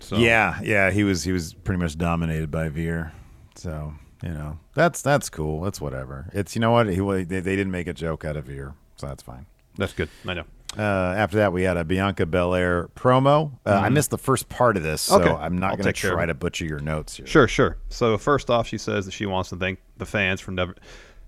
So 0.00 0.18
Yeah, 0.18 0.60
yeah, 0.62 0.90
he 0.90 1.02
was 1.02 1.24
he 1.24 1.32
was 1.32 1.54
pretty 1.54 1.80
much 1.80 1.96
dominated 1.96 2.50
by 2.50 2.68
Veer. 2.68 3.12
So 3.54 3.94
you 4.22 4.32
know 4.32 4.58
that's 4.74 5.00
that's 5.00 5.30
cool. 5.30 5.62
That's 5.62 5.80
whatever. 5.80 6.28
It's 6.34 6.54
you 6.54 6.60
know 6.60 6.72
what 6.72 6.88
he 6.88 7.00
they, 7.24 7.40
they 7.40 7.56
didn't 7.56 7.72
make 7.72 7.86
a 7.86 7.94
joke 7.94 8.26
out 8.26 8.36
of 8.36 8.44
Veer, 8.44 8.74
so 8.96 9.06
that's 9.06 9.22
fine. 9.22 9.46
that's 9.78 9.94
good. 9.94 10.10
I 10.26 10.34
know. 10.34 10.44
Uh, 10.78 11.14
after 11.16 11.38
that, 11.38 11.52
we 11.52 11.62
had 11.62 11.76
a 11.76 11.84
Bianca 11.84 12.26
Belair 12.26 12.88
promo. 12.94 13.52
Uh, 13.64 13.70
I 13.70 13.88
missed 13.88 14.10
the 14.10 14.18
first 14.18 14.48
part 14.48 14.76
of 14.76 14.82
this, 14.82 15.00
so 15.02 15.20
Okay. 15.20 15.30
I'm 15.30 15.56
not 15.58 15.78
going 15.78 15.84
to 15.84 15.92
care 15.92 16.12
try 16.12 16.26
to 16.26 16.34
butcher 16.34 16.64
your 16.66 16.80
notes 16.80 17.16
here. 17.16 17.26
Sure, 17.26 17.48
sure. 17.48 17.78
So 17.88 18.18
first 18.18 18.50
off, 18.50 18.66
she 18.66 18.76
says 18.78 19.06
that 19.06 19.12
she 19.12 19.24
wants 19.26 19.48
to 19.50 19.56
thank 19.56 19.78
the 19.96 20.04
fans 20.06 20.40
for 20.40 20.50
never. 20.50 20.74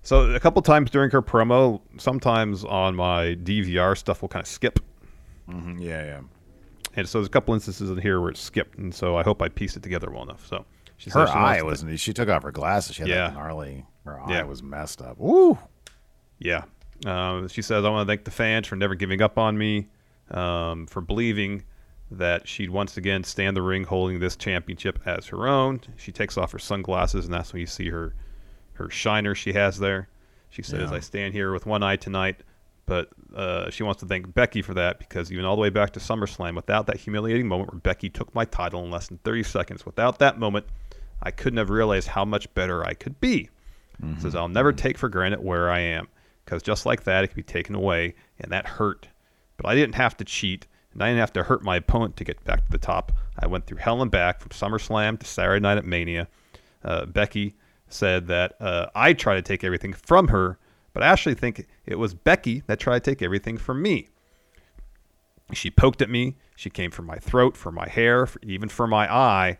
So 0.03 0.31
a 0.31 0.39
couple 0.39 0.61
times 0.61 0.91
during 0.91 1.09
her 1.11 1.21
promo, 1.21 1.81
sometimes 1.97 2.63
on 2.63 2.95
my 2.95 3.35
DVR 3.35 3.97
stuff 3.97 4.21
will 4.21 4.29
kind 4.29 4.43
of 4.43 4.47
skip, 4.47 4.79
Mhm, 5.49 5.81
Yeah, 5.81 6.03
yeah. 6.05 6.19
and 6.95 7.09
so 7.09 7.17
there's 7.17 7.27
a 7.27 7.31
couple 7.31 7.53
instances 7.55 7.89
in 7.89 7.97
here 7.97 8.21
where 8.21 8.29
it 8.29 8.37
skipped, 8.37 8.77
and 8.77 8.93
so 8.93 9.17
I 9.17 9.23
hope 9.23 9.41
I 9.41 9.49
pieced 9.49 9.75
it 9.75 9.83
together 9.83 10.09
well 10.11 10.23
enough. 10.23 10.45
So 10.45 10.65
she 10.97 11.09
Her 11.09 11.25
she 11.27 11.33
eye 11.33 11.61
wasn't. 11.63 11.99
She 11.99 12.13
took 12.13 12.29
off 12.29 12.43
her 12.43 12.51
glasses. 12.51 12.95
She 12.95 13.01
had 13.01 13.09
Yeah. 13.09 13.27
that 13.29 13.33
gnarly. 13.33 13.85
Her 14.05 14.19
eye 14.21 14.29
Yeah. 14.31 14.43
was 14.43 14.61
messed 14.63 15.01
up. 15.01 15.17
Woo. 15.17 15.57
Yeah. 16.37 16.63
Uh, 17.05 17.47
she 17.47 17.61
says, 17.61 17.85
I 17.85 17.89
want 17.89 18.07
to 18.07 18.11
thank 18.11 18.25
the 18.25 18.31
fans 18.31 18.67
for 18.67 18.75
never 18.75 18.95
giving 18.95 19.21
up 19.21 19.37
on 19.37 19.57
me, 19.57 19.87
um, 20.31 20.85
for 20.87 21.01
believing 21.01 21.63
that 22.11 22.47
she'd 22.47 22.69
once 22.69 22.97
again 22.97 23.23
stand 23.23 23.55
the 23.55 23.61
ring 23.61 23.83
holding 23.83 24.19
this 24.19 24.35
championship 24.35 24.99
as 25.05 25.27
her 25.27 25.47
own. 25.47 25.81
She 25.97 26.11
takes 26.11 26.37
off 26.37 26.51
her 26.51 26.59
sunglasses, 26.59 27.25
and 27.25 27.33
that's 27.33 27.53
when 27.53 27.59
you 27.61 27.67
see 27.67 27.89
her, 27.89 28.15
her 28.73 28.89
shiner 28.89 29.35
she 29.35 29.53
has 29.53 29.79
there. 29.79 30.09
She 30.49 30.63
says, 30.63 30.89
Yeah. 30.89 30.97
I 30.97 30.99
stand 30.99 31.33
here 31.33 31.53
with 31.53 31.65
one 31.65 31.83
eye 31.83 31.95
tonight, 31.95 32.41
but 32.85 33.09
uh, 33.35 33.69
she 33.69 33.83
wants 33.83 34.01
to 34.01 34.07
thank 34.07 34.33
Becky 34.33 34.63
for 34.63 34.73
that 34.73 34.97
because 34.97 35.31
even 35.31 35.45
all 35.45 35.55
the 35.55 35.61
way 35.61 35.69
back 35.69 35.91
to 35.93 35.99
SummerSlam, 35.99 36.55
without 36.55 36.87
that 36.87 36.97
humiliating 36.97 37.47
moment 37.47 37.71
where 37.71 37.79
Becky 37.79 38.09
took 38.09 38.33
my 38.33 38.45
title 38.45 38.83
in 38.83 38.89
less 38.89 39.07
than 39.07 39.19
30 39.19 39.43
seconds, 39.43 39.85
without 39.85 40.17
that 40.19 40.39
moment, 40.39 40.65
I 41.21 41.29
couldn't 41.31 41.57
have 41.57 41.69
realized 41.69 42.07
how 42.07 42.25
much 42.25 42.51
better 42.55 42.83
I 42.83 42.93
could 42.93 43.19
be. 43.19 43.49
Says 44.19 44.33
I'll 44.33 44.47
never 44.47 44.71
take 44.71 44.97
for 44.97 45.09
granted 45.09 45.43
where 45.43 45.69
I 45.69 45.79
am 45.79 46.07
because 46.49 46.63
just 46.63 46.83
like 46.83 47.03
that, 47.03 47.23
it 47.23 47.27
could 47.27 47.35
be 47.35 47.43
taken 47.43 47.75
away, 47.75 48.15
and 48.39 48.51
that 48.51 48.65
hurt. 48.65 49.07
But 49.55 49.67
I 49.67 49.75
didn't 49.75 49.93
have 49.93 50.17
to 50.17 50.25
cheat, 50.25 50.65
and 50.91 51.03
I 51.03 51.09
didn't 51.09 51.19
have 51.19 51.33
to 51.33 51.43
hurt 51.43 51.63
my 51.63 51.75
opponent 51.75 52.17
to 52.17 52.23
get 52.23 52.43
back 52.43 52.65
to 52.65 52.71
the 52.71 52.79
top. 52.79 53.11
I 53.37 53.45
went 53.45 53.67
through 53.67 53.77
hell 53.77 54.01
and 54.01 54.09
back 54.09 54.39
from 54.41 54.49
SummerSlam 54.49 55.19
to 55.19 55.27
Saturday 55.27 55.61
Night 55.61 55.77
at 55.77 55.85
Mania. 55.85 56.27
Uh, 56.83 57.05
Becky 57.05 57.55
said 57.87 58.25
that 58.27 58.59
uh, 58.59 58.87
I 58.95 59.13
tried 59.13 59.35
to 59.35 59.43
take 59.43 59.63
everything 59.63 59.93
from 59.93 60.29
her, 60.29 60.57
but 60.93 61.03
I 61.03 61.07
actually 61.07 61.35
think 61.35 61.67
it 61.85 61.99
was 61.99 62.15
Becky 62.15 62.63
that 62.65 62.79
tried 62.79 63.03
to 63.03 63.11
take 63.11 63.21
everything 63.21 63.59
from 63.59 63.83
me. 63.83 64.07
She 65.53 65.69
poked 65.69 66.01
at 66.01 66.09
me. 66.09 66.35
She 66.55 66.71
came 66.71 66.89
for 66.89 67.03
my 67.03 67.17
throat, 67.17 67.57
for 67.57 67.71
my 67.71 67.87
hair, 67.87 68.25
for, 68.25 68.39
even 68.41 68.69
for 68.69 68.87
my 68.87 69.11
eye. 69.13 69.59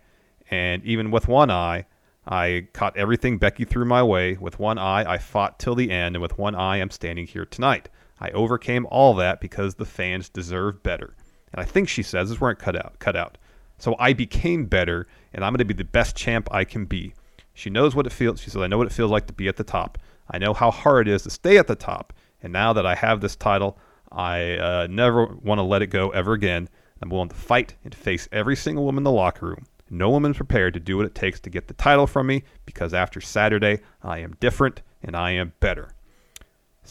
And 0.50 0.84
even 0.86 1.12
with 1.12 1.28
one 1.28 1.52
eye, 1.52 1.86
I 2.30 2.68
caught 2.74 2.96
everything 2.96 3.40
Becky 3.40 3.66
threw 3.66 3.86
my 3.86 4.04
way. 4.04 4.36
With 4.36 4.60
one 4.60 4.78
eye, 4.78 5.04
I 5.12 5.18
fought 5.18 5.58
till 5.58 5.74
the 5.74 5.90
end. 5.90 6.16
And 6.16 6.22
with 6.22 6.38
one 6.38 6.54
eye, 6.54 6.78
I'm 6.78 6.92
standing 6.92 7.26
here 7.26 7.44
tonight. 7.44 7.90
I 8.20 8.30
overcame 8.30 8.86
all 8.92 9.16
that 9.16 9.42
because 9.42 9.76
the 9.76 9.86
fans 9.86 10.30
deserve 10.30 10.84
better. 10.84 11.16
And 11.52 11.60
I 11.60 11.66
think 11.66 11.90
she 11.90 12.04
says 12.04 12.30
this 12.30 12.36
is 12.36 12.42
where 12.42 12.52
it 12.52 12.60
cut 12.60 12.76
out. 12.76 13.00
Cut 13.00 13.16
out. 13.16 13.40
So 13.80 13.96
I 13.98 14.14
became 14.14 14.66
better, 14.66 15.08
and 15.34 15.44
I'm 15.44 15.54
going 15.54 15.60
to 15.60 15.66
be 15.66 15.74
the 15.74 15.84
best 15.84 16.16
champ 16.16 16.48
I 16.52 16.66
can 16.66 16.86
be. 16.86 17.16
She 17.54 17.72
knows 17.72 17.96
what 17.96 18.06
it 18.06 18.12
feels. 18.12 18.40
She 18.40 18.52
says, 18.52 18.62
I 18.62 18.68
know 18.68 18.78
what 18.78 18.88
it 18.88 18.94
feels 18.94 19.10
like 19.10 19.26
to 19.28 19.34
be 19.34 19.48
at 19.48 19.58
the 19.58 19.64
top. 19.64 19.98
I 20.30 20.38
know 20.38 20.54
how 20.54 20.70
hard 20.70 21.08
it 21.08 21.14
is 21.14 21.24
to 21.24 21.32
stay 21.32 21.58
at 21.58 21.66
the 21.66 21.76
top. 21.76 22.14
And 22.44 22.54
now 22.54 22.74
that 22.74 22.86
I 22.86 22.94
have 22.94 23.22
this 23.22 23.36
title, 23.36 23.80
I 24.12 24.58
uh, 24.58 24.88
never 24.88 25.26
want 25.26 25.58
to 25.58 25.64
let 25.64 25.82
it 25.82 25.88
go 25.88 26.10
ever 26.12 26.34
again. 26.34 26.70
I'm 27.02 27.10
willing 27.10 27.30
to 27.30 27.36
fight 27.36 27.76
and 27.84 27.96
face 27.96 28.28
every 28.32 28.56
single 28.56 28.86
woman 28.86 29.00
in 29.00 29.04
the 29.06 29.12
locker 29.12 29.48
room. 29.48 29.66
No 29.90 30.10
woman's 30.10 30.38
prepared 30.38 30.74
to 30.76 30.80
do 30.80 30.98
what 30.98 31.06
it 31.06 31.16
takes 31.16 31.40
to 31.42 31.50
get 31.50 31.68
the 31.68 31.74
title 31.74 32.08
from 32.08 32.28
me 32.28 32.44
because 32.66 32.94
after 32.94 33.20
Saturday, 33.22 33.80
I 34.04 34.20
am 34.20 34.36
different 34.40 34.82
and 35.04 35.16
I 35.16 35.32
am 35.32 35.54
better. 35.60 35.90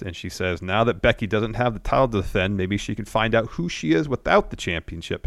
And 0.05 0.15
she 0.15 0.29
says, 0.29 0.63
now 0.63 0.85
that 0.85 1.03
Becky 1.03 1.27
doesn't 1.27 1.55
have 1.55 1.75
the 1.75 1.81
title 1.81 2.07
to 2.09 2.21
defend, 2.23 2.57
maybe 2.57 2.77
she 2.77 2.95
can 2.95 3.05
find 3.05 3.35
out 3.35 3.49
who 3.51 3.69
she 3.69 3.93
is 3.93 4.09
without 4.09 4.51
the 4.51 4.57
championship. 4.57 5.27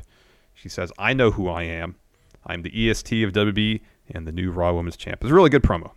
She 0.54 0.70
says, 0.70 0.94
I 0.98 1.14
know 1.14 1.32
who 1.32 1.50
I 1.50 1.64
am. 1.64 1.96
I'm 2.46 2.62
the 2.62 2.90
EST 2.90 3.24
of 3.24 3.34
WB 3.34 3.82
and 4.14 4.26
the 4.26 4.32
new 4.32 4.50
Raw 4.50 4.74
Women's 4.74 4.96
Champ. 4.98 5.22
It's 5.22 5.32
a 5.32 5.34
really 5.34 5.50
good 5.50 5.64
promo. 5.64 5.92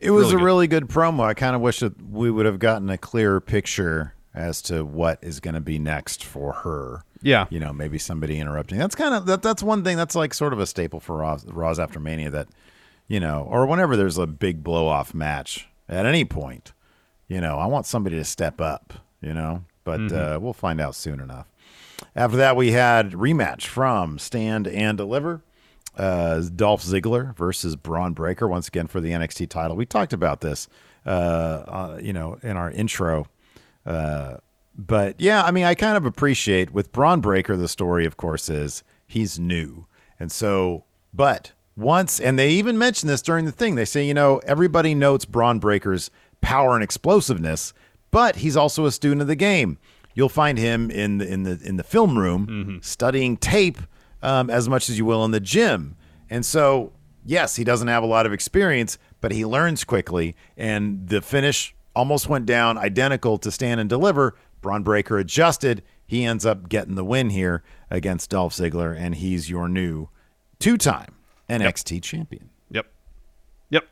It 0.00 0.10
was 0.10 0.24
Really 0.26 0.34
a 0.34 0.38
good. 0.38 0.44
really 0.44 0.66
good 0.68 0.88
promo. 0.88 1.20
I 1.24 1.34
kind 1.34 1.54
of 1.54 1.62
wish 1.62 1.78
that 1.80 2.10
we 2.10 2.30
would 2.30 2.44
have 2.46 2.58
gotten 2.58 2.90
a 2.90 2.98
clearer 2.98 3.40
picture 3.40 4.14
as 4.34 4.60
to 4.62 4.84
what 4.84 5.18
is 5.22 5.40
going 5.40 5.54
to 5.54 5.60
be 5.60 5.78
next 5.78 6.22
for 6.24 6.52
her. 6.52 7.04
Yeah. 7.26 7.46
You 7.50 7.58
know, 7.58 7.72
maybe 7.72 7.98
somebody 7.98 8.38
interrupting. 8.38 8.78
That's 8.78 8.94
kind 8.94 9.12
of 9.14 9.26
that. 9.26 9.42
That's 9.42 9.62
one 9.62 9.82
thing. 9.82 9.96
That's 9.96 10.14
like 10.14 10.32
sort 10.32 10.52
of 10.52 10.60
a 10.60 10.66
staple 10.66 11.00
for 11.00 11.16
Raws, 11.16 11.44
Raws 11.46 11.78
after 11.80 11.98
Mania. 11.98 12.30
That 12.30 12.48
you 13.08 13.18
know, 13.20 13.46
or 13.50 13.66
whenever 13.66 13.96
there's 13.96 14.16
a 14.18 14.26
big 14.26 14.62
blow 14.62 14.86
off 14.86 15.12
match 15.12 15.68
at 15.88 16.06
any 16.06 16.24
point, 16.24 16.72
you 17.28 17.40
know, 17.40 17.58
I 17.58 17.66
want 17.66 17.86
somebody 17.86 18.16
to 18.16 18.24
step 18.24 18.60
up. 18.60 18.92
You 19.20 19.34
know, 19.34 19.64
but 19.82 19.98
Mm-hmm. 20.00 20.36
uh, 20.36 20.38
we'll 20.38 20.52
find 20.52 20.80
out 20.80 20.94
soon 20.94 21.18
enough. 21.20 21.48
After 22.14 22.36
that, 22.36 22.54
we 22.54 22.72
had 22.72 23.12
rematch 23.12 23.66
from 23.66 24.18
Stand 24.18 24.68
and 24.68 24.96
Deliver. 24.96 25.42
Uh, 25.96 26.42
Dolph 26.54 26.82
Ziggler 26.84 27.34
versus 27.36 27.74
Bron 27.74 28.12
Breakker 28.12 28.46
once 28.46 28.68
again 28.68 28.86
for 28.86 29.00
the 29.00 29.10
NXT 29.12 29.48
title. 29.48 29.76
We 29.76 29.86
talked 29.86 30.12
about 30.12 30.42
this, 30.42 30.68
uh, 31.06 31.08
uh, 31.08 31.98
you 32.02 32.12
know, 32.12 32.38
in 32.42 32.56
our 32.58 32.70
intro. 32.70 33.26
But 34.78 35.20
yeah, 35.20 35.42
I 35.42 35.50
mean, 35.50 35.64
I 35.64 35.74
kind 35.74 35.96
of 35.96 36.04
appreciate 36.04 36.72
with 36.72 36.92
Bron 36.92 37.20
Breakker. 37.20 37.56
The 37.56 37.68
story, 37.68 38.04
of 38.04 38.16
course, 38.16 38.48
is 38.50 38.84
he's 39.06 39.38
new, 39.38 39.86
and 40.20 40.30
so, 40.30 40.84
but 41.14 41.52
once, 41.76 42.20
and 42.20 42.38
they 42.38 42.50
even 42.50 42.76
mention 42.76 43.08
this 43.08 43.22
during 43.22 43.46
the 43.46 43.52
thing. 43.52 43.74
They 43.74 43.84
say, 43.86 44.04
you 44.04 44.14
know, 44.14 44.38
everybody 44.44 44.94
notes 44.94 45.24
Bron 45.24 45.58
Breakker's 45.58 46.10
power 46.40 46.74
and 46.74 46.84
explosiveness, 46.84 47.72
but 48.10 48.36
he's 48.36 48.56
also 48.56 48.84
a 48.84 48.92
student 48.92 49.22
of 49.22 49.28
the 49.28 49.36
game. 49.36 49.78
You'll 50.14 50.28
find 50.28 50.58
him 50.58 50.90
in 50.90 51.18
the 51.18 51.26
in 51.26 51.42
the 51.44 51.60
in 51.64 51.76
the 51.76 51.84
film 51.84 52.18
room 52.18 52.80
studying 52.82 53.36
tape 53.36 53.78
um, 54.22 54.50
as 54.50 54.68
much 54.68 54.88
as 54.90 54.98
you 54.98 55.04
will 55.04 55.24
in 55.24 55.30
the 55.30 55.40
gym, 55.40 55.96
and 56.28 56.44
so 56.44 56.92
yes, 57.24 57.56
he 57.56 57.64
doesn't 57.64 57.88
have 57.88 58.02
a 58.02 58.06
lot 58.06 58.26
of 58.26 58.32
experience, 58.32 58.98
but 59.20 59.32
he 59.32 59.44
learns 59.44 59.84
quickly, 59.84 60.36
and 60.56 61.08
the 61.08 61.20
finish 61.22 61.74
almost 61.94 62.28
went 62.28 62.44
down 62.46 62.76
identical 62.78 63.38
to 63.38 63.50
stand 63.50 63.80
and 63.80 63.88
deliver. 63.88 64.34
Bron 64.66 64.82
Breakker 64.82 65.16
adjusted. 65.16 65.84
He 66.04 66.24
ends 66.24 66.44
up 66.44 66.68
getting 66.68 66.96
the 66.96 67.04
win 67.04 67.30
here 67.30 67.62
against 67.88 68.30
Dolph 68.30 68.52
Ziggler, 68.52 68.98
and 68.98 69.14
he's 69.14 69.48
your 69.48 69.68
new 69.68 70.08
two-time 70.58 71.14
NXT 71.48 72.02
champion. 72.02 72.50
Yep. 72.72 72.86
Yep. 73.70 73.84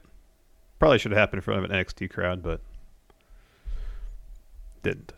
Probably 0.80 0.98
should 0.98 1.12
have 1.12 1.18
happened 1.18 1.38
in 1.38 1.42
front 1.42 1.64
of 1.64 1.70
an 1.70 1.76
NXT 1.76 2.10
crowd, 2.10 2.42
but 2.42 2.60
didn't. 4.82 5.12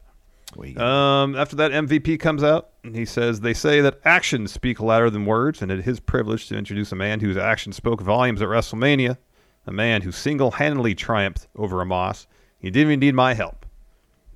Um, 0.77 1.35
after 1.35 1.57
that, 1.57 1.71
MVP 1.71 2.21
comes 2.21 2.43
out 2.43 2.69
and 2.85 2.95
he 2.95 3.07
says, 3.07 3.41
They 3.41 3.55
say 3.55 3.81
that 3.81 3.99
actions 4.05 4.53
speak 4.53 4.79
louder 4.79 5.09
than 5.09 5.25
words, 5.25 5.63
and 5.63 5.73
it 5.73 5.79
is 5.79 5.85
his 5.87 6.01
privilege 6.01 6.49
to 6.49 6.59
introduce 6.59 6.93
a 6.93 6.97
man 6.97 7.21
whose 7.21 7.39
actions 7.39 7.77
spoke 7.77 8.03
volumes 8.03 8.43
at 8.43 8.49
WrestleMania, 8.49 9.17
a 9.67 9.73
man 9.73 10.03
who 10.03 10.13
single 10.13 10.51
handedly 10.51 10.95
triumphed 10.95 11.47
over 11.57 11.77
Omos. 11.77 12.27
He 12.59 12.71
didn't 12.71 12.89
even 12.89 13.01
need 13.01 13.15
my 13.15 13.33
help. 13.33 13.66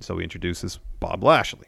So 0.01 0.17
he 0.17 0.23
introduces 0.23 0.79
Bob 0.99 1.23
Lashley. 1.23 1.67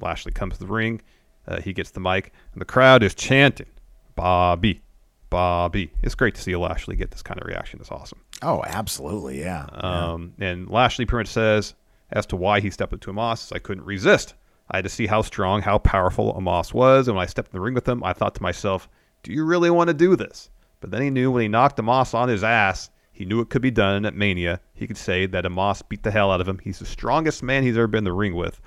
Lashley 0.00 0.32
comes 0.32 0.54
to 0.54 0.60
the 0.60 0.66
ring. 0.66 1.00
Uh, 1.48 1.60
he 1.60 1.72
gets 1.72 1.90
the 1.90 2.00
mic, 2.00 2.32
and 2.52 2.60
the 2.60 2.66
crowd 2.66 3.02
is 3.02 3.14
chanting, 3.14 3.66
Bobby, 4.14 4.82
Bobby. 5.30 5.90
It's 6.02 6.14
great 6.14 6.34
to 6.34 6.42
see 6.42 6.54
Lashley 6.54 6.96
get 6.96 7.10
this 7.10 7.22
kind 7.22 7.40
of 7.40 7.46
reaction. 7.46 7.80
It's 7.80 7.90
awesome. 7.90 8.20
oh, 8.42 8.62
absolutely, 8.66 9.40
yeah. 9.40 9.66
Um, 9.72 10.34
and 10.38 10.68
Lashley 10.68 11.06
pretty 11.06 11.22
much 11.22 11.32
says 11.32 11.74
as 12.12 12.26
to 12.26 12.36
why 12.36 12.60
he 12.60 12.70
stepped 12.70 12.92
up 12.92 13.00
to 13.00 13.12
Omos, 13.12 13.54
I 13.54 13.58
couldn't 13.58 13.84
resist. 13.84 14.34
I 14.70 14.76
had 14.78 14.84
to 14.84 14.90
see 14.90 15.06
how 15.06 15.22
strong, 15.22 15.62
how 15.62 15.78
powerful 15.78 16.34
Omos 16.34 16.72
was. 16.74 17.08
And 17.08 17.16
when 17.16 17.22
I 17.22 17.26
stepped 17.26 17.48
in 17.48 17.56
the 17.56 17.60
ring 17.60 17.74
with 17.74 17.88
him, 17.88 18.04
I 18.04 18.12
thought 18.12 18.34
to 18.36 18.42
myself, 18.42 18.88
do 19.22 19.32
you 19.32 19.44
really 19.44 19.70
want 19.70 19.88
to 19.88 19.94
do 19.94 20.16
this? 20.16 20.50
But 20.80 20.90
then 20.90 21.02
he 21.02 21.10
knew 21.10 21.30
when 21.30 21.42
he 21.42 21.48
knocked 21.48 21.78
Omos 21.78 22.14
on 22.14 22.28
his 22.28 22.44
ass, 22.44 22.90
he 23.20 23.26
knew 23.26 23.40
it 23.42 23.50
could 23.50 23.60
be 23.60 23.70
done 23.70 24.06
at 24.06 24.14
Mania. 24.14 24.62
He 24.72 24.86
could 24.86 24.96
say 24.96 25.26
that 25.26 25.44
Omos 25.44 25.86
beat 25.86 26.04
the 26.04 26.10
hell 26.10 26.30
out 26.30 26.40
of 26.40 26.48
him. 26.48 26.58
He's 26.64 26.78
the 26.78 26.86
strongest 26.86 27.42
man 27.42 27.62
he's 27.62 27.76
ever 27.76 27.86
been 27.86 27.98
in 27.98 28.04
the 28.04 28.14
ring 28.14 28.34
with. 28.34 28.62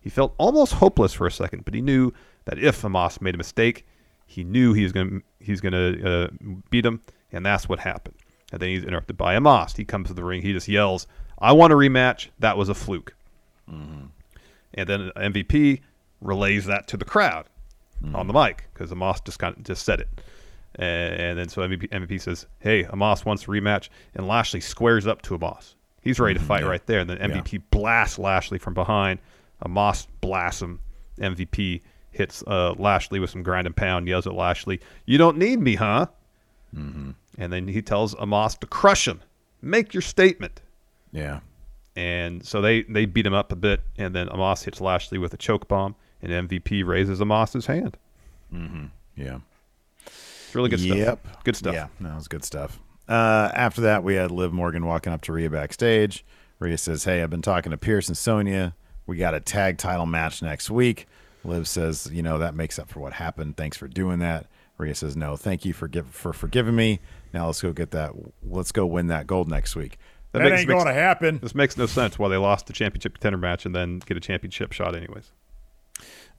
He 0.00 0.08
felt 0.08 0.34
almost 0.38 0.72
hopeless 0.72 1.12
for 1.12 1.26
a 1.26 1.30
second, 1.30 1.66
but 1.66 1.74
he 1.74 1.82
knew 1.82 2.10
that 2.46 2.58
if 2.58 2.80
Omos 2.80 3.20
made 3.20 3.34
a 3.34 3.36
mistake, 3.36 3.86
he 4.24 4.42
knew 4.42 4.72
he 4.72 4.84
was 4.84 4.92
going 4.92 5.10
to 5.10 5.22
he's 5.44 5.60
going 5.60 5.74
to 5.74 6.10
uh, 6.10 6.28
beat 6.70 6.86
him, 6.86 7.02
and 7.30 7.44
that's 7.44 7.68
what 7.68 7.78
happened. 7.78 8.14
And 8.50 8.62
then 8.62 8.70
he's 8.70 8.84
interrupted 8.84 9.18
by 9.18 9.36
Omos. 9.36 9.76
He 9.76 9.84
comes 9.84 10.08
to 10.08 10.14
the 10.14 10.24
ring. 10.24 10.40
He 10.40 10.54
just 10.54 10.66
yells, 10.66 11.06
"I 11.38 11.52
want 11.52 11.74
a 11.74 11.76
rematch. 11.76 12.28
That 12.38 12.56
was 12.56 12.70
a 12.70 12.74
fluke." 12.74 13.14
And 14.72 14.88
then 14.88 15.10
MVP 15.14 15.82
relays 16.22 16.64
that 16.64 16.88
to 16.88 16.96
the 16.96 17.04
crowd 17.04 17.50
on 18.14 18.28
the 18.28 18.32
mic 18.32 18.64
because 18.72 18.90
Omos 18.92 19.22
just 19.26 19.38
kind 19.38 19.54
of 19.58 19.62
just 19.62 19.84
said 19.84 20.00
it. 20.00 20.08
And, 20.76 21.14
and 21.20 21.38
then 21.38 21.48
so 21.48 21.62
MVP, 21.62 21.88
MVP 21.88 22.20
says, 22.20 22.46
"Hey, 22.60 22.84
Omos 22.84 23.24
wants 23.24 23.44
a 23.44 23.46
rematch," 23.46 23.88
and 24.14 24.26
Lashley 24.28 24.60
squares 24.60 25.06
up 25.06 25.22
to 25.22 25.38
Omos. 25.38 25.74
He's 26.02 26.18
ready 26.18 26.38
to 26.38 26.44
fight 26.44 26.64
right 26.64 26.84
there. 26.86 27.00
And 27.00 27.10
then 27.10 27.18
MVP 27.18 27.62
blasts 27.70 28.18
Lashley 28.18 28.58
from 28.58 28.74
behind. 28.74 29.20
Omos 29.64 30.06
blasts 30.20 30.62
him. 30.62 30.80
MVP 31.18 31.82
hits 32.12 32.42
uh, 32.46 32.74
Lashley 32.78 33.20
with 33.20 33.30
some 33.30 33.42
grind 33.42 33.66
and 33.66 33.76
pound, 33.76 34.08
yells 34.08 34.26
at 34.26 34.34
Lashley, 34.34 34.80
"You 35.06 35.18
don't 35.18 35.36
need 35.36 35.60
me, 35.60 35.74
huh?" 35.74 36.06
Mm-hmm. 36.74 37.10
And 37.38 37.52
then 37.52 37.68
he 37.68 37.82
tells 37.82 38.14
Omos 38.14 38.58
to 38.58 38.66
crush 38.66 39.06
him, 39.06 39.20
make 39.62 39.94
your 39.94 40.02
statement. 40.02 40.60
Yeah. 41.12 41.40
And 41.96 42.44
so 42.44 42.60
they 42.60 42.82
they 42.82 43.04
beat 43.04 43.26
him 43.26 43.34
up 43.34 43.52
a 43.52 43.56
bit, 43.56 43.82
and 43.98 44.14
then 44.14 44.28
Omos 44.28 44.64
hits 44.64 44.80
Lashley 44.80 45.18
with 45.18 45.34
a 45.34 45.36
choke 45.36 45.68
bomb, 45.68 45.96
and 46.22 46.48
MVP 46.48 46.86
raises 46.86 47.20
Omos's 47.20 47.66
hand. 47.66 47.96
Mm-hmm. 48.52 48.86
Yeah. 49.16 49.38
It's 50.50 50.54
really 50.56 50.68
good 50.68 50.80
stuff. 50.80 50.96
Yep. 50.98 51.44
Good 51.44 51.54
stuff. 51.54 51.74
Yeah, 51.74 51.86
that 52.00 52.16
was 52.16 52.26
good 52.26 52.44
stuff. 52.44 52.80
Uh, 53.08 53.52
after 53.54 53.82
that, 53.82 54.02
we 54.02 54.16
had 54.16 54.32
Liv 54.32 54.52
Morgan 54.52 54.84
walking 54.84 55.12
up 55.12 55.20
to 55.22 55.32
Rhea 55.32 55.48
backstage. 55.48 56.24
Rhea 56.58 56.76
says, 56.76 57.04
Hey, 57.04 57.22
I've 57.22 57.30
been 57.30 57.40
talking 57.40 57.70
to 57.70 57.78
Pearce 57.78 58.08
and 58.08 58.16
Sonya. 58.18 58.74
We 59.06 59.16
got 59.16 59.32
a 59.32 59.38
tag 59.38 59.78
title 59.78 60.06
match 60.06 60.42
next 60.42 60.68
week. 60.68 61.06
Liv 61.44 61.68
says, 61.68 62.10
You 62.12 62.24
know, 62.24 62.38
that 62.38 62.56
makes 62.56 62.80
up 62.80 62.88
for 62.88 62.98
what 62.98 63.12
happened. 63.12 63.56
Thanks 63.56 63.76
for 63.76 63.86
doing 63.86 64.18
that. 64.18 64.46
Rhea 64.76 64.96
says, 64.96 65.16
No, 65.16 65.36
thank 65.36 65.64
you 65.64 65.72
for, 65.72 65.86
give, 65.86 66.08
for 66.08 66.32
forgiving 66.32 66.74
me. 66.74 66.98
Now 67.32 67.46
let's 67.46 67.62
go 67.62 67.72
get 67.72 67.92
that. 67.92 68.10
Let's 68.42 68.72
go 68.72 68.86
win 68.86 69.06
that 69.06 69.28
gold 69.28 69.48
next 69.48 69.76
week. 69.76 69.98
That, 70.32 70.42
makes- 70.42 70.58
ain't 70.62 70.68
going 70.68 70.86
to 70.86 70.92
happen. 70.92 71.38
This 71.40 71.54
makes 71.54 71.76
no 71.76 71.86
sense 71.86 72.18
why 72.18 72.28
they 72.28 72.38
lost 72.38 72.66
the 72.66 72.72
championship 72.72 73.14
contender 73.14 73.38
match 73.38 73.66
and 73.66 73.74
then 73.74 74.00
get 74.00 74.16
a 74.16 74.20
championship 74.20 74.72
shot 74.72 74.96
anyways. 74.96 75.30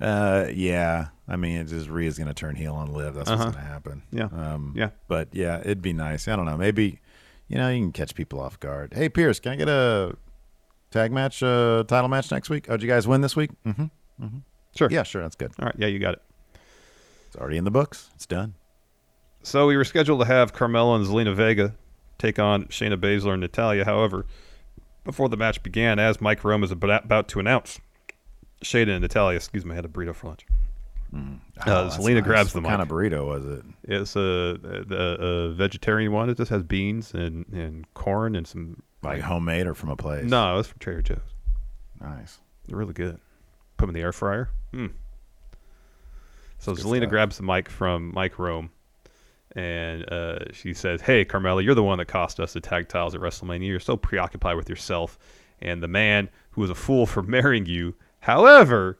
Uh, 0.02 0.47
yeah. 0.54 1.08
I 1.28 1.36
mean, 1.36 1.58
it's 1.62 1.72
just 1.72 1.89
Rhea's 1.89 2.18
going 2.18 2.28
to 2.28 2.34
turn 2.34 2.56
heel 2.56 2.74
on 2.76 2.91
Liv. 2.93 3.14
That's 3.14 3.30
Uh-huh. 3.30 3.45
what's 3.45 3.56
going 3.56 3.66
to 3.66 3.72
happen. 3.72 4.02
Yeah. 4.12 4.26
Um, 4.26 4.74
Yeah. 4.76 4.89
But 5.08 5.30
yeah, 5.34 5.60
it'd 5.60 5.82
be 5.82 5.93
nice. 5.93 6.28
I 6.28 6.36
don't 6.36 6.45
know. 6.45 6.58
Maybe, 6.58 6.99
you 7.47 7.58
know, 7.58 7.70
you 7.70 7.80
can 7.82 7.91
catch 7.91 8.16
people 8.16 8.39
off 8.39 8.60
guard. 8.60 8.93
Hey, 8.93 9.08
Pearce, 9.10 9.39
can 9.39 9.54
I 9.54 9.56
get 9.56 9.70
a 9.70 10.16
tag 10.89 11.12
match, 11.12 11.41
uh, 11.43 11.84
title 11.88 12.10
match 12.10 12.32
next 12.32 12.49
week? 12.49 12.66
Oh, 12.68 12.74
did 12.78 12.84
you 12.84 12.89
guys 12.89 13.08
win 13.08 13.22
this 13.22 13.36
week? 13.36 13.52
Mm-hmm. 13.66 13.84
Mm-hmm. 14.24 14.38
Sure. 14.76 14.89
Yeah, 14.91 15.04
sure. 15.04 15.22
That's 15.22 15.36
good. 15.36 15.52
All 15.60 15.66
right. 15.68 15.76
Yeah, 15.78 15.88
you 15.88 15.99
got 15.99 16.16
it. 16.16 16.22
It's 17.28 17.36
already 17.38 17.58
in 17.58 17.64
the 17.64 17.72
books. 17.72 18.10
It's 18.16 18.26
done. 18.26 18.56
So 19.43 19.68
we 19.68 19.78
were 19.78 19.86
scheduled 19.86 20.20
to 20.20 20.26
have 20.26 20.54
Carmella 20.54 20.95
and 20.97 21.06
Zelina 21.06 21.34
Vega 21.36 21.76
take 22.18 22.38
on 22.39 22.66
Shayna 22.66 22.97
Baszler 22.97 23.34
and 23.34 23.41
Natalya. 23.41 23.86
However, 23.86 24.26
before 25.04 25.30
the 25.30 25.38
match 25.38 25.64
began, 25.64 25.97
as 25.97 26.22
Mike 26.22 26.43
Rome 26.43 26.64
is 26.64 26.72
about 26.72 27.06
about 27.06 27.28
to 27.30 27.39
announce, 27.39 27.80
Shayna 28.64 28.89
and 28.91 29.01
Natalya, 29.01 29.36
excuse 29.38 29.66
me, 29.66 29.72
I 29.72 29.76
had 29.76 29.86
a 29.86 29.89
burrito 29.89 30.14
for 30.16 30.28
lunch. 30.28 30.45
Oh, 31.14 31.20
Uh, 31.59 31.89
Zelina 31.89 32.16
nice. 32.16 32.24
grabs 32.24 32.53
the 32.53 32.59
What 32.59 32.70
mic. 32.70 32.70
kind 32.72 32.82
of 32.82 32.88
burrito 32.88 33.26
was 33.28 33.45
it? 33.45 33.66
It's 33.84 34.16
a, 34.16 34.57
a, 34.91 34.95
a 34.95 35.51
vegetarian 35.53 36.12
one. 36.14 36.30
It 36.30 36.38
just 36.38 36.49
has 36.51 36.64
beans 36.64 37.14
and, 37.14 37.45
and 37.51 37.91
corn 37.93 38.36
and 38.36 38.47
some. 38.47 38.82
Like 39.03 39.22
homemade 39.22 39.66
or 39.68 39.74
from 39.74 39.89
a 39.89 39.95
place? 39.95 40.26
No, 40.26 40.59
it's 40.59 40.70
from 40.70 40.80
Trader 40.80 41.01
Joe's. 41.01 41.20
Nice. 41.99 42.39
They're 42.68 42.78
really 42.78 42.93
good. 42.93 43.20
Put 43.78 43.88
them 43.88 43.89
in 43.89 43.95
the 43.95 44.01
air 44.01 44.14
fryer. 44.14 44.49
Mm. 44.74 44.91
So 46.59 46.72
That's 46.74 46.86
Zelina 46.86 47.09
grabs 47.09 47.38
the 47.38 47.43
mic 47.43 47.68
from 47.70 48.12
Mike 48.14 48.38
Rome, 48.38 48.70
and 49.55 50.07
uh, 50.14 50.39
she 50.53 50.74
says, 50.76 51.01
"Hey, 51.01 51.26
Carmella, 51.26 51.64
you're 51.64 51.74
the 51.76 51.84
one 51.84 51.97
that 51.97 52.05
cost 52.05 52.39
us 52.39 52.53
the 52.53 52.62
tag 52.62 52.88
titles 52.88 53.16
at 53.16 53.22
WrestleMania. 53.22 53.66
You're 53.68 53.80
so 53.80 53.97
preoccupied 53.97 54.55
with 54.55 54.70
yourself 54.70 55.18
and 55.62 55.82
the 55.82 55.88
man 55.88 56.30
who 56.51 56.62
was 56.62 56.70
a 56.70 56.76
fool 56.76 57.05
for 57.07 57.24
marrying 57.38 57.66
you. 57.66 57.95
However, 58.22 58.98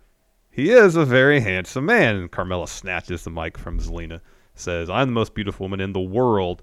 he 0.50 0.72
is 0.72 0.96
a 0.96 1.06
very 1.06 1.40
handsome 1.40 1.86
man." 1.86 2.16
And 2.18 2.32
Carmella 2.32 2.68
snatches 2.68 3.24
the 3.24 3.30
mic 3.30 3.58
from 3.58 3.80
Zelina, 3.80 4.20
says, 4.56 4.90
"I'm 4.90 5.08
the 5.08 5.14
most 5.14 5.34
beautiful 5.34 5.64
woman 5.64 5.80
in 5.80 5.94
the 5.94 6.00
world, 6.00 6.62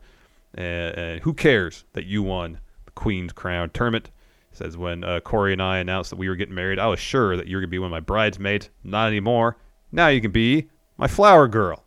and, 0.54 0.94
and 0.96 1.20
who 1.20 1.34
cares 1.34 1.84
that 1.94 2.04
you 2.04 2.22
won 2.22 2.60
the 2.84 2.90
Queen's 2.92 3.32
Crown 3.32 3.70
tournament?" 3.70 4.10
Says 4.52 4.76
when 4.76 5.04
uh, 5.04 5.20
Corey 5.20 5.52
and 5.52 5.62
I 5.62 5.78
announced 5.78 6.10
that 6.10 6.16
we 6.16 6.28
were 6.28 6.34
getting 6.34 6.54
married, 6.54 6.78
I 6.78 6.88
was 6.88 6.98
sure 6.98 7.36
that 7.36 7.46
you 7.46 7.56
were 7.56 7.60
gonna 7.60 7.70
be 7.70 7.78
one 7.78 7.86
of 7.86 7.92
my 7.92 8.00
bridesmaids. 8.00 8.70
Not 8.82 9.06
anymore. 9.06 9.56
Now 9.92 10.08
you 10.08 10.20
can 10.20 10.32
be 10.32 10.68
my 10.96 11.06
flower 11.06 11.46
girl. 11.48 11.84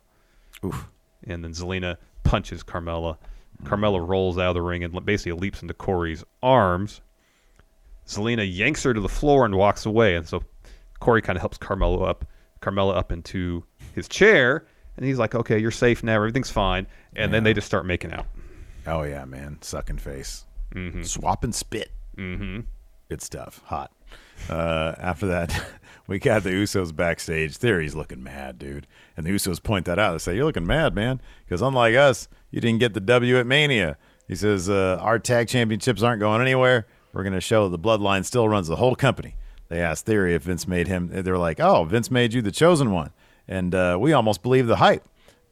Oof. 0.64 0.88
And 1.24 1.44
then 1.44 1.52
Zelina 1.52 1.98
punches 2.24 2.62
Carmella. 2.64 3.18
Carmella 3.64 4.06
rolls 4.06 4.38
out 4.38 4.48
of 4.48 4.54
the 4.54 4.62
ring 4.62 4.82
and 4.82 5.04
basically 5.04 5.32
leaps 5.32 5.60
into 5.60 5.74
Corey's 5.74 6.24
arms. 6.42 7.02
Zelina 8.06 8.48
yanks 8.50 8.82
her 8.84 8.94
to 8.94 9.00
the 9.00 9.08
floor 9.08 9.44
and 9.44 9.54
walks 9.54 9.86
away. 9.86 10.16
And 10.16 10.26
so 10.26 10.42
Corey 11.02 11.20
kind 11.20 11.36
of 11.36 11.40
helps 11.40 11.58
Carmelo 11.58 12.04
up, 12.04 12.24
Carmella 12.60 12.96
up 12.96 13.10
into 13.10 13.64
his 13.92 14.08
chair. 14.08 14.64
And 14.96 15.04
he's 15.04 15.18
like, 15.18 15.34
"Okay, 15.34 15.58
you're 15.58 15.70
safe 15.72 16.02
now. 16.04 16.14
Everything's 16.14 16.50
fine." 16.50 16.86
And 17.16 17.34
then 17.34 17.42
they 17.44 17.52
just 17.52 17.66
start 17.66 17.84
making 17.86 18.12
out. 18.12 18.26
Oh, 18.86 19.02
yeah, 19.02 19.24
man. 19.24 19.58
Sucking 19.60 19.98
face. 19.98 20.44
Mm-hmm. 20.74 21.02
Swap 21.02 21.44
and 21.44 21.54
spit. 21.54 21.90
Mm-hmm. 22.16 22.60
Good 23.08 23.22
stuff. 23.22 23.60
Hot. 23.66 23.92
Uh, 24.48 24.94
after 24.98 25.26
that, 25.26 25.64
we 26.06 26.18
got 26.18 26.42
the 26.42 26.50
Usos 26.50 26.94
backstage. 26.94 27.56
Theory's 27.56 27.94
looking 27.94 28.22
mad, 28.22 28.58
dude. 28.58 28.86
And 29.16 29.26
the 29.26 29.30
Usos 29.30 29.62
point 29.62 29.86
that 29.86 29.98
out. 29.98 30.12
They 30.12 30.18
say, 30.18 30.36
You're 30.36 30.44
looking 30.44 30.66
mad, 30.66 30.94
man. 30.94 31.20
Because 31.44 31.62
unlike 31.62 31.94
us, 31.94 32.28
you 32.50 32.60
didn't 32.60 32.80
get 32.80 32.94
the 32.94 33.00
W 33.00 33.38
at 33.38 33.46
Mania. 33.46 33.98
He 34.28 34.34
says, 34.34 34.68
uh, 34.68 34.98
Our 35.00 35.18
tag 35.18 35.48
championships 35.48 36.02
aren't 36.02 36.20
going 36.20 36.40
anywhere. 36.40 36.86
We're 37.12 37.22
going 37.24 37.34
to 37.34 37.40
show 37.40 37.68
the 37.68 37.78
bloodline 37.78 38.24
still 38.24 38.48
runs 38.48 38.68
the 38.68 38.76
whole 38.76 38.94
company. 38.94 39.36
They 39.72 39.80
asked 39.80 40.04
Theory 40.04 40.34
if 40.34 40.42
Vince 40.42 40.68
made 40.68 40.86
him. 40.86 41.08
They 41.10 41.30
were 41.30 41.38
like, 41.38 41.58
Oh, 41.58 41.84
Vince 41.84 42.10
made 42.10 42.34
you 42.34 42.42
the 42.42 42.52
chosen 42.52 42.90
one. 42.90 43.10
And 43.48 43.74
uh, 43.74 43.96
we 43.98 44.12
almost 44.12 44.42
believed 44.42 44.68
the 44.68 44.76
hype. 44.76 45.02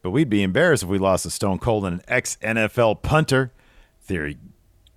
But 0.03 0.11
we'd 0.11 0.29
be 0.29 0.43
embarrassed 0.43 0.83
if 0.83 0.89
we 0.89 0.99
lost 0.99 1.25
a 1.25 1.31
Stone 1.31 1.57
Cold 1.57 1.85
and 1.85 1.95
an 1.95 2.01
ex 2.07 2.37
NFL 2.43 3.01
punter. 3.01 3.51
Theory 3.99 4.37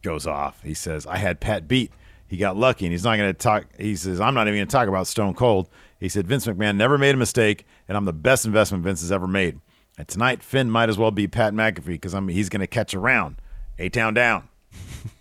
goes 0.03 0.27
off. 0.27 0.63
He 0.63 0.75
says, 0.75 1.07
I 1.07 1.17
had 1.17 1.41
Pat 1.41 1.67
beat. 1.67 1.91
He 2.27 2.37
got 2.37 2.59
lucky, 2.59 2.85
and 2.85 2.93
he's 2.93 3.05
not 3.05 3.17
going 3.17 3.33
to 3.33 3.39
talk. 3.39 3.65
He 3.79 3.97
says, 3.97 4.21
I'm 4.21 4.35
not 4.35 4.47
even 4.47 4.59
going 4.59 4.69
to 4.69 4.73
talk 4.73 4.89
about 4.89 5.07
Stone 5.07 5.35
Cold. 5.35 5.71
He 5.99 6.11
said, 6.11 6.27
Vince 6.27 6.47
McMahon 6.47 6.77
never 6.77 6.99
made 6.99 7.15
a 7.15 7.19
mistake, 7.19 7.65
and 7.89 7.97
I'm 7.97 8.05
the 8.05 8.13
best 8.13 8.45
investment 8.45 8.85
Vince 8.85 9.01
has 9.01 9.11
ever 9.11 9.27
made. 9.27 9.59
And 9.97 10.07
tonight, 10.07 10.43
Finn 10.43 10.71
might 10.71 10.91
as 10.91 10.99
well 10.99 11.11
be 11.11 11.29
Pat 11.29 11.55
McAfee 11.55 11.87
because 11.87 12.13
I'm 12.13 12.29
he's 12.29 12.51
going 12.51 12.61
to 12.61 12.67
catch 12.67 12.93
a 12.93 12.99
round. 12.99 13.37
A 13.79 13.89
town 13.89 14.13
down. 14.13 14.51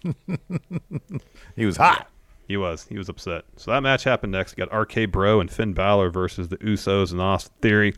he 1.55 1.65
was 1.65 1.77
hot. 1.77 2.09
He 2.47 2.57
was. 2.57 2.85
He 2.89 2.97
was 2.97 3.09
upset. 3.09 3.45
So 3.55 3.71
that 3.71 3.81
match 3.81 4.03
happened 4.03 4.31
next. 4.31 4.57
You 4.57 4.65
got 4.65 4.77
RK 4.77 5.11
Bro 5.11 5.39
and 5.39 5.51
Finn 5.51 5.73
Balor 5.73 6.09
versus 6.09 6.49
the 6.49 6.57
Usos 6.57 7.11
and 7.11 7.21
Austin 7.21 7.53
Theory. 7.61 7.93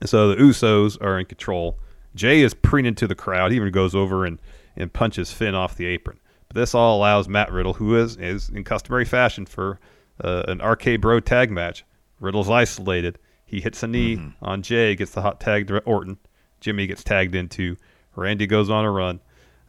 And 0.00 0.08
so 0.08 0.28
the 0.28 0.36
Usos 0.36 1.00
are 1.02 1.18
in 1.18 1.26
control. 1.26 1.78
Jay 2.14 2.40
is 2.40 2.54
preening 2.54 2.94
to 2.96 3.06
the 3.06 3.14
crowd. 3.14 3.50
He 3.50 3.56
even 3.56 3.70
goes 3.72 3.94
over 3.94 4.24
and, 4.24 4.40
and 4.76 4.92
punches 4.92 5.32
Finn 5.32 5.54
off 5.54 5.76
the 5.76 5.86
apron. 5.86 6.18
But 6.48 6.56
this 6.56 6.74
all 6.74 6.96
allows 6.96 7.28
Matt 7.28 7.52
Riddle, 7.52 7.74
who 7.74 7.96
is, 7.96 8.16
is 8.16 8.48
in 8.48 8.64
customary 8.64 9.04
fashion 9.04 9.46
for 9.46 9.78
uh, 10.22 10.44
an 10.48 10.62
RK 10.62 11.00
Bro 11.00 11.20
tag 11.20 11.50
match. 11.50 11.84
Riddle's 12.18 12.50
isolated. 12.50 13.18
He 13.44 13.60
hits 13.60 13.82
a 13.82 13.88
knee 13.88 14.20
on 14.42 14.62
Jay, 14.62 14.94
gets 14.94 15.12
the 15.12 15.22
hot 15.22 15.40
tag 15.40 15.66
to 15.68 15.78
Orton. 15.80 16.18
Jimmy 16.60 16.86
gets 16.86 17.02
tagged 17.02 17.34
into. 17.34 17.76
Randy 18.14 18.46
goes 18.46 18.70
on 18.70 18.84
a 18.84 18.90
run. 18.90 19.20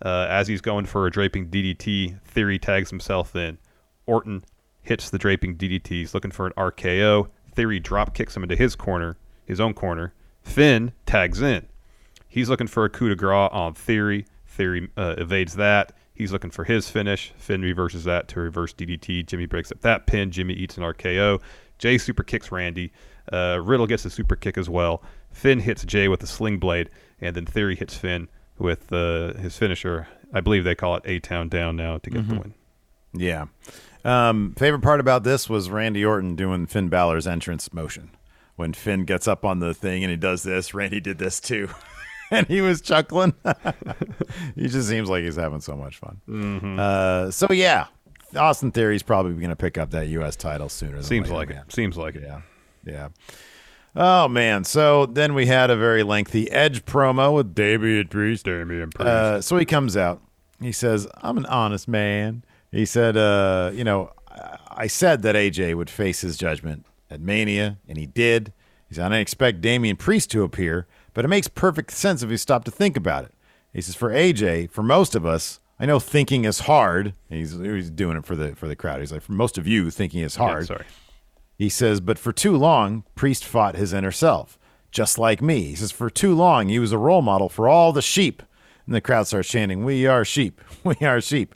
Uh, 0.03 0.27
as 0.29 0.47
he's 0.47 0.61
going 0.61 0.85
for 0.85 1.07
a 1.07 1.11
draping 1.11 1.49
DDT, 1.49 2.21
Theory 2.21 2.59
tags 2.59 2.89
himself 2.89 3.35
in. 3.35 3.57
Orton 4.05 4.43
hits 4.81 5.09
the 5.09 5.17
draping 5.17 5.55
DDT. 5.55 5.87
He's 5.87 6.13
looking 6.13 6.31
for 6.31 6.47
an 6.47 6.53
RKO. 6.57 7.29
Theory 7.53 7.79
drop 7.79 8.13
kicks 8.13 8.35
him 8.35 8.43
into 8.43 8.55
his 8.55 8.75
corner, 8.75 9.17
his 9.45 9.59
own 9.59 9.73
corner. 9.73 10.13
Finn 10.41 10.91
tags 11.05 11.41
in. 11.41 11.67
He's 12.27 12.49
looking 12.49 12.67
for 12.67 12.85
a 12.85 12.89
coup 12.89 13.09
de 13.09 13.15
grace 13.15 13.49
on 13.51 13.73
Theory. 13.73 14.25
Theory 14.47 14.89
uh, 14.97 15.15
evades 15.17 15.55
that. 15.55 15.93
He's 16.13 16.31
looking 16.31 16.51
for 16.51 16.63
his 16.63 16.89
finish. 16.89 17.33
Finn 17.37 17.61
reverses 17.61 18.03
that 18.03 18.27
to 18.29 18.39
reverse 18.39 18.73
DDT. 18.73 19.25
Jimmy 19.25 19.45
breaks 19.45 19.71
up 19.71 19.81
that 19.81 20.07
pin. 20.07 20.31
Jimmy 20.31 20.53
eats 20.53 20.77
an 20.77 20.83
RKO. 20.83 21.41
Jay 21.77 21.97
super 21.97 22.23
kicks 22.23 22.51
Randy. 22.51 22.91
Uh, 23.31 23.59
Riddle 23.61 23.87
gets 23.87 24.05
a 24.05 24.09
super 24.09 24.35
kick 24.35 24.57
as 24.57 24.69
well. 24.69 25.03
Finn 25.31 25.59
hits 25.59 25.83
Jay 25.83 26.07
with 26.07 26.21
a 26.21 26.27
sling 26.27 26.59
blade, 26.59 26.89
and 27.19 27.35
then 27.35 27.45
Theory 27.45 27.75
hits 27.75 27.95
Finn 27.95 28.27
with 28.59 28.91
uh, 28.93 29.33
his 29.35 29.57
finisher. 29.57 30.07
I 30.33 30.41
believe 30.41 30.63
they 30.63 30.75
call 30.75 30.95
it 30.95 31.03
A 31.05 31.19
Town 31.19 31.49
Down 31.49 31.75
now 31.75 31.97
to 31.97 32.09
get 32.09 32.27
the 32.27 32.35
win. 32.35 32.53
Yeah. 33.13 33.45
Um, 34.03 34.53
favorite 34.57 34.81
part 34.81 34.99
about 34.99 35.23
this 35.23 35.49
was 35.49 35.69
Randy 35.69 36.03
Orton 36.03 36.35
doing 36.35 36.65
Finn 36.65 36.89
Balor's 36.89 37.27
entrance 37.27 37.71
motion. 37.73 38.11
When 38.55 38.73
Finn 38.73 39.05
gets 39.05 39.27
up 39.27 39.45
on 39.45 39.59
the 39.59 39.73
thing 39.73 40.03
and 40.03 40.11
he 40.11 40.17
does 40.17 40.43
this, 40.43 40.73
Randy 40.73 40.99
did 40.99 41.17
this 41.17 41.39
too. 41.39 41.69
and 42.31 42.47
he 42.47 42.61
was 42.61 42.81
chuckling. 42.81 43.33
he 44.55 44.67
just 44.67 44.87
seems 44.87 45.09
like 45.09 45.23
he's 45.23 45.35
having 45.35 45.61
so 45.61 45.75
much 45.75 45.97
fun. 45.97 46.21
Mm-hmm. 46.27 46.79
Uh, 46.79 47.31
so, 47.31 47.47
yeah, 47.51 47.87
Austin 48.35 48.71
Theory's 48.71 49.03
probably 49.03 49.33
going 49.33 49.49
to 49.49 49.55
pick 49.55 49.77
up 49.77 49.91
that 49.91 50.07
U.S. 50.07 50.35
title 50.35 50.69
sooner 50.69 50.97
than 50.97 51.03
Seems 51.03 51.27
later, 51.27 51.35
like 51.35 51.49
man. 51.49 51.63
it. 51.67 51.73
Seems 51.73 51.97
like 51.97 52.15
it. 52.15 52.23
Yeah. 52.23 52.41
Yeah. 52.85 53.09
Oh, 53.95 54.27
man. 54.27 54.63
So 54.63 55.05
then 55.05 55.33
we 55.33 55.47
had 55.47 55.69
a 55.69 55.75
very 55.75 56.03
lengthy 56.03 56.49
Edge 56.49 56.85
promo 56.85 57.35
with 57.35 57.53
Damian 57.53 58.07
Priest. 58.07 58.45
Damian 58.45 58.89
Priest. 58.89 59.07
Uh, 59.07 59.41
so 59.41 59.57
he 59.57 59.65
comes 59.65 59.97
out. 59.97 60.21
He 60.61 60.71
says, 60.71 61.07
I'm 61.17 61.37
an 61.37 61.45
honest 61.47 61.87
man. 61.87 62.43
He 62.71 62.85
said, 62.85 63.17
uh, 63.17 63.71
you 63.73 63.83
know, 63.83 64.11
I- 64.29 64.57
I 64.83 64.87
said 64.87 65.21
that 65.23 65.35
AJ 65.35 65.75
would 65.75 65.89
face 65.89 66.21
his 66.21 66.37
judgment 66.37 66.85
at 67.09 67.19
Mania, 67.21 67.77
and 67.87 67.97
he 67.97 68.05
did. 68.05 68.53
He 68.87 68.95
said, 68.95 69.05
I 69.05 69.09
didn't 69.09 69.21
expect 69.21 69.61
Damian 69.61 69.97
Priest 69.97 70.31
to 70.31 70.43
appear, 70.43 70.87
but 71.13 71.25
it 71.25 71.27
makes 71.27 71.47
perfect 71.47 71.91
sense 71.91 72.23
if 72.23 72.31
you 72.31 72.37
stop 72.37 72.63
to 72.65 72.71
think 72.71 72.95
about 72.97 73.25
it. 73.25 73.33
He 73.73 73.81
says, 73.81 73.95
for 73.95 74.09
AJ, 74.11 74.69
for 74.71 74.83
most 74.83 75.13
of 75.15 75.25
us, 75.25 75.59
I 75.79 75.85
know 75.85 75.99
thinking 75.99 76.45
is 76.45 76.61
hard. 76.61 77.13
He's, 77.29 77.51
he's 77.57 77.89
doing 77.89 78.17
it 78.17 78.25
for 78.25 78.35
the 78.35 78.55
for 78.55 78.67
the 78.67 78.75
crowd. 78.75 78.99
He's 78.99 79.11
like, 79.11 79.21
for 79.23 79.31
most 79.33 79.57
of 79.57 79.67
you, 79.67 79.89
thinking 79.91 80.21
is 80.21 80.35
hard. 80.35 80.67
sorry. 80.67 80.85
He 81.57 81.69
says, 81.69 81.99
but 82.01 82.17
for 82.19 82.31
too 82.33 82.55
long, 82.57 83.03
Priest 83.15 83.43
fought 83.45 83.75
his 83.75 83.93
inner 83.93 84.11
self, 84.11 84.57
just 84.91 85.17
like 85.19 85.41
me. 85.41 85.63
He 85.65 85.75
says, 85.75 85.91
for 85.91 86.09
too 86.09 86.33
long, 86.35 86.69
he 86.69 86.79
was 86.79 86.91
a 86.91 86.97
role 86.97 87.21
model 87.21 87.49
for 87.49 87.67
all 87.67 87.91
the 87.93 88.01
sheep. 88.01 88.41
And 88.85 88.95
the 88.95 89.01
crowd 89.01 89.27
starts 89.27 89.49
chanting, 89.49 89.83
We 89.83 90.05
are 90.07 90.25
sheep. 90.25 90.59
We 90.83 90.95
are 91.05 91.21
sheep. 91.21 91.53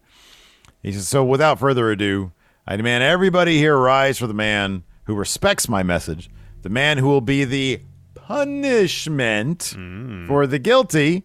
He 0.85 0.91
says, 0.91 1.07
So 1.07 1.25
without 1.25 1.57
further 1.59 1.89
ado, 1.89 2.31
I 2.67 2.77
demand 2.77 3.03
everybody 3.03 3.57
here 3.57 3.75
rise 3.75 4.19
for 4.19 4.27
the 4.27 4.35
man 4.35 4.83
who 5.05 5.15
respects 5.15 5.67
my 5.67 5.81
message, 5.81 6.29
the 6.61 6.69
man 6.69 6.99
who 6.99 7.07
will 7.07 7.21
be 7.21 7.43
the 7.43 7.81
punishment 8.13 9.73
for 10.27 10.45
the 10.45 10.59
guilty. 10.59 11.23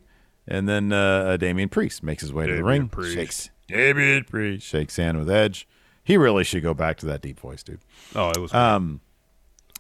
And 0.49 0.67
then 0.67 0.93
uh, 0.95 1.37
Damian 1.37 1.69
Priest 1.69 2.03
makes 2.03 2.23
his 2.23 2.33
way 2.33 2.47
to 2.47 2.57
the 2.57 2.65
ring, 2.65 2.89
Priest. 2.89 3.15
shakes 3.15 3.51
Damian 3.69 4.25
Priest, 4.25 4.67
shakes 4.67 4.97
hand 4.97 5.19
with 5.19 5.29
Edge. 5.31 5.69
He 6.03 6.17
really 6.17 6.43
should 6.43 6.63
go 6.63 6.73
back 6.73 6.97
to 6.99 7.07
that 7.07 7.21
deep 7.21 7.39
voice, 7.39 7.63
dude. 7.63 7.81
Oh, 8.15 8.31
it 8.31 8.39
was. 8.39 8.55
Um, 8.55 9.03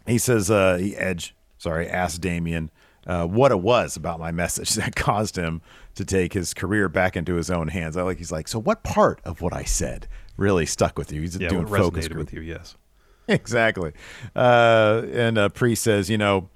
he 0.06 0.18
says, 0.18 0.50
uh, 0.50 0.76
he, 0.76 0.94
Edge, 0.94 1.34
sorry, 1.56 1.88
asked 1.88 2.20
Damian 2.20 2.70
uh, 3.10 3.26
what 3.26 3.50
it 3.50 3.58
was 3.58 3.96
about 3.96 4.20
my 4.20 4.30
message 4.30 4.70
that 4.74 4.94
caused 4.94 5.34
him 5.36 5.60
to 5.96 6.04
take 6.04 6.32
his 6.32 6.54
career 6.54 6.88
back 6.88 7.16
into 7.16 7.34
his 7.34 7.50
own 7.50 7.66
hands. 7.66 7.96
I 7.96 8.02
like, 8.02 8.18
he's 8.18 8.30
like, 8.30 8.46
so 8.46 8.60
what 8.60 8.84
part 8.84 9.20
of 9.24 9.40
what 9.40 9.52
I 9.52 9.64
said 9.64 10.06
really 10.36 10.64
stuck 10.64 10.96
with 10.96 11.12
you? 11.12 11.20
He's 11.20 11.36
yeah, 11.36 11.48
doing 11.48 11.66
focus 11.66 12.06
resonated 12.06 12.12
group. 12.12 12.26
with 12.26 12.34
you? 12.34 12.40
Yes. 12.40 12.76
exactly. 13.28 13.92
Uh, 14.34 15.02
and 15.12 15.38
uh, 15.38 15.48
Priest 15.48 15.82
says, 15.82 16.08
you 16.08 16.18
know, 16.18 16.50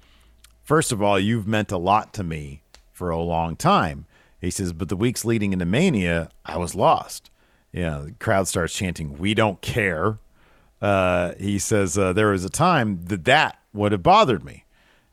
first 0.63 0.93
of 0.93 1.01
all, 1.01 1.19
you've 1.19 1.45
meant 1.45 1.73
a 1.73 1.77
lot 1.77 2.13
to 2.13 2.23
me 2.23 2.61
for 2.93 3.09
a 3.09 3.19
long 3.19 3.57
time. 3.57 4.05
He 4.39 4.49
says, 4.49 4.71
but 4.71 4.87
the 4.87 4.95
weeks 4.95 5.25
leading 5.25 5.51
into 5.51 5.65
Mania, 5.65 6.29
I 6.45 6.57
was 6.57 6.73
lost. 6.73 7.31
Yeah, 7.73 8.03
the 8.05 8.11
crowd 8.13 8.47
starts 8.47 8.73
chanting, 8.73 9.17
"We 9.17 9.33
don't 9.33 9.59
care." 9.59 10.19
Uh, 10.81 11.33
he 11.37 11.59
says 11.59 11.97
uh, 11.97 12.13
there 12.13 12.29
was 12.29 12.45
a 12.45 12.49
time 12.49 13.03
that 13.07 13.25
that 13.25 13.59
would 13.73 13.91
have 13.91 14.03
bothered 14.03 14.45
me. 14.45 14.64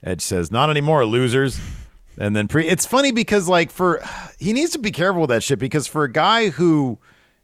Edge 0.03 0.23
says, 0.23 0.51
"Not 0.51 0.71
anymore, 0.71 1.05
losers." 1.05 1.61
And 2.19 2.37
then 2.37 2.49
pre, 2.49 2.67
it's 2.67 2.87
funny 2.87 3.13
because 3.13 3.49
like 3.49 3.71
for 3.71 4.03
he 4.39 4.53
needs 4.53 4.73
to 4.73 4.79
be 4.79 4.91
careful 4.91 5.23
with 5.23 5.31
that 5.31 5.43
shit 5.43 5.59
because 5.59 5.87
for 5.87 6.05
a 6.05 6.13
guy 6.13 6.51
who 6.51 6.99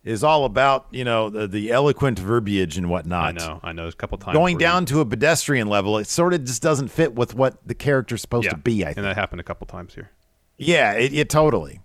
is 0.04 0.22
all 0.22 0.44
about 0.44 0.86
you 0.90 1.04
know 1.04 1.30
the, 1.30 1.46
the 1.46 1.70
eloquent 1.70 2.18
verbiage 2.18 2.76
and 2.76 2.90
whatnot, 2.90 3.40
I 3.42 3.46
know. 3.46 3.60
I 3.62 3.72
know. 3.72 3.82
There's 3.82 3.94
a 3.94 3.96
couple 3.96 4.18
times 4.18 4.36
going 4.36 4.58
down 4.58 4.84
to 4.86 5.00
a 5.00 5.06
pedestrian 5.06 5.68
level, 5.68 5.98
it 5.98 6.06
sort 6.06 6.34
of 6.34 6.44
just 6.44 6.62
doesn't 6.62 6.88
fit 6.88 7.14
with 7.14 7.34
what 7.34 7.66
the 7.66 7.74
character's 7.74 8.20
supposed 8.20 8.46
yeah, 8.46 8.50
to 8.50 8.56
be. 8.56 8.84
I 8.84 8.88
think. 8.88 8.98
and 8.98 9.06
that 9.06 9.16
happened 9.16 9.40
a 9.40 9.44
couple 9.44 9.66
times 9.66 9.94
here. 9.94 10.10
Yeah, 10.56 10.92
it, 10.92 11.14
it 11.14 11.30
totally. 11.30 11.80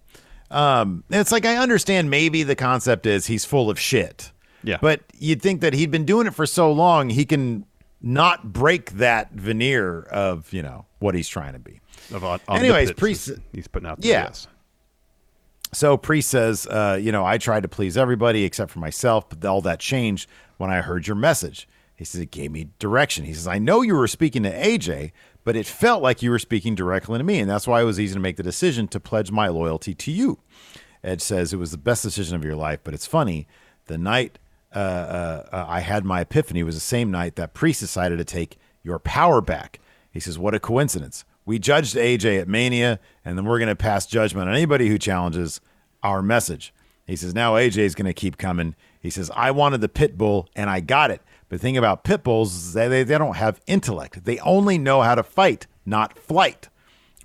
Um, 0.51 1.03
it's 1.09 1.31
like 1.31 1.45
I 1.45 1.57
understand 1.57 2.09
maybe 2.09 2.43
the 2.43 2.55
concept 2.55 3.05
is 3.05 3.27
he's 3.27 3.45
full 3.45 3.69
of 3.69 3.79
shit. 3.79 4.31
Yeah. 4.63 4.77
But 4.81 5.01
you'd 5.17 5.41
think 5.41 5.61
that 5.61 5.73
he'd 5.73 5.91
been 5.91 6.05
doing 6.05 6.27
it 6.27 6.33
for 6.33 6.45
so 6.45 6.71
long, 6.71 7.09
he 7.09 7.25
can 7.25 7.65
not 8.03 8.51
break 8.51 8.91
that 8.91 9.31
veneer 9.31 10.01
of 10.03 10.51
you 10.53 10.61
know 10.61 10.85
what 10.99 11.15
he's 11.15 11.27
trying 11.27 11.53
to 11.53 11.59
be. 11.59 11.79
Of 12.13 12.23
on, 12.23 12.39
Anyways, 12.49 12.89
omnipotence 12.89 12.99
Priest- 12.99 13.31
he's 13.53 13.67
putting 13.67 13.89
out. 13.89 14.03
Yeah. 14.03 14.25
Yes. 14.25 14.47
So 15.71 15.97
Priest 15.97 16.29
says, 16.29 16.67
uh, 16.67 16.99
you 17.01 17.11
know, 17.11 17.25
I 17.25 17.39
tried 17.39 17.63
to 17.63 17.69
please 17.69 17.97
everybody 17.97 18.43
except 18.43 18.69
for 18.71 18.79
myself, 18.79 19.27
but 19.27 19.43
all 19.43 19.61
that 19.61 19.79
changed 19.79 20.29
when 20.57 20.69
I 20.69 20.81
heard 20.81 21.07
your 21.07 21.15
message. 21.15 21.67
He 21.95 22.05
says 22.05 22.21
it 22.21 22.31
gave 22.31 22.51
me 22.51 22.69
direction. 22.77 23.25
He 23.25 23.33
says, 23.33 23.47
I 23.47 23.57
know 23.57 23.81
you 23.81 23.95
were 23.95 24.07
speaking 24.07 24.43
to 24.43 24.51
AJ, 24.51 25.11
but 25.43 25.55
it 25.55 25.65
felt 25.65 26.03
like 26.03 26.21
you 26.21 26.29
were 26.29 26.39
speaking 26.39 26.75
directly 26.75 27.17
to 27.17 27.23
me, 27.23 27.39
and 27.39 27.49
that's 27.49 27.67
why 27.67 27.81
it 27.81 27.85
was 27.85 27.99
easy 27.99 28.13
to 28.13 28.19
make 28.19 28.37
the 28.37 28.43
decision 28.43 28.87
to 28.89 28.99
pledge 28.99 29.31
my 29.31 29.47
loyalty 29.47 29.93
to 29.95 30.11
you. 30.11 30.39
Edge 31.03 31.21
says 31.21 31.53
it 31.53 31.57
was 31.57 31.71
the 31.71 31.77
best 31.77 32.03
decision 32.03 32.35
of 32.35 32.43
your 32.43 32.55
life, 32.55 32.79
but 32.83 32.93
it's 32.93 33.05
funny. 33.07 33.47
The 33.85 33.97
night 33.97 34.39
uh, 34.75 34.79
uh, 34.79 35.49
uh, 35.51 35.65
I 35.67 35.79
had 35.81 36.05
my 36.05 36.21
epiphany 36.21 36.63
was 36.63 36.75
the 36.75 36.81
same 36.81 37.11
night 37.11 37.35
that 37.35 37.53
Priest 37.53 37.79
decided 37.79 38.17
to 38.17 38.25
take 38.25 38.57
your 38.83 38.99
power 38.99 39.41
back. 39.41 39.79
He 40.11 40.19
says, 40.19 40.37
What 40.37 40.53
a 40.53 40.59
coincidence. 40.59 41.25
We 41.45 41.59
judged 41.59 41.95
AJ 41.95 42.41
at 42.41 42.47
Mania, 42.47 42.99
and 43.25 43.37
then 43.37 43.45
we're 43.45 43.59
going 43.59 43.69
to 43.69 43.75
pass 43.75 44.05
judgment 44.05 44.49
on 44.49 44.55
anybody 44.55 44.87
who 44.87 44.97
challenges 44.97 45.59
our 46.01 46.21
message. 46.21 46.73
He 47.05 47.15
says, 47.15 47.33
Now 47.33 47.53
AJ 47.53 47.79
is 47.79 47.95
going 47.95 48.05
to 48.05 48.13
keep 48.13 48.37
coming. 48.37 48.75
He 48.99 49.09
says, 49.09 49.31
I 49.35 49.51
wanted 49.51 49.81
the 49.81 49.89
pit 49.89 50.17
bull, 50.17 50.49
and 50.55 50.69
I 50.69 50.79
got 50.79 51.11
it. 51.11 51.21
But 51.49 51.57
the 51.57 51.61
thing 51.61 51.77
about 51.77 52.03
pit 52.03 52.23
bulls 52.23 52.53
is 52.53 52.73
that 52.73 52.87
they, 52.87 53.03
they 53.03 53.17
don't 53.17 53.35
have 53.35 53.61
intellect, 53.67 54.25
they 54.25 54.39
only 54.39 54.77
know 54.77 55.01
how 55.01 55.15
to 55.15 55.23
fight, 55.23 55.67
not 55.85 56.17
flight 56.17 56.69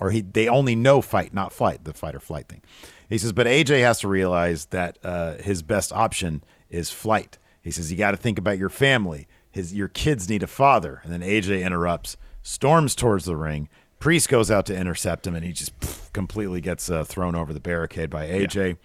or 0.00 0.10
he 0.10 0.20
they 0.20 0.48
only 0.48 0.76
know 0.76 1.00
fight, 1.00 1.34
not 1.34 1.52
flight, 1.52 1.84
the 1.84 1.92
fight 1.92 2.14
or 2.14 2.20
flight 2.20 2.48
thing. 2.48 2.62
He 3.08 3.18
says, 3.18 3.32
but 3.32 3.46
AJ 3.46 3.80
has 3.80 4.00
to 4.00 4.08
realize 4.08 4.66
that 4.66 4.98
uh, 5.02 5.34
his 5.36 5.62
best 5.62 5.92
option 5.92 6.42
is 6.70 6.90
flight. 6.90 7.38
He 7.62 7.70
says, 7.70 7.90
you 7.90 7.98
got 7.98 8.12
to 8.12 8.16
think 8.16 8.38
about 8.38 8.58
your 8.58 8.68
family. 8.68 9.28
His 9.50 9.74
your 9.74 9.88
kids 9.88 10.28
need 10.28 10.42
a 10.42 10.46
father. 10.46 11.00
And 11.04 11.12
then 11.12 11.20
AJ 11.20 11.64
interrupts, 11.64 12.16
storms 12.42 12.94
towards 12.94 13.24
the 13.24 13.36
ring. 13.36 13.68
Priest 13.98 14.28
goes 14.28 14.50
out 14.50 14.64
to 14.66 14.76
intercept 14.76 15.26
him, 15.26 15.34
and 15.34 15.44
he 15.44 15.52
just 15.52 15.78
pff, 15.80 16.12
completely 16.12 16.60
gets 16.60 16.88
uh, 16.88 17.04
thrown 17.04 17.34
over 17.34 17.52
the 17.52 17.60
barricade 17.60 18.10
by 18.10 18.28
AJ. 18.28 18.76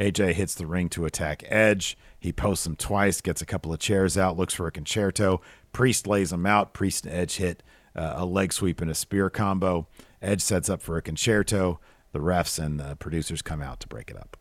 AJ 0.00 0.34
hits 0.34 0.54
the 0.54 0.66
ring 0.66 0.88
to 0.90 1.04
attack 1.04 1.44
Edge. 1.46 1.96
He 2.18 2.32
posts 2.32 2.66
him 2.66 2.76
twice, 2.76 3.20
gets 3.20 3.40
a 3.40 3.46
couple 3.46 3.72
of 3.72 3.78
chairs 3.78 4.18
out, 4.18 4.36
looks 4.36 4.54
for 4.54 4.66
a 4.66 4.72
concerto. 4.72 5.40
Priest 5.72 6.06
lays 6.06 6.32
him 6.32 6.46
out. 6.46 6.74
Priest 6.74 7.06
and 7.06 7.14
Edge 7.14 7.36
hit 7.36 7.62
uh, 7.94 8.14
a 8.16 8.26
leg 8.26 8.52
sweep 8.52 8.80
and 8.80 8.90
a 8.90 8.94
spear 8.94 9.30
combo. 9.30 9.86
Edge 10.20 10.42
sets 10.42 10.68
up 10.68 10.82
for 10.82 10.96
a 10.96 11.02
concerto. 11.02 11.80
The 12.12 12.18
refs 12.18 12.62
and 12.62 12.80
the 12.80 12.96
producers 12.96 13.42
come 13.42 13.62
out 13.62 13.80
to 13.80 13.88
break 13.88 14.10
it 14.10 14.16
up. 14.16 14.36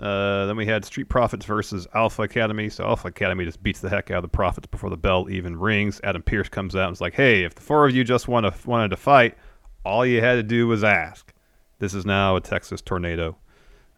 Uh, 0.00 0.44
then 0.44 0.56
we 0.56 0.66
had 0.66 0.84
Street 0.84 1.08
Profits 1.08 1.46
versus 1.46 1.86
Alpha 1.94 2.22
Academy. 2.22 2.68
So 2.68 2.84
Alpha 2.84 3.08
Academy 3.08 3.44
just 3.44 3.62
beats 3.62 3.80
the 3.80 3.88
heck 3.88 4.10
out 4.10 4.18
of 4.18 4.22
the 4.22 4.28
Profits 4.28 4.66
before 4.66 4.90
the 4.90 4.96
bell 4.96 5.30
even 5.30 5.56
rings. 5.58 6.00
Adam 6.04 6.22
Pearce 6.22 6.48
comes 6.48 6.76
out 6.76 6.88
and 6.88 6.96
is 6.96 7.00
like, 7.00 7.14
"Hey, 7.14 7.44
if 7.44 7.54
the 7.54 7.62
four 7.62 7.86
of 7.86 7.94
you 7.94 8.04
just 8.04 8.28
want 8.28 8.44
to, 8.44 8.68
wanted 8.68 8.90
to 8.90 8.96
fight, 8.96 9.36
all 9.84 10.04
you 10.04 10.20
had 10.20 10.34
to 10.34 10.42
do 10.42 10.66
was 10.66 10.84
ask." 10.84 11.32
This 11.78 11.94
is 11.94 12.04
now 12.04 12.36
a 12.36 12.40
Texas 12.40 12.82
Tornado 12.82 13.36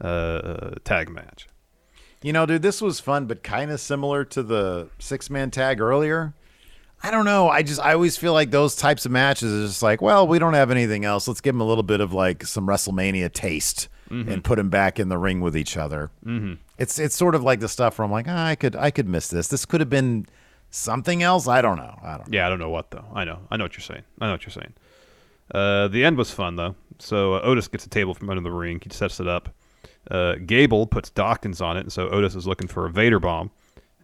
uh, 0.01 0.73
tag 0.85 1.11
match. 1.11 1.49
You 2.23 2.33
know, 2.33 2.47
dude, 2.47 2.63
this 2.63 2.81
was 2.83 3.01
fun, 3.01 3.27
but 3.27 3.43
kind 3.43 3.71
of 3.71 3.81
similar 3.81 4.25
to 4.27 4.43
the 4.43 4.91
six 4.99 5.31
man 5.31 5.51
tag 5.51 5.81
earlier. 5.81 6.35
I 7.03 7.13
don't 7.13 7.25
know. 7.25 7.49
I 7.49 7.63
just 7.63 7.81
I 7.81 7.95
always 7.95 8.17
feel 8.17 8.33
like 8.33 8.51
those 8.51 8.75
types 8.75 9.07
of 9.07 9.13
matches 9.13 9.53
is 9.53 9.71
just 9.71 9.83
like, 9.83 10.03
well, 10.03 10.27
we 10.27 10.39
don't 10.39 10.55
have 10.55 10.71
anything 10.71 11.05
else. 11.05 11.29
Let's 11.29 11.41
give 11.41 11.55
them 11.55 11.61
a 11.61 11.65
little 11.67 11.85
bit 11.85 12.01
of 12.01 12.13
like 12.13 12.45
some 12.45 12.67
WrestleMania 12.67 13.33
taste 13.33 13.89
and 14.11 14.45
put 14.45 14.57
them 14.57 14.71
back 14.71 14.99
in 14.99 15.09
the 15.09 15.19
ring 15.19 15.41
with 15.41 15.57
each 15.57 15.77
other. 15.77 16.11
Mm-hmm. 16.25 16.55
It's 16.79 16.99
it's 16.99 17.15
sort 17.15 17.35
of 17.35 17.43
like 17.43 17.61
the 17.61 17.69
stuff 17.69 17.99
where 17.99 18.05
I'm 18.05 18.11
like, 18.11 18.27
ah, 18.29 18.47
I 18.47 18.55
could 18.55 18.77
I 18.77 18.91
could 18.91 19.09
miss 19.09 19.29
this. 19.29 19.49
This 19.49 19.65
could 19.65 19.81
have 19.81 19.91
been 19.91 20.27
something 20.71 21.23
else. 21.23 21.49
I 21.49 21.63
don't 21.63 21.77
know. 21.77 21.99
I 22.03 22.17
don't. 22.17 22.31
know. 22.31 22.37
Yeah, 22.39 22.47
I 22.47 22.49
don't 22.49 22.59
know 22.59 22.71
what 22.71 22.91
though. 22.91 23.05
I 23.15 23.25
know. 23.25 23.41
I 23.51 23.57
know 23.57 23.65
what 23.65 23.75
you're 23.75 23.83
saying. 23.83 24.03
I 24.21 24.27
know 24.27 24.33
what 24.33 24.45
you're 24.45 24.51
saying. 24.51 24.73
Uh, 25.55 25.89
the 25.89 26.05
end 26.05 26.17
was 26.17 26.31
fun 26.31 26.57
though. 26.57 26.75
So 26.99 27.35
uh, 27.35 27.41
Otis 27.43 27.69
gets 27.69 27.87
a 27.87 27.89
table 27.89 28.15
from 28.15 28.31
under 28.31 28.43
the 28.43 28.51
ring. 28.51 28.81
He 28.83 28.91
sets 28.91 29.21
it 29.21 29.29
up. 29.29 29.51
Uh, 30.11 30.37
Gable 30.47 30.87
puts 30.87 31.11
Dawkins 31.11 31.61
on 31.61 31.77
it, 31.77 31.81
and 31.81 31.93
so 31.93 32.09
Otis 32.09 32.35
is 32.35 32.47
looking 32.47 32.69
for 32.69 32.87
a 32.87 32.91
Vader 32.91 33.21
bomb. 33.21 33.51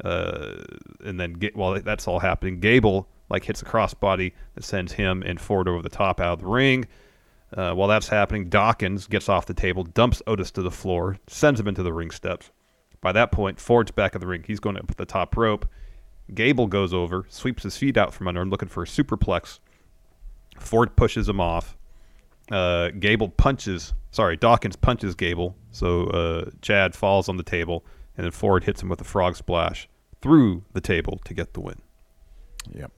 Uh, 0.04 0.56
and 1.04 1.20
then 1.20 1.34
get, 1.34 1.54
while 1.54 1.80
that's 1.80 2.08
all 2.08 2.18
happening, 2.18 2.60
Gable 2.60 3.08
like 3.30 3.44
hits 3.44 3.62
a 3.62 3.64
crossbody 3.64 4.32
that 4.54 4.64
sends 4.64 4.92
him 4.92 5.22
and 5.22 5.40
Ford 5.40 5.68
over 5.68 5.82
the 5.82 5.88
top 5.88 6.20
out 6.20 6.34
of 6.34 6.40
the 6.40 6.46
ring. 6.46 6.86
Uh, 7.56 7.72
while 7.72 7.88
that's 7.88 8.08
happening, 8.08 8.48
Dawkins 8.48 9.06
gets 9.06 9.28
off 9.28 9.46
the 9.46 9.54
table, 9.54 9.84
dumps 9.84 10.22
Otis 10.26 10.50
to 10.52 10.62
the 10.62 10.70
floor, 10.70 11.18
sends 11.28 11.60
him 11.60 11.68
into 11.68 11.82
the 11.82 11.92
ring 11.92 12.10
steps. 12.10 12.50
By 13.00 13.12
that 13.12 13.30
point, 13.30 13.60
Ford's 13.60 13.92
back 13.92 14.14
of 14.14 14.20
the 14.20 14.26
ring. 14.26 14.44
He's 14.46 14.60
going 14.60 14.76
up 14.76 14.96
the 14.96 15.04
top 15.04 15.36
rope. 15.36 15.68
Gable 16.32 16.66
goes 16.66 16.92
over, 16.94 17.26
sweeps 17.28 17.62
his 17.62 17.76
feet 17.76 17.96
out 17.96 18.14
from 18.14 18.26
under 18.26 18.40
him, 18.40 18.50
looking 18.50 18.68
for 18.68 18.82
a 18.82 18.86
superplex. 18.86 19.60
Ford 20.58 20.96
pushes 20.96 21.28
him 21.28 21.40
off. 21.40 21.76
Uh, 22.50 22.88
Gable 22.98 23.28
punches, 23.28 23.92
sorry, 24.10 24.36
Dawkins 24.36 24.76
punches 24.76 25.14
Gable. 25.14 25.56
So 25.70 26.06
uh, 26.06 26.50
Chad 26.62 26.94
falls 26.94 27.28
on 27.28 27.36
the 27.36 27.42
table, 27.42 27.84
and 28.16 28.24
then 28.24 28.32
Ford 28.32 28.64
hits 28.64 28.82
him 28.82 28.88
with 28.88 29.00
a 29.00 29.04
frog 29.04 29.36
splash 29.36 29.88
through 30.20 30.64
the 30.72 30.80
table 30.80 31.20
to 31.24 31.34
get 31.34 31.52
the 31.52 31.60
win. 31.60 31.76
Yep. 32.72 32.90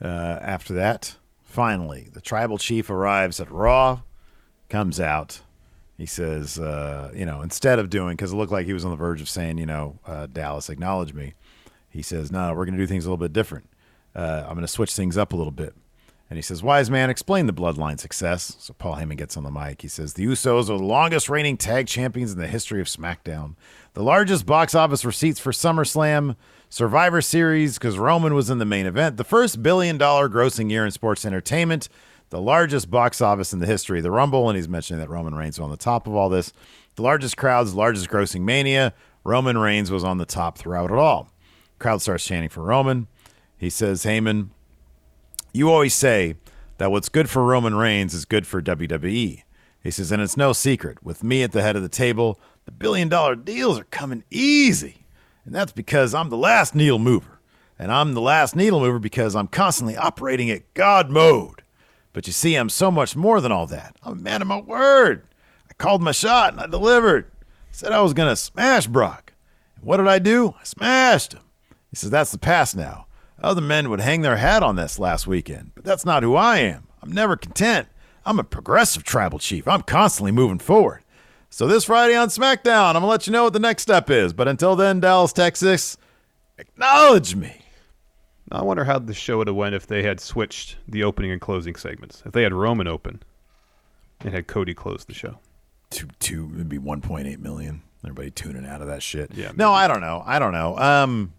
Uh, 0.00 0.38
after 0.40 0.74
that, 0.74 1.16
finally, 1.48 2.08
the 2.12 2.20
tribal 2.20 2.58
chief 2.58 2.90
arrives 2.90 3.40
at 3.40 3.50
Raw, 3.50 4.02
comes 4.68 5.00
out. 5.00 5.40
He 5.96 6.06
says, 6.06 6.58
uh, 6.60 7.10
you 7.14 7.26
know, 7.26 7.40
instead 7.40 7.78
of 7.80 7.90
doing, 7.90 8.14
because 8.16 8.32
it 8.32 8.36
looked 8.36 8.52
like 8.52 8.66
he 8.66 8.72
was 8.72 8.84
on 8.84 8.92
the 8.92 8.96
verge 8.96 9.20
of 9.20 9.28
saying, 9.28 9.58
you 9.58 9.66
know, 9.66 9.98
uh, 10.06 10.26
Dallas, 10.26 10.68
acknowledge 10.68 11.12
me. 11.12 11.34
He 11.88 12.02
says, 12.02 12.30
no, 12.30 12.54
we're 12.54 12.66
going 12.66 12.76
to 12.76 12.82
do 12.82 12.86
things 12.86 13.04
a 13.04 13.08
little 13.08 13.16
bit 13.16 13.32
different. 13.32 13.68
Uh, 14.14 14.44
I'm 14.46 14.54
going 14.54 14.60
to 14.60 14.68
switch 14.68 14.94
things 14.94 15.16
up 15.16 15.32
a 15.32 15.36
little 15.36 15.50
bit. 15.50 15.74
And 16.30 16.36
he 16.36 16.42
says, 16.42 16.62
Wise 16.62 16.90
man, 16.90 17.08
explain 17.08 17.46
the 17.46 17.54
bloodline 17.54 17.98
success. 17.98 18.56
So 18.58 18.74
Paul 18.74 18.96
Heyman 18.96 19.16
gets 19.16 19.36
on 19.36 19.44
the 19.44 19.50
mic. 19.50 19.80
He 19.80 19.88
says, 19.88 20.12
The 20.12 20.26
Usos 20.26 20.64
are 20.64 20.76
the 20.76 20.84
longest 20.84 21.30
reigning 21.30 21.56
tag 21.56 21.86
champions 21.86 22.32
in 22.32 22.38
the 22.38 22.46
history 22.46 22.82
of 22.82 22.86
SmackDown. 22.86 23.54
The 23.94 24.02
largest 24.02 24.44
box 24.44 24.74
office 24.74 25.06
receipts 25.06 25.40
for 25.40 25.52
SummerSlam, 25.52 26.36
Survivor 26.70 27.22
Series, 27.22 27.78
because 27.78 27.98
Roman 27.98 28.34
was 28.34 28.50
in 28.50 28.58
the 28.58 28.64
main 28.64 28.86
event. 28.86 29.16
The 29.16 29.24
first 29.24 29.62
billion 29.62 29.96
dollar 29.96 30.28
grossing 30.28 30.70
year 30.70 30.84
in 30.84 30.90
sports 30.90 31.24
entertainment. 31.24 31.88
The 32.30 32.40
largest 32.40 32.90
box 32.90 33.22
office 33.22 33.54
in 33.54 33.58
the 33.58 33.66
history 33.66 34.00
of 34.00 34.02
the 34.02 34.10
Rumble. 34.10 34.48
And 34.48 34.56
he's 34.56 34.68
mentioning 34.68 35.00
that 35.00 35.08
Roman 35.08 35.34
Reigns 35.34 35.58
was 35.58 35.64
on 35.64 35.70
the 35.70 35.78
top 35.78 36.06
of 36.06 36.14
all 36.14 36.28
this. 36.28 36.52
The 36.96 37.02
largest 37.02 37.36
crowds, 37.36 37.74
largest 37.74 38.08
grossing 38.08 38.42
mania. 38.42 38.92
Roman 39.24 39.56
Reigns 39.56 39.90
was 39.90 40.04
on 40.04 40.18
the 40.18 40.26
top 40.26 40.58
throughout 40.58 40.90
it 40.90 40.98
all. 40.98 41.30
Crowd 41.78 42.02
starts 42.02 42.24
chanting 42.24 42.50
for 42.50 42.62
Roman. 42.62 43.06
He 43.56 43.70
says, 43.70 44.04
Heyman, 44.04 44.48
you 45.52 45.70
always 45.70 45.94
say 45.94 46.34
that 46.76 46.90
what's 46.90 47.08
good 47.08 47.30
for 47.30 47.44
Roman 47.44 47.74
Reigns 47.74 48.14
is 48.14 48.24
good 48.24 48.46
for 48.46 48.60
WWE. 48.60 49.42
He 49.82 49.90
says, 49.90 50.12
and 50.12 50.20
it's 50.20 50.36
no 50.36 50.52
secret. 50.52 51.02
With 51.02 51.24
me 51.24 51.42
at 51.42 51.52
the 51.52 51.62
head 51.62 51.76
of 51.76 51.82
the 51.82 51.88
table, 51.88 52.38
the 52.66 52.72
billion 52.72 53.08
dollar 53.08 53.36
deals 53.36 53.78
are 53.78 53.84
coming 53.84 54.24
easy. 54.30 55.06
And 55.48 55.54
that's 55.54 55.72
because 55.72 56.12
I'm 56.12 56.28
the 56.28 56.36
last 56.36 56.74
needle 56.74 56.98
mover. 56.98 57.40
And 57.78 57.90
I'm 57.90 58.12
the 58.12 58.20
last 58.20 58.54
needle 58.54 58.80
mover 58.80 58.98
because 58.98 59.34
I'm 59.34 59.46
constantly 59.46 59.96
operating 59.96 60.50
at 60.50 60.74
God 60.74 61.08
mode. 61.08 61.62
But 62.12 62.26
you 62.26 62.34
see, 62.34 62.54
I'm 62.54 62.68
so 62.68 62.90
much 62.90 63.16
more 63.16 63.40
than 63.40 63.50
all 63.50 63.66
that. 63.68 63.96
I'm 64.02 64.12
a 64.12 64.16
man 64.16 64.42
of 64.42 64.48
my 64.48 64.60
word. 64.60 65.26
I 65.70 65.72
called 65.72 66.02
my 66.02 66.12
shot 66.12 66.52
and 66.52 66.60
I 66.60 66.66
delivered. 66.66 67.30
I 67.32 67.46
said 67.70 67.92
I 67.92 68.02
was 68.02 68.12
going 68.12 68.28
to 68.28 68.36
smash 68.36 68.88
Brock. 68.88 69.32
And 69.76 69.86
what 69.86 69.96
did 69.96 70.06
I 70.06 70.18
do? 70.18 70.54
I 70.60 70.64
smashed 70.64 71.32
him. 71.32 71.44
He 71.88 71.96
says, 71.96 72.10
That's 72.10 72.30
the 72.32 72.36
past 72.36 72.76
now. 72.76 73.06
Other 73.42 73.62
men 73.62 73.88
would 73.88 74.00
hang 74.00 74.20
their 74.20 74.36
hat 74.36 74.62
on 74.62 74.76
this 74.76 74.98
last 74.98 75.26
weekend, 75.26 75.70
but 75.74 75.82
that's 75.82 76.04
not 76.04 76.22
who 76.22 76.36
I 76.36 76.58
am. 76.58 76.88
I'm 77.02 77.12
never 77.12 77.38
content. 77.38 77.88
I'm 78.26 78.38
a 78.38 78.44
progressive 78.44 79.02
tribal 79.02 79.38
chief. 79.38 79.66
I'm 79.66 79.80
constantly 79.80 80.30
moving 80.30 80.58
forward. 80.58 81.04
So 81.50 81.66
this 81.66 81.84
Friday 81.84 82.14
on 82.14 82.28
SmackDown, 82.28 82.88
I'm 82.88 82.92
going 82.94 83.02
to 83.02 83.06
let 83.08 83.26
you 83.26 83.32
know 83.32 83.44
what 83.44 83.52
the 83.52 83.58
next 83.58 83.82
step 83.82 84.10
is. 84.10 84.32
But 84.32 84.48
until 84.48 84.76
then, 84.76 85.00
Dallas, 85.00 85.32
Texas, 85.32 85.96
acknowledge 86.58 87.34
me. 87.34 87.62
I 88.50 88.62
wonder 88.62 88.84
how 88.84 88.98
the 88.98 89.14
show 89.14 89.38
would 89.38 89.46
have 89.46 89.56
went 89.56 89.74
if 89.74 89.86
they 89.86 90.02
had 90.02 90.20
switched 90.20 90.76
the 90.86 91.02
opening 91.04 91.30
and 91.30 91.40
closing 91.40 91.74
segments. 91.74 92.22
If 92.24 92.32
they 92.32 92.42
had 92.42 92.52
Roman 92.54 92.86
open 92.86 93.22
and 94.20 94.32
had 94.32 94.46
Cody 94.46 94.74
close 94.74 95.04
the 95.04 95.14
show. 95.14 95.38
Two, 95.90 96.08
two, 96.18 96.50
it'd 96.54 96.68
be 96.68 96.78
1.8 96.78 97.38
million. 97.38 97.82
Everybody 98.04 98.30
tuning 98.30 98.64
out 98.66 98.80
of 98.80 98.86
that 98.88 99.02
shit. 99.02 99.32
Yeah, 99.34 99.52
No, 99.56 99.72
I 99.72 99.88
don't 99.88 100.00
know. 100.00 100.22
I 100.24 100.38
don't 100.38 100.52
know. 100.52 100.78
Um, 100.78 101.32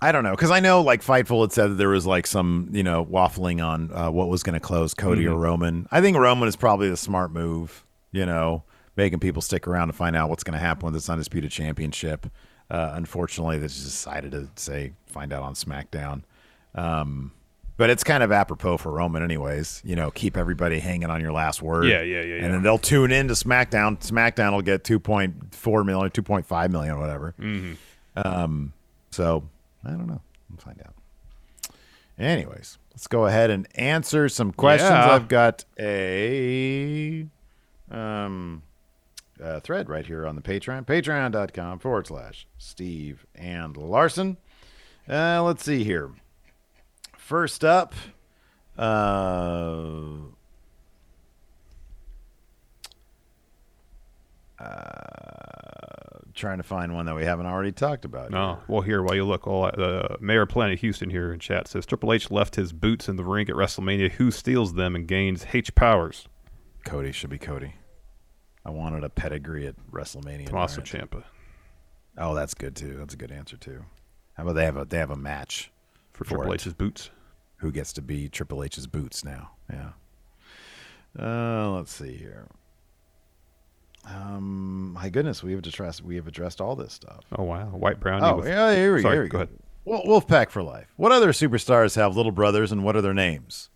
I 0.00 0.12
don't 0.12 0.24
know 0.24 0.32
because 0.32 0.50
I 0.50 0.60
know 0.60 0.82
like 0.82 1.02
Fightful 1.02 1.40
had 1.42 1.52
said 1.52 1.70
that 1.70 1.74
there 1.74 1.88
was 1.88 2.06
like 2.06 2.26
some 2.26 2.68
you 2.72 2.82
know 2.82 3.04
waffling 3.04 3.64
on 3.66 3.90
uh, 3.92 4.10
what 4.10 4.28
was 4.28 4.42
going 4.42 4.54
to 4.54 4.60
close 4.60 4.92
Cody 4.94 5.26
or 5.26 5.32
Mhm. 5.36 5.42
Roman. 5.42 5.88
I 5.90 6.00
think 6.00 6.16
Roman 6.18 6.48
is 6.48 6.56
probably 6.56 6.90
the 6.90 6.96
smart 6.96 7.32
move. 7.32 7.84
You 8.12 8.24
know, 8.26 8.62
making 8.96 9.20
people 9.20 9.42
stick 9.42 9.66
around 9.66 9.88
to 9.88 9.92
find 9.94 10.14
out 10.16 10.28
what's 10.30 10.44
going 10.44 10.52
to 10.54 10.58
happen 10.64 10.84
with 10.86 10.94
this 10.94 11.08
undisputed 11.08 11.50
championship. 11.50 12.26
Uh, 12.70 12.92
unfortunately, 12.94 13.58
they 13.58 13.66
just 13.68 13.84
decided 13.84 14.32
to 14.32 14.48
say 14.56 14.92
find 15.06 15.32
out 15.32 15.42
on 15.42 15.54
SmackDown. 15.54 16.22
Um, 16.74 17.32
but 17.78 17.90
it's 17.90 18.02
kind 18.04 18.22
of 18.22 18.32
apropos 18.32 18.78
for 18.78 18.90
Roman, 18.90 19.22
anyways. 19.22 19.82
You 19.84 19.96
know, 19.96 20.10
keep 20.10 20.36
everybody 20.36 20.78
hanging 20.78 21.10
on 21.10 21.20
your 21.20 21.32
last 21.32 21.60
word. 21.62 21.84
Yeah, 21.86 22.00
yeah, 22.02 22.22
yeah, 22.22 22.34
And 22.36 22.42
yeah. 22.44 22.48
then 22.48 22.62
they'll 22.62 22.78
tune 22.78 23.12
in 23.12 23.28
to 23.28 23.34
SmackDown. 23.34 23.98
SmackDown 24.00 24.52
will 24.52 24.62
get 24.62 24.82
2.4 24.82 25.84
million, 25.84 26.10
2.5 26.10 26.70
million, 26.70 26.98
whatever. 26.98 27.34
Mhm. 27.38 27.76
Um, 28.16 28.72
so 29.10 29.44
I 29.84 29.90
don't 29.90 30.06
know. 30.06 30.20
We'll 30.50 30.58
find 30.58 30.80
out. 30.84 30.94
Anyways, 32.18 32.78
let's 32.92 33.06
go 33.06 33.26
ahead 33.26 33.50
and 33.50 33.68
answer 33.74 34.28
some 34.28 34.52
questions. 34.52 34.90
Yeah. 34.90 35.10
I've 35.10 35.28
got 35.28 35.64
a 35.78 37.26
um 37.90 38.62
thread 39.62 39.88
right 39.88 40.06
here 40.06 40.26
on 40.26 40.34
the 40.34 40.42
Patreon, 40.42 40.86
patreon.com 40.86 41.78
forward 41.78 42.06
slash 42.06 42.46
Steve 42.58 43.26
and 43.34 43.76
Larson. 43.76 44.38
Uh, 45.08 45.42
let's 45.42 45.64
see 45.64 45.84
here. 45.84 46.10
First 47.16 47.64
up, 47.64 47.94
uh, 48.78 49.82
uh, 54.58 55.95
trying 56.36 56.58
to 56.58 56.62
find 56.62 56.94
one 56.94 57.06
that 57.06 57.16
we 57.16 57.24
haven't 57.24 57.46
already 57.46 57.72
talked 57.72 58.04
about. 58.04 58.30
No. 58.30 58.60
Well, 58.68 58.82
here, 58.82 59.02
while 59.02 59.14
you 59.16 59.24
look, 59.24 59.46
well, 59.46 59.72
uh, 59.76 60.16
Mayor 60.20 60.46
Planet 60.46 60.78
Houston 60.80 61.10
here 61.10 61.32
in 61.32 61.40
chat 61.40 61.66
says 61.66 61.86
Triple 61.86 62.12
H 62.12 62.30
left 62.30 62.56
his 62.56 62.72
boots 62.72 63.08
in 63.08 63.16
the 63.16 63.24
ring 63.24 63.48
at 63.48 63.56
WrestleMania. 63.56 64.12
Who 64.12 64.30
steals 64.30 64.74
them 64.74 64.94
and 64.94 65.08
gains 65.08 65.46
H 65.52 65.74
powers? 65.74 66.28
Cody 66.84 67.10
should 67.10 67.30
be 67.30 67.38
Cody. 67.38 67.74
I 68.64 68.70
wanted 68.70 69.02
a 69.04 69.08
pedigree 69.08 69.66
at 69.66 69.74
WrestleMania. 69.90 70.46
Tommaso. 70.46 70.82
Ciampa. 70.82 71.24
Oh, 72.18 72.34
that's 72.34 72.54
good 72.54 72.76
too. 72.76 72.96
That's 72.96 73.14
a 73.14 73.16
good 73.16 73.32
answer 73.32 73.56
too. 73.56 73.84
How 74.34 74.42
about 74.42 74.54
they 74.54 74.64
have 74.64 74.76
a 74.76 74.84
they 74.84 74.98
have 74.98 75.10
a 75.10 75.16
match 75.16 75.70
For 76.12 76.24
Triple 76.24 76.52
it. 76.52 76.54
H's 76.54 76.74
boots. 76.74 77.10
Who 77.58 77.72
gets 77.72 77.92
to 77.94 78.02
be 78.02 78.28
Triple 78.28 78.62
H's 78.62 78.86
boots 78.86 79.24
now? 79.24 79.52
Yeah. 79.72 79.90
Uh, 81.18 81.70
let's 81.70 81.92
see 81.92 82.16
here. 82.16 82.46
Um, 84.06 84.92
my 84.92 85.08
goodness, 85.08 85.42
we 85.42 85.50
have 85.52 85.58
addressed 85.66 86.02
we 86.02 86.14
have 86.16 86.26
addressed 86.28 86.60
all 86.60 86.76
this 86.76 86.92
stuff. 86.92 87.24
Oh 87.36 87.42
wow, 87.44 87.66
White 87.66 87.98
Brownie. 88.00 88.24
Oh 88.24 88.36
with- 88.36 88.46
yeah, 88.46 88.74
here 88.74 88.94
we, 88.94 89.02
Sorry, 89.02 89.16
here 89.16 89.22
we 89.24 89.28
go 89.28 89.38
go. 89.38 89.42
ahead. 89.44 89.58
Wolf, 89.84 90.26
Wolfpack 90.26 90.50
for 90.50 90.62
life. 90.62 90.86
What 90.96 91.12
other 91.12 91.32
superstars 91.32 91.96
have 91.96 92.16
little 92.16 92.32
brothers, 92.32 92.72
and 92.72 92.84
what 92.84 92.96
are 92.96 93.00
their 93.02 93.14
names? 93.14 93.68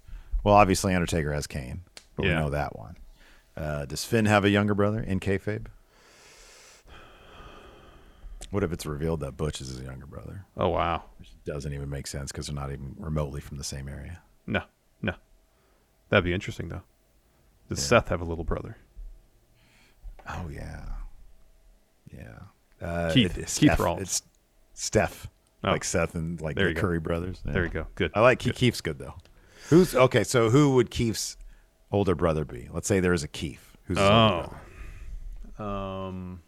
Well, 0.45 0.55
obviously 0.55 0.95
Undertaker 0.95 1.33
has 1.33 1.47
Kane, 1.47 1.83
but 2.16 2.24
we 2.24 2.31
know 2.31 2.51
that 2.51 2.76
one. 2.78 2.97
Uh, 3.57 3.85
does 3.85 4.05
Finn 4.05 4.26
have 4.26 4.45
a 4.45 4.51
younger 4.51 4.74
brother 4.74 5.01
in 5.01 5.20
kayfabe? 5.20 5.66
What 8.51 8.64
if 8.64 8.72
it's 8.72 8.87
revealed 8.87 9.20
that 9.20 9.37
Butch 9.37 9.61
is 9.61 9.68
his 9.68 9.81
younger 9.83 10.07
brother? 10.07 10.45
Oh 10.57 10.68
wow. 10.68 11.05
Which 11.18 11.31
doesn't 11.45 11.72
even 11.72 11.89
make 11.91 12.07
sense 12.07 12.33
because 12.33 12.47
they're 12.47 12.55
not 12.55 12.72
even 12.72 12.97
remotely 12.99 13.41
from 13.41 13.59
the 13.59 13.64
same 13.64 13.89
area. 13.89 14.20
No, 14.47 14.62
no. 15.03 15.14
That'd 16.09 16.24
be 16.24 16.33
interesting 16.35 16.68
though. 16.68 16.83
Does 17.68 17.81
Seth 17.83 18.09
have 18.09 18.20
a 18.20 18.24
little 18.24 18.43
brother? 18.45 18.76
Oh 20.29 20.49
yeah, 20.53 20.85
yeah. 22.12 22.39
Uh, 22.87 23.12
Keith- 23.12 23.37
it- 23.37 23.43
it's 23.43 23.59
Keith 23.59 23.71
Steph. 23.73 23.81
Rollins. 23.81 24.03
It's 24.03 24.23
Steph, 24.75 25.29
Oh. 25.64 25.71
like 25.73 25.85
Seth 25.85 26.14
and 26.14 26.41
like 26.41 26.57
There 26.57 26.64
the 26.64 26.71
you 26.71 26.75
go. 26.75 26.81
Curry 26.81 27.01
brothers. 27.01 27.41
There 27.45 27.64
you 27.64 27.71
go. 27.71 27.87
Good. 27.95 28.11
I 28.14 28.21
like 28.21 28.39
Keith. 28.39 28.55
Keith's 28.55 28.81
good 28.81 28.99
though. 28.99 29.14
Who's 29.68 29.95
okay? 29.95 30.25
So 30.25 30.51
who 30.51 30.75
would 30.75 30.91
Keith's 30.91 31.37
older 31.93 32.14
brother 32.14 32.45
be? 32.45 32.68
Let's 32.73 32.89
say 32.89 33.01
there 33.01 33.12
is 33.12 33.23
a 33.25 33.29
Keith. 33.29 33.77
Who's 33.85 33.99
his 33.99 34.07
older 34.09 34.14
Oh. 34.14 34.55
brother? 35.57 35.71
Um. 35.71 36.41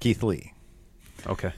Keith 0.00 0.22
Lee. 0.22 0.52
Okay. 1.26 1.52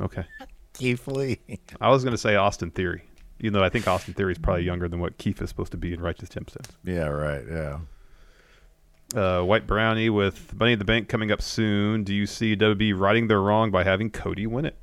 Okay. 0.00 0.24
Keith 0.72 1.06
Lee. 1.06 1.38
I 1.80 1.88
was 1.90 2.02
gonna 2.02 2.18
say 2.18 2.34
Austin 2.34 2.72
Theory, 2.72 3.04
even 3.38 3.52
though 3.52 3.62
I 3.62 3.68
think 3.68 3.86
Austin 3.86 4.14
Theory 4.14 4.32
is 4.32 4.38
probably 4.38 4.64
younger 4.64 4.88
than 4.88 4.98
what 4.98 5.16
Keith 5.18 5.40
is 5.40 5.48
supposed 5.48 5.70
to 5.70 5.78
be 5.78 5.92
in 5.92 6.00
Righteous 6.00 6.28
Gemstones. 6.30 6.70
Yeah. 6.82 7.06
Right. 7.06 7.44
Yeah. 7.48 7.78
Uh, 9.14 9.42
White 9.42 9.66
Brownie 9.66 10.10
with 10.10 10.54
Money 10.58 10.72
in 10.72 10.78
the 10.78 10.84
Bank 10.84 11.08
coming 11.08 11.30
up 11.30 11.40
soon. 11.40 12.02
Do 12.02 12.12
you 12.12 12.26
see 12.26 12.56
WB 12.56 12.98
righting 12.98 13.28
their 13.28 13.40
wrong 13.40 13.70
by 13.70 13.84
having 13.84 14.10
Cody 14.10 14.46
win 14.46 14.64
it? 14.64 14.76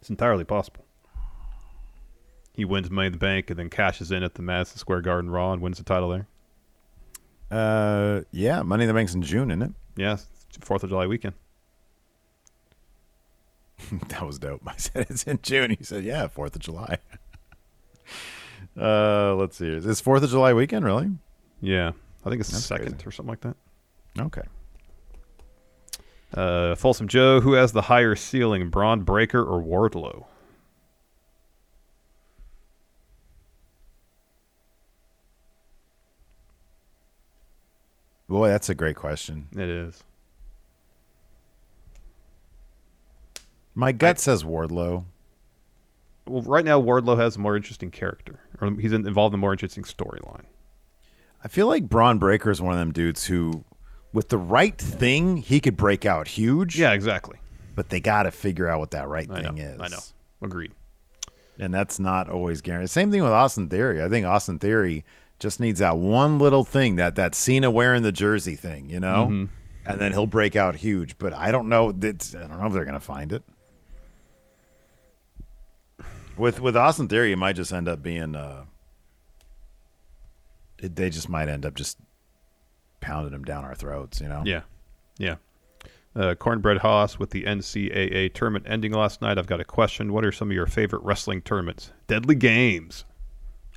It's 0.00 0.10
entirely 0.10 0.44
possible. 0.44 0.84
He 2.52 2.64
wins 2.64 2.90
Money 2.90 3.06
in 3.06 3.12
the 3.12 3.18
Bank 3.18 3.50
and 3.50 3.58
then 3.58 3.70
cashes 3.70 4.10
in 4.10 4.24
at 4.24 4.34
the 4.34 4.42
Madison 4.42 4.78
Square 4.78 5.02
Garden 5.02 5.30
Raw 5.30 5.52
and 5.52 5.62
wins 5.62 5.78
the 5.78 5.84
title 5.84 6.08
there. 6.08 6.26
Uh. 7.50 8.22
Yeah. 8.32 8.62
Money 8.62 8.84
in 8.84 8.88
the 8.88 8.94
Bank's 8.94 9.14
in 9.14 9.22
June, 9.22 9.50
isn't 9.50 9.62
it? 9.62 9.72
Yeah, 9.96 10.16
Fourth 10.60 10.82
of 10.82 10.90
July 10.90 11.06
weekend. 11.06 11.34
that 14.08 14.26
was 14.26 14.40
dope. 14.40 14.62
I 14.66 14.76
said 14.76 15.06
it's 15.08 15.22
in 15.22 15.38
June. 15.42 15.70
He 15.70 15.84
said, 15.84 16.02
"Yeah, 16.02 16.26
Fourth 16.26 16.56
of 16.56 16.62
July." 16.62 16.98
uh. 18.80 19.36
Let's 19.36 19.56
see. 19.56 19.68
Is 19.68 19.84
this 19.84 20.00
Fourth 20.00 20.24
of 20.24 20.30
July 20.30 20.52
weekend? 20.52 20.84
Really? 20.84 21.10
Yeah, 21.60 21.92
I 22.24 22.30
think 22.30 22.40
it's 22.40 22.50
That's 22.50 22.64
second 22.64 22.94
crazy. 22.94 23.06
or 23.06 23.10
something 23.10 23.30
like 23.30 23.40
that. 23.40 23.56
Okay. 24.18 24.42
Uh, 26.34 26.74
Folsom 26.74 27.08
Joe, 27.08 27.40
who 27.40 27.54
has 27.54 27.72
the 27.72 27.82
higher 27.82 28.14
ceiling, 28.14 28.68
Bron 28.68 29.02
Breakker 29.02 29.42
or 29.42 29.62
Wardlow? 29.62 30.26
Boy, 38.28 38.48
that's 38.48 38.68
a 38.68 38.74
great 38.74 38.96
question. 38.96 39.48
It 39.52 39.68
is. 39.68 40.02
My 43.74 43.92
gut 43.92 44.18
says 44.18 44.44
Wardlow. 44.44 45.04
Well, 46.26 46.42
right 46.42 46.64
now 46.64 46.80
Wardlow 46.80 47.16
has 47.18 47.36
a 47.36 47.38
more 47.38 47.56
interesting 47.56 47.90
character, 47.90 48.40
or 48.60 48.72
he's 48.78 48.92
involved 48.92 49.32
in 49.32 49.38
a 49.38 49.40
more 49.40 49.52
interesting 49.52 49.84
storyline. 49.84 50.44
I 51.48 51.50
feel 51.50 51.66
like 51.66 51.88
Bron 51.88 52.18
Breakker 52.18 52.50
is 52.50 52.60
one 52.60 52.74
of 52.74 52.78
them 52.78 52.92
dudes 52.92 53.24
who, 53.24 53.64
with 54.12 54.28
the 54.28 54.36
right 54.36 54.76
thing, 54.76 55.38
he 55.38 55.60
could 55.60 55.78
break 55.78 56.04
out 56.04 56.28
huge. 56.28 56.78
Yeah, 56.78 56.92
exactly. 56.92 57.38
But 57.74 57.88
they 57.88 58.00
got 58.00 58.24
to 58.24 58.30
figure 58.30 58.68
out 58.68 58.80
what 58.80 58.90
that 58.90 59.08
right 59.08 59.26
I 59.30 59.40
know. 59.40 59.48
thing 59.48 59.56
is. 59.56 59.80
I 59.80 59.88
know. 59.88 60.00
Agreed. 60.42 60.72
And 61.58 61.72
that's 61.72 61.98
not 61.98 62.28
always 62.28 62.60
guaranteed. 62.60 62.90
Same 62.90 63.10
thing 63.10 63.22
with 63.22 63.32
Austin 63.32 63.70
Theory. 63.70 64.02
I 64.02 64.10
think 64.10 64.26
Austin 64.26 64.58
Theory 64.58 65.06
just 65.38 65.58
needs 65.58 65.78
that 65.78 65.96
one 65.96 66.38
little 66.38 66.64
thing, 66.64 66.96
that 66.96 67.14
that 67.14 67.34
Cena 67.34 67.70
wearing 67.70 68.02
the 68.02 68.12
jersey 68.12 68.54
thing, 68.54 68.90
you 68.90 69.00
know, 69.00 69.28
Mhm. 69.30 69.48
and 69.86 69.98
then 69.98 70.12
he'll 70.12 70.26
break 70.26 70.54
out 70.54 70.76
huge. 70.76 71.16
But 71.16 71.32
I 71.32 71.50
don't 71.50 71.70
know. 71.70 71.92
That 71.92 72.34
I 72.36 72.46
don't 72.46 72.60
know 72.60 72.66
if 72.66 72.74
they're 72.74 72.84
gonna 72.84 73.00
find 73.00 73.32
it. 73.32 73.42
With 76.36 76.60
with 76.60 76.76
Austin 76.76 77.08
Theory, 77.08 77.32
it 77.32 77.36
might 77.36 77.56
just 77.56 77.72
end 77.72 77.88
up 77.88 78.02
being. 78.02 78.34
Uh, 78.36 78.64
they 80.80 81.10
just 81.10 81.28
might 81.28 81.48
end 81.48 81.64
up 81.66 81.74
just 81.74 81.98
pounding 83.00 83.32
them 83.32 83.44
down 83.44 83.64
our 83.64 83.74
throats, 83.74 84.20
you 84.20 84.28
know. 84.28 84.42
Yeah, 84.44 84.62
yeah. 85.18 85.36
Uh, 86.16 86.34
Cornbread 86.34 86.78
Haas 86.78 87.18
with 87.18 87.30
the 87.30 87.44
NCAA 87.44 88.32
tournament 88.34 88.64
ending 88.68 88.92
last 88.92 89.22
night. 89.22 89.38
I've 89.38 89.46
got 89.46 89.60
a 89.60 89.64
question. 89.64 90.12
What 90.12 90.24
are 90.24 90.32
some 90.32 90.50
of 90.50 90.54
your 90.54 90.66
favorite 90.66 91.02
wrestling 91.02 91.42
tournaments? 91.42 91.92
Deadly 92.08 92.34
Games. 92.34 93.04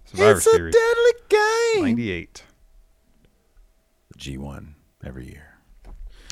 Survivor 0.05 0.37
it's 0.37 0.47
a 0.47 0.51
Series. 0.51 0.73
deadly 0.75 1.11
game. 1.29 1.83
98. 1.83 2.43
G1 4.17 4.73
every 5.03 5.27
year. 5.27 5.55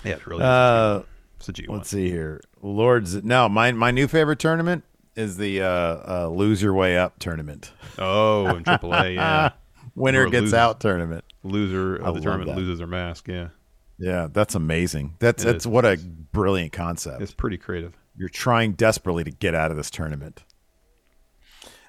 Yeah, 0.03 0.13
it 0.13 0.26
really 0.28 0.43
Uh, 0.43 0.99
is. 0.99 1.05
It's 1.38 1.49
a 1.49 1.53
G1. 1.53 1.70
let's 1.70 1.89
see 1.89 2.09
here. 2.09 2.41
Lords. 2.61 3.24
No, 3.24 3.47
my 3.47 3.72
my 3.72 3.91
new 3.91 4.07
favorite 4.07 4.39
tournament 4.39 4.84
is 5.15 5.38
the 5.38 5.61
uh, 5.61 5.67
uh, 5.67 6.30
Lose 6.34 6.61
Your 6.61 6.74
Way 6.74 6.97
Up 6.97 7.20
tournament. 7.20 7.72
Oh, 7.97 8.47
in 8.55 8.63
AAA, 8.63 9.15
yeah. 9.15 9.51
Winner 9.99 10.25
gets 10.29 10.41
loses- 10.41 10.53
out 10.53 10.79
tournament. 10.79 11.23
Loser 11.43 12.01
I 12.03 12.07
of 12.07 12.15
the 12.15 12.21
tournament 12.21 12.49
that. 12.49 12.57
loses 12.57 12.79
their 12.79 12.87
mask. 12.87 13.27
Yeah, 13.27 13.49
Yeah, 13.97 14.27
that's 14.31 14.55
amazing. 14.55 15.15
That's 15.19 15.43
It 15.43 15.45
that's 15.47 15.63
is. 15.63 15.67
what 15.67 15.85
a 15.85 15.97
brilliant 15.97 16.71
concept. 16.73 17.21
it's 17.21 17.33
pretty 17.33 17.57
creative. 17.57 17.93
You're 18.17 18.29
trying 18.29 18.73
desperately 18.73 19.23
to 19.23 19.31
get 19.31 19.55
out 19.55 19.71
of 19.71 19.77
this 19.77 19.89
tournament. 19.89 20.43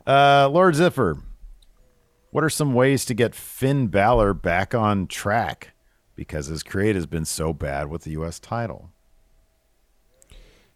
Uh, 0.07 0.49
Lord 0.51 0.75
Ziffer, 0.75 1.21
what 2.31 2.45
are 2.45 2.51
some 2.51 2.73
ways 2.75 3.05
to 3.07 3.15
get 3.15 3.35
Finn 3.35 3.89
Balor 3.89 4.35
back 4.35 4.75
on 4.75 5.07
track? 5.09 5.73
Because 6.17 6.47
his 6.47 6.63
create 6.63 6.95
has 6.97 7.07
been 7.07 7.25
so 7.25 7.53
bad 7.53 7.89
with 7.89 8.03
the 8.05 8.11
U.S. 8.13 8.39
title. 8.39 8.91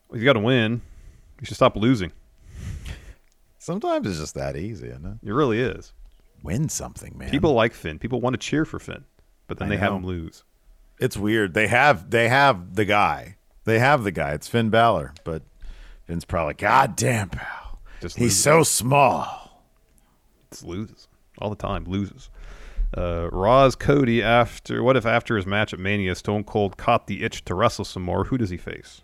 Well, 0.08 0.18
you 0.18 0.24
got 0.24 0.32
to 0.34 0.40
win. 0.40 0.82
You 1.40 1.46
should 1.46 1.56
stop 1.56 1.76
losing. 1.76 2.12
Sometimes 3.58 4.06
it's 4.06 4.18
just 4.18 4.34
that 4.34 4.56
easy, 4.56 4.88
isn't 4.88 5.04
it? 5.04 5.28
It 5.28 5.32
really 5.32 5.60
is. 5.60 5.92
Win 6.44 6.68
something, 6.68 7.16
man. 7.18 7.30
People 7.30 7.54
like 7.54 7.72
Finn. 7.74 7.98
People 7.98 8.20
want 8.20 8.34
to 8.34 8.38
cheer 8.38 8.64
for 8.64 8.78
Finn, 8.78 9.04
but 9.48 9.58
then 9.58 9.66
I 9.66 9.70
they 9.70 9.76
have 9.78 9.90
know. 9.92 9.96
him 9.98 10.04
lose. 10.04 10.44
it's 11.00 11.16
weird. 11.16 11.54
They 11.54 11.66
have 11.66 12.10
they 12.10 12.28
have 12.28 12.74
the 12.76 12.84
guy. 12.84 13.36
They 13.64 13.78
have 13.80 14.04
the 14.04 14.12
guy. 14.12 14.32
It's 14.34 14.46
Finn 14.46 14.68
Balor, 14.70 15.14
but 15.24 15.42
Finn's 16.06 16.24
probably 16.24 16.54
God 16.54 16.94
damn 16.96 17.30
pal. 17.30 17.80
Just 18.00 18.16
He's 18.16 18.24
loses. 18.24 18.42
so 18.42 18.62
small. 18.62 19.62
Just 20.50 20.64
loses 20.64 21.08
all 21.38 21.48
the 21.50 21.56
time. 21.56 21.84
Loses. 21.84 22.28
Uh, 22.96 23.28
Raw's 23.32 23.74
Cody 23.74 24.22
after 24.22 24.82
what 24.82 24.96
if 24.96 25.04
after 25.06 25.34
his 25.36 25.46
match 25.46 25.72
at 25.72 25.80
Mania, 25.80 26.14
Stone 26.14 26.44
Cold 26.44 26.76
caught 26.76 27.06
the 27.08 27.24
itch 27.24 27.44
to 27.46 27.54
wrestle 27.54 27.84
some 27.84 28.02
more? 28.04 28.24
Who 28.24 28.36
does 28.38 28.50
he 28.50 28.56
face? 28.58 29.02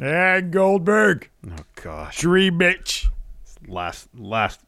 And 0.00 0.52
Goldberg, 0.52 1.28
Oh 1.50 1.56
gosh, 1.74 2.18
tree 2.18 2.50
bitch. 2.50 3.08
last 3.66 4.08
last 4.16 4.60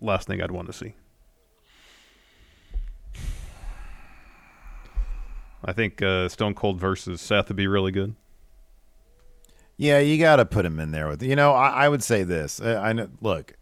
last 0.00 0.26
thing 0.26 0.42
I'd 0.42 0.50
want 0.50 0.66
to 0.68 0.72
see. 0.72 0.94
I 5.64 5.72
think 5.72 6.02
uh, 6.02 6.28
Stone 6.28 6.54
Cold 6.54 6.80
versus 6.80 7.20
Seth 7.20 7.48
would 7.48 7.56
be 7.56 7.66
really 7.66 7.92
good. 7.92 8.14
Yeah, 9.76 9.98
you 10.00 10.18
got 10.18 10.36
to 10.36 10.44
put 10.44 10.64
him 10.64 10.78
in 10.80 10.90
there 10.90 11.08
with. 11.08 11.22
You 11.22 11.36
know, 11.36 11.52
I, 11.52 11.84
I 11.84 11.88
would 11.88 12.02
say 12.02 12.24
this. 12.24 12.60
Uh, 12.60 12.80
I, 12.82 12.90
I 12.90 12.92
know. 12.92 13.08
Look, 13.20 13.54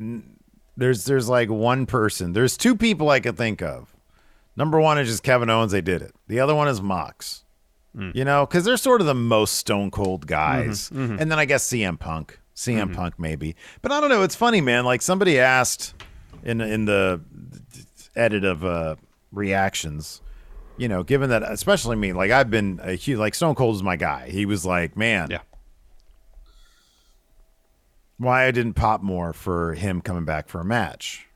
n- 0.00 0.36
there's 0.76 1.04
there's 1.04 1.28
like 1.28 1.50
one 1.50 1.86
person. 1.86 2.32
There's 2.32 2.56
two 2.56 2.76
people 2.76 3.10
I 3.10 3.20
could 3.20 3.36
think 3.36 3.62
of. 3.62 3.94
Number 4.56 4.80
one 4.80 4.98
is 4.98 5.08
just 5.08 5.22
Kevin 5.22 5.50
Owens. 5.50 5.72
They 5.72 5.80
did 5.80 6.02
it. 6.02 6.14
The 6.26 6.40
other 6.40 6.54
one 6.54 6.68
is 6.68 6.80
Mox. 6.80 7.44
Mm. 7.96 8.14
You 8.14 8.24
know, 8.24 8.46
because 8.46 8.64
they're 8.64 8.76
sort 8.76 9.00
of 9.00 9.06
the 9.06 9.14
most 9.14 9.54
Stone 9.54 9.90
Cold 9.90 10.26
guys. 10.26 10.90
Mm-hmm, 10.90 11.02
mm-hmm. 11.02 11.16
And 11.20 11.30
then 11.30 11.38
I 11.38 11.44
guess 11.44 11.66
CM 11.68 11.98
Punk, 11.98 12.38
CM 12.58 12.94
Punk 12.94 13.18
maybe. 13.18 13.54
But 13.82 13.92
I 13.92 14.00
don't 14.00 14.10
know. 14.10 14.22
It's 14.24 14.34
funny, 14.34 14.60
man. 14.60 14.84
Like 14.84 15.00
somebody 15.00 15.38
asked 15.38 15.94
in 16.42 16.60
in 16.60 16.84
the 16.84 17.20
edit 18.16 18.44
of 18.44 18.64
uh, 18.64 18.96
reactions 19.32 20.20
you 20.78 20.86
know, 20.88 21.02
given 21.02 21.30
that, 21.30 21.42
especially 21.42 21.96
me, 21.96 22.12
like 22.12 22.30
I've 22.30 22.50
been 22.50 22.80
a 22.82 22.92
huge, 22.92 23.18
like 23.18 23.34
Stone 23.34 23.56
Cold 23.56 23.74
is 23.74 23.82
my 23.82 23.96
guy. 23.96 24.30
He 24.30 24.46
was 24.46 24.64
like, 24.64 24.96
man, 24.96 25.28
Yeah, 25.28 25.40
why 28.16 28.46
I 28.46 28.50
didn't 28.50 28.74
pop 28.74 29.02
more 29.02 29.32
for 29.32 29.74
him 29.74 30.00
coming 30.00 30.24
back 30.24 30.48
for 30.48 30.60
a 30.60 30.64
match. 30.64 31.26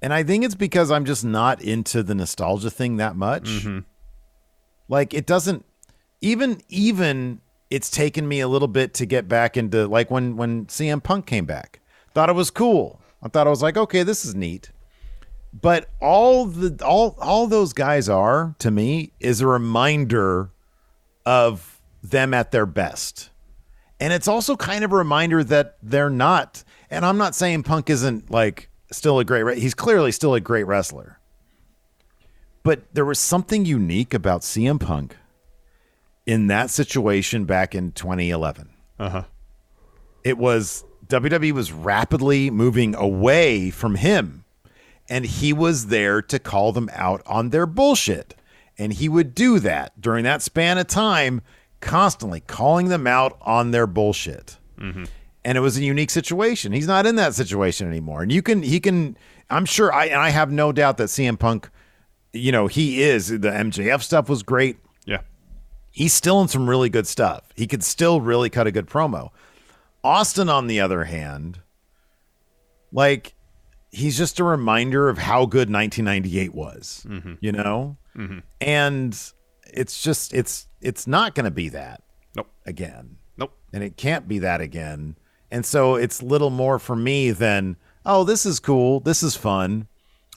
And 0.00 0.12
I 0.12 0.22
think 0.22 0.44
it's 0.44 0.54
because 0.54 0.90
I'm 0.90 1.04
just 1.04 1.24
not 1.24 1.62
into 1.62 2.02
the 2.02 2.14
nostalgia 2.14 2.70
thing 2.70 2.96
that 2.96 3.16
much. 3.16 3.66
Like 4.88 5.14
it 5.14 5.26
doesn't 5.26 5.64
even 6.20 6.60
even 6.68 7.40
it's 7.72 7.88
taken 7.88 8.28
me 8.28 8.40
a 8.40 8.48
little 8.48 8.68
bit 8.68 8.92
to 8.92 9.06
get 9.06 9.28
back 9.28 9.56
into 9.56 9.88
like 9.88 10.10
when 10.10 10.36
when 10.36 10.66
CM 10.66 11.02
Punk 11.02 11.24
came 11.24 11.46
back. 11.46 11.80
Thought 12.12 12.28
it 12.28 12.34
was 12.34 12.50
cool. 12.50 13.00
I 13.22 13.28
thought 13.28 13.46
I 13.46 13.50
was 13.50 13.62
like, 13.62 13.78
okay, 13.78 14.02
this 14.02 14.26
is 14.26 14.34
neat. 14.34 14.70
But 15.58 15.88
all 15.98 16.44
the 16.44 16.84
all 16.84 17.16
all 17.18 17.46
those 17.46 17.72
guys 17.72 18.10
are 18.10 18.54
to 18.58 18.70
me 18.70 19.12
is 19.20 19.40
a 19.40 19.46
reminder 19.46 20.50
of 21.24 21.80
them 22.02 22.34
at 22.34 22.50
their 22.50 22.66
best. 22.66 23.30
And 23.98 24.12
it's 24.12 24.28
also 24.28 24.54
kind 24.54 24.84
of 24.84 24.92
a 24.92 24.96
reminder 24.96 25.42
that 25.42 25.78
they're 25.82 26.10
not. 26.10 26.64
And 26.90 27.06
I'm 27.06 27.16
not 27.16 27.34
saying 27.34 27.62
Punk 27.62 27.88
isn't 27.88 28.30
like 28.30 28.68
still 28.90 29.18
a 29.18 29.24
great. 29.24 29.56
He's 29.56 29.74
clearly 29.74 30.12
still 30.12 30.34
a 30.34 30.40
great 30.40 30.66
wrestler. 30.66 31.18
But 32.64 32.82
there 32.92 33.06
was 33.06 33.18
something 33.18 33.64
unique 33.64 34.12
about 34.12 34.42
CM 34.42 34.78
Punk 34.78 35.16
in 36.26 36.46
that 36.48 36.70
situation 36.70 37.44
back 37.44 37.74
in 37.74 37.92
2011. 37.92 38.70
uh 38.98 39.08
huh. 39.08 39.22
It 40.24 40.38
was 40.38 40.84
WWE 41.08 41.52
was 41.52 41.72
rapidly 41.72 42.48
moving 42.50 42.94
away 42.94 43.70
from 43.70 43.96
him, 43.96 44.44
and 45.08 45.24
he 45.24 45.52
was 45.52 45.86
there 45.88 46.22
to 46.22 46.38
call 46.38 46.72
them 46.72 46.88
out 46.92 47.22
on 47.26 47.50
their 47.50 47.66
bullshit. 47.66 48.34
And 48.78 48.92
he 48.94 49.08
would 49.08 49.34
do 49.34 49.58
that 49.58 50.00
during 50.00 50.24
that 50.24 50.40
span 50.40 50.78
of 50.78 50.86
time, 50.86 51.42
constantly 51.80 52.40
calling 52.40 52.88
them 52.88 53.06
out 53.06 53.36
on 53.42 53.72
their 53.72 53.86
bullshit. 53.86 54.58
And 55.44 55.58
it 55.58 55.60
was 55.60 55.76
a 55.76 55.82
unique 55.84 56.10
situation. 56.10 56.72
He's 56.72 56.86
not 56.86 57.04
in 57.04 57.16
that 57.16 57.34
situation 57.34 57.86
anymore. 57.88 58.22
And 58.22 58.32
you 58.32 58.42
can, 58.42 58.62
he 58.62 58.80
can, 58.80 59.16
I'm 59.50 59.64
sure, 59.66 59.92
I, 59.92 60.06
and 60.06 60.20
I 60.20 60.30
have 60.30 60.50
no 60.50 60.72
doubt 60.72 60.96
that 60.96 61.08
CM 61.08 61.38
Punk, 61.38 61.68
you 62.32 62.50
know, 62.52 62.66
he 62.68 63.02
is. 63.02 63.28
The 63.28 63.50
MJF 63.50 64.02
stuff 64.02 64.28
was 64.28 64.42
great. 64.42 64.78
He's 65.92 66.12
still 66.12 66.40
in 66.40 66.48
some 66.48 66.68
really 66.68 66.88
good 66.88 67.06
stuff. 67.06 67.44
He 67.54 67.66
could 67.66 67.84
still 67.84 68.20
really 68.20 68.50
cut 68.50 68.66
a 68.66 68.72
good 68.72 68.86
promo. 68.86 69.30
Austin, 70.02 70.48
on 70.48 70.66
the 70.66 70.80
other 70.80 71.04
hand, 71.04 71.60
like 72.90 73.34
he's 73.90 74.16
just 74.18 74.40
a 74.40 74.44
reminder 74.44 75.08
of 75.08 75.18
how 75.18 75.46
good 75.46 75.70
1998 75.70 76.54
was, 76.54 77.06
mm-hmm. 77.08 77.34
you 77.40 77.52
know, 77.52 77.96
mm-hmm. 78.16 78.38
and 78.60 79.32
it's 79.66 80.02
just 80.02 80.34
it's 80.34 80.66
it's 80.80 81.06
not 81.06 81.34
going 81.34 81.44
to 81.44 81.50
be 81.50 81.68
that 81.68 82.02
Nope. 82.34 82.48
again, 82.66 83.18
Nope. 83.36 83.56
and 83.72 83.84
it 83.84 83.96
can't 83.96 84.26
be 84.26 84.40
that 84.40 84.60
again, 84.60 85.16
and 85.50 85.64
so 85.64 85.94
it's 85.94 86.22
little 86.22 86.50
more 86.50 86.78
for 86.78 86.96
me 86.96 87.30
than 87.30 87.76
oh 88.04 88.24
this 88.24 88.44
is 88.44 88.58
cool, 88.58 88.98
this 89.00 89.22
is 89.22 89.36
fun, 89.36 89.86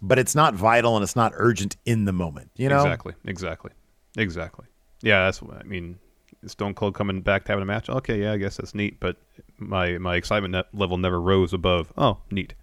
but 0.02 0.20
it's 0.20 0.36
not 0.36 0.54
vital 0.54 0.96
and 0.96 1.04
it's 1.04 1.16
not 1.16 1.32
urgent 1.36 1.78
in 1.86 2.06
the 2.06 2.14
moment, 2.14 2.52
you 2.56 2.70
know. 2.70 2.78
Exactly. 2.78 3.14
Exactly. 3.26 3.72
Exactly. 4.18 4.66
Yeah, 5.02 5.26
that's 5.26 5.42
what 5.42 5.58
I 5.58 5.64
mean. 5.64 6.00
Stone 6.46 6.76
Cold 6.76 6.94
coming 6.94 7.22
back 7.22 7.46
to 7.46 7.52
having 7.52 7.64
a 7.64 7.66
match. 7.66 7.90
Okay, 7.90 8.22
yeah, 8.22 8.34
I 8.34 8.38
guess 8.38 8.58
that's 8.58 8.76
neat, 8.76 9.00
but 9.00 9.18
my 9.58 9.98
my 9.98 10.16
excitement 10.16 10.56
level 10.74 10.98
never 10.98 11.20
rose 11.20 11.54
above. 11.54 11.92
Oh, 11.98 12.20
neat. 12.32 12.54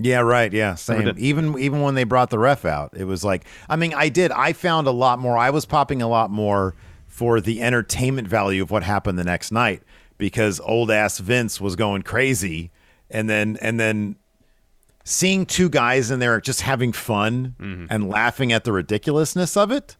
Yeah, 0.00 0.20
right. 0.20 0.52
Yeah, 0.52 0.76
same. 0.76 1.12
Even 1.18 1.58
even 1.58 1.82
when 1.82 1.94
they 1.94 2.04
brought 2.04 2.30
the 2.30 2.38
ref 2.38 2.64
out, 2.64 2.96
it 2.96 3.04
was 3.04 3.24
like 3.24 3.46
I 3.68 3.76
mean, 3.76 3.92
I 3.94 4.08
did. 4.08 4.30
I 4.30 4.52
found 4.52 4.86
a 4.86 4.92
lot 4.92 5.18
more. 5.18 5.36
I 5.36 5.50
was 5.50 5.66
popping 5.66 6.00
a 6.02 6.08
lot 6.08 6.30
more 6.30 6.76
for 7.06 7.40
the 7.40 7.60
entertainment 7.60 8.28
value 8.28 8.62
of 8.62 8.70
what 8.70 8.84
happened 8.84 9.18
the 9.18 9.24
next 9.24 9.50
night 9.50 9.82
because 10.16 10.60
old 10.60 10.90
ass 10.90 11.18
Vince 11.18 11.60
was 11.60 11.74
going 11.74 12.02
crazy, 12.02 12.70
and 13.10 13.28
then 13.28 13.58
and 13.60 13.80
then 13.80 14.16
seeing 15.04 15.46
two 15.46 15.68
guys 15.68 16.10
in 16.10 16.20
there 16.20 16.40
just 16.40 16.60
having 16.60 16.92
fun 16.92 17.56
mm-hmm. 17.58 17.86
and 17.90 18.08
laughing 18.08 18.52
at 18.52 18.62
the 18.64 18.72
ridiculousness 18.72 19.56
of 19.56 19.72
it, 19.72 19.96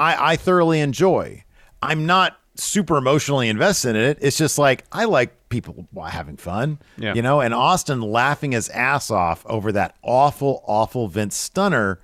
I 0.00 0.32
I 0.32 0.36
thoroughly 0.36 0.80
enjoy. 0.80 1.44
I'm 1.82 2.06
not 2.06 2.36
super 2.56 2.96
emotionally 2.96 3.48
invested 3.48 3.90
in 3.96 4.02
it. 4.02 4.18
It's 4.20 4.36
just 4.36 4.58
like 4.58 4.84
I 4.92 5.04
like 5.04 5.48
people 5.48 5.86
having 6.08 6.36
fun, 6.36 6.78
Yeah. 6.96 7.14
you 7.14 7.22
know. 7.22 7.40
And 7.40 7.54
Austin 7.54 8.00
laughing 8.00 8.52
his 8.52 8.68
ass 8.70 9.10
off 9.10 9.44
over 9.46 9.72
that 9.72 9.96
awful, 10.02 10.62
awful 10.66 11.08
Vince 11.08 11.36
Stunner 11.36 12.00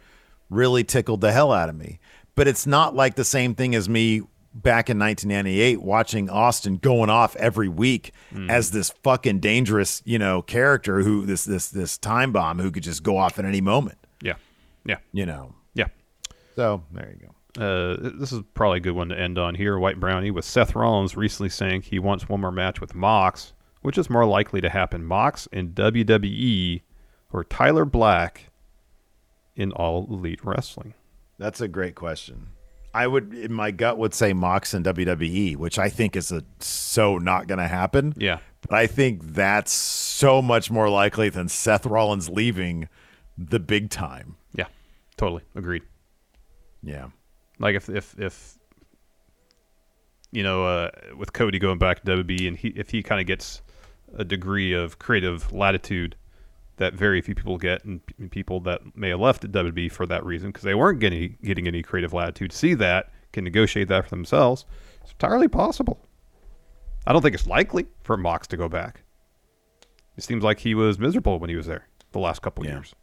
really 0.51 0.85
tickled 0.85 1.21
the 1.21 1.33
hell 1.33 1.53
out 1.53 1.69
of 1.69 1.75
me. 1.77 1.99
But 2.35 2.49
it's 2.49 2.67
not 2.67 2.95
like 2.95 3.15
the 3.17 3.25
same 3.25 3.55
thing 3.55 3.75
as 3.75 3.89
me 3.89 4.21
back 4.55 4.89
in 4.89 4.99
1998 4.99 5.83
watching 5.83 6.31
Austin 6.31 6.77
going 6.79 7.11
off 7.11 7.37
every 7.37 7.69
week 7.69 8.13
hmm. 8.31 8.49
as 8.51 8.71
this 8.71 8.91
fucking 9.03 9.41
dangerous, 9.41 10.01
you 10.07 10.19
know, 10.19 10.41
character 10.43 11.03
who 11.03 11.27
this 11.27 11.45
this 11.45 11.69
this 11.69 11.99
time 11.99 12.33
bomb 12.33 12.59
who 12.59 12.71
could 12.71 12.83
just 12.83 13.03
go 13.03 13.17
off 13.19 13.39
at 13.39 13.45
any 13.45 13.61
moment, 13.61 13.99
Yeah. 14.23 14.35
Yeah. 14.85 14.99
you 15.13 15.27
know. 15.27 15.55
Yeah. 15.75 15.89
So 16.57 16.83
there 16.93 17.15
you 17.21 17.27
go. 17.27 17.35
Uh, 17.59 17.97
this 18.19 18.33
is 18.33 18.43
probably 18.55 18.79
a 18.79 18.81
good 18.81 18.95
one 18.95 19.09
to 19.09 19.19
end 19.19 19.39
on 19.39 19.55
here. 19.55 19.79
White 19.79 19.99
Brownie 19.99 20.31
with 20.31 20.45
Seth 20.45 20.75
Rollins 20.75 21.17
recently 21.17 21.49
saying 21.49 21.83
he 21.83 21.99
wants 21.99 22.29
one 22.29 22.41
more 22.41 22.53
match 22.53 22.81
with 22.81 22.95
Mox, 22.95 23.53
which 23.83 23.97
is 23.97 24.11
more 24.11 24.27
likely 24.27 24.61
to 24.61 24.69
happen, 24.69 25.05
Mox 25.05 25.47
in 25.53 25.73
WWE 25.73 26.83
or 27.33 27.45
Tyler 27.45 27.85
Black 27.85 28.51
in 29.55 29.73
All 29.73 30.07
Elite 30.11 30.45
Wrestling. 30.45 30.95
That's 31.39 31.61
a 31.61 31.69
great 31.69 31.95
question. 31.95 32.49
I 32.95 33.07
would, 33.07 33.51
my 33.51 33.73
gut 33.73 33.99
would 33.99 34.15
say 34.15 34.33
Mox 34.33 34.73
and 34.73 34.85
WWE, 34.85 35.57
which 35.57 35.79
I 35.79 35.91
think 35.91 36.17
is 36.17 36.33
a, 36.33 36.43
so 36.61 37.19
not 37.19 37.47
going 37.47 37.59
to 37.59 37.69
happen. 37.69 38.15
Yeah. 38.17 38.39
But 38.63 38.79
I 38.79 38.87
think 38.87 39.23
that's 39.23 39.73
so 39.73 40.41
much 40.41 40.71
more 40.71 40.89
likely 40.89 41.29
than 41.29 41.49
Seth 41.49 41.87
Rollins 41.87 42.29
leaving 42.29 42.89
the 43.37 43.61
big 43.61 43.91
time. 43.91 44.37
Yeah, 44.55 44.67
totally 45.17 45.43
agreed. 45.55 45.83
Yeah. 46.83 47.09
Like 47.59 47.75
if 47.75 47.89
if 47.89 48.15
if 48.19 48.59
you 50.33 50.43
know 50.43 50.65
uh, 50.65 50.91
with 51.17 51.33
Cody 51.33 51.59
going 51.59 51.79
back 51.79 52.03
to 52.05 52.17
WWE 52.25 52.49
and 52.49 52.57
he 52.57 52.69
if 52.69 52.91
he 52.91 53.03
kind 53.03 53.21
of 53.21 53.27
gets 53.27 53.63
a 54.17 54.25
degree 54.25 54.73
of 54.73 54.99
creative 54.99 55.53
latitude 55.53 56.17
that 56.77 56.93
very 56.93 57.23
few 57.23 57.35
people 57.35 57.57
get, 57.57 57.85
and 57.85 58.05
p- 58.05 58.29
people 58.29 58.61
that 58.61 58.81
may 58.95 59.09
have 59.09 59.19
left 59.21 59.43
at 59.45 59.53
WWE 59.53 59.91
for 59.91 60.05
that 60.07 60.25
reason 60.27 60.51
because 60.51 60.63
they 60.65 60.75
weren't 60.75 61.01
getting 61.01 61.39
getting 61.43 61.67
any 61.67 61.83
creative 61.83 62.13
latitude, 62.13 62.53
see 62.53 62.75
that 62.75 63.11
can 63.33 63.45
negotiate 63.45 63.89
that 63.89 64.05
for 64.05 64.11
themselves. 64.11 64.67
It's 65.03 65.13
entirely 65.13 65.49
possible. 65.49 66.07
I 67.07 67.13
don't 67.13 67.23
think 67.23 67.35
it's 67.35 67.47
likely 67.47 67.87
for 68.03 68.17
Mox 68.17 68.47
to 68.49 68.57
go 68.57 68.69
back. 68.69 69.03
It 70.17 70.25
seems 70.25 70.43
like 70.43 70.59
he 70.59 70.75
was 70.75 70.99
miserable 70.99 71.39
when 71.39 71.49
he 71.51 71.57
was 71.57 71.67
there 71.67 71.87
the 72.13 72.19
last 72.19 72.43
couple 72.43 72.65
Yeah. 72.65 72.73
years. 72.73 72.95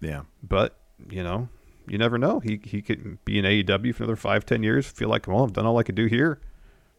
Yeah. 0.00 0.22
But 0.42 0.76
you 1.10 1.22
know, 1.22 1.48
you 1.90 1.98
never 1.98 2.18
know. 2.18 2.40
He 2.40 2.60
he 2.64 2.82
could 2.82 3.24
be 3.24 3.38
in 3.38 3.44
AEW 3.44 3.94
for 3.94 4.04
another 4.04 4.16
five, 4.16 4.46
ten 4.46 4.62
years. 4.62 4.86
Feel 4.86 5.08
like, 5.08 5.26
well, 5.26 5.44
I've 5.44 5.52
done 5.52 5.66
all 5.66 5.78
I 5.78 5.82
could 5.82 5.94
do 5.94 6.06
here. 6.06 6.40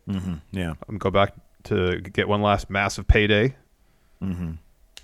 Mm-hmm. 0.07 0.35
Yeah. 0.51 0.73
I'm 0.87 0.97
go 0.97 1.11
back 1.11 1.33
to 1.65 1.99
get 2.01 2.27
one 2.27 2.41
last 2.41 2.69
massive 2.69 3.07
payday. 3.07 3.55
Mm-hmm. 4.21 4.51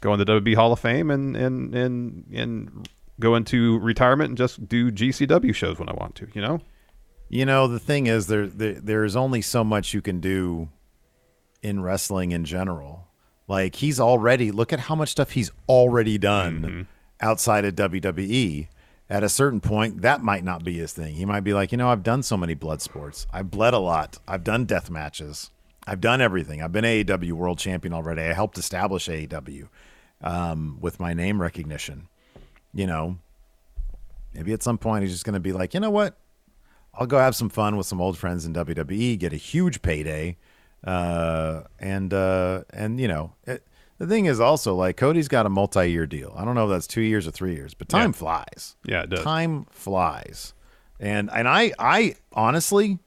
Go 0.02 0.14
in 0.14 0.20
the 0.20 0.26
WWE 0.26 0.56
Hall 0.56 0.72
of 0.72 0.80
Fame 0.80 1.12
and 1.12 1.36
and 1.36 1.74
and 1.76 2.26
and 2.34 2.90
go 3.20 3.36
into 3.36 3.80
retirement 3.80 4.30
and 4.30 4.38
just 4.38 4.68
do 4.68 4.92
GCW 4.92 5.54
shows 5.54 5.80
when 5.80 5.90
I 5.90 5.94
want 5.94 6.16
to. 6.16 6.28
You 6.34 6.42
know. 6.42 6.62
You 7.28 7.46
know, 7.46 7.68
the 7.68 7.80
thing 7.80 8.06
is, 8.06 8.28
there, 8.28 8.46
there 8.46 8.74
there's 8.74 9.16
only 9.16 9.42
so 9.42 9.64
much 9.64 9.94
you 9.94 10.02
can 10.02 10.20
do 10.20 10.70
in 11.64 11.82
wrestling 11.82 12.32
in 12.32 12.46
general. 12.46 13.08
Like 13.48 13.76
he's 13.76 14.00
already 14.00 14.52
look 14.52 14.74
at 14.74 14.82
how 14.82 14.96
much 14.96 15.10
stuff 15.10 15.32
he's 15.32 15.52
already 15.68 16.18
done 16.18 16.88
outside 17.22 17.66
of 17.66 17.76
WWE. 17.76 18.68
At 19.10 19.24
a 19.24 19.30
certain 19.30 19.62
point, 19.62 20.02
that 20.02 20.24
might 20.24 20.44
not 20.44 20.64
be 20.64 20.78
his 20.78 20.92
thing. 20.92 21.14
He 21.16 21.26
might 21.26 21.42
be 21.42 21.54
like, 21.54 21.72
you 21.72 21.78
know, 21.78 21.90
I've 21.90 22.02
done 22.02 22.24
so 22.24 22.36
many 22.36 22.56
blood 22.56 22.82
sports. 22.82 23.28
I've 23.32 23.52
bled 23.52 23.74
a 23.76 23.80
lot. 23.80 24.18
I've 24.28 24.44
done 24.44 24.66
death 24.66 24.90
matches. 24.90 25.52
I've 25.86 26.02
done 26.02 26.22
everything. 26.22 26.64
I've 26.64 26.72
been 26.72 26.86
AEW 26.86 27.34
world 27.34 27.60
champion 27.60 27.94
already. 27.94 28.24
I 28.24 28.34
helped 28.34 28.58
establish 28.58 29.08
AEW 29.08 29.68
um, 30.22 30.80
with 30.82 31.00
my 31.00 31.14
name 31.14 31.40
recognition. 31.40 32.08
You 32.74 32.88
know, 32.88 33.20
maybe 34.34 34.54
at 34.54 34.64
some 34.64 34.80
point 34.80 35.04
he's 35.04 35.12
just 35.12 35.24
going 35.24 35.36
to 35.36 35.40
be 35.40 35.54
like, 35.54 35.76
you 35.76 35.80
know 35.80 35.92
what? 35.92 36.18
I'll 36.96 37.08
go 37.08 37.20
have 37.20 37.36
some 37.36 37.50
fun 37.50 37.78
with 37.78 37.86
some 37.86 38.02
old 38.02 38.18
friends 38.18 38.46
in 38.46 38.54
WWE, 38.54 39.20
get 39.20 39.34
a 39.34 39.38
huge 39.38 39.82
payday, 39.82 40.38
uh, 40.84 41.64
and 41.80 42.14
uh, 42.14 42.64
and 42.72 43.00
you 43.00 43.08
know, 43.08 43.34
it, 43.46 43.64
the 43.98 44.08
thing 44.08 44.26
is 44.26 44.40
also 44.40 44.76
like 44.76 44.98
Cody's 44.98 45.28
got 45.28 45.46
a 45.46 45.50
multi-year 45.50 46.06
deal. 46.06 46.34
I 46.38 46.44
don't 46.46 46.56
know 46.56 46.66
if 46.66 46.70
that's 46.72 46.88
two 46.88 47.02
years 47.02 47.28
or 47.28 47.32
three 47.32 47.54
years, 47.56 47.74
but 47.74 47.88
time 47.90 48.10
Yeah. 48.10 48.18
flies. 48.18 48.76
Yeah, 48.86 49.02
it 49.04 49.10
does. 49.10 49.24
Time 49.24 49.66
flies, 49.72 50.54
and 51.00 51.30
and 51.34 51.48
I 51.48 51.72
I 51.80 52.16
honestly 52.34 53.00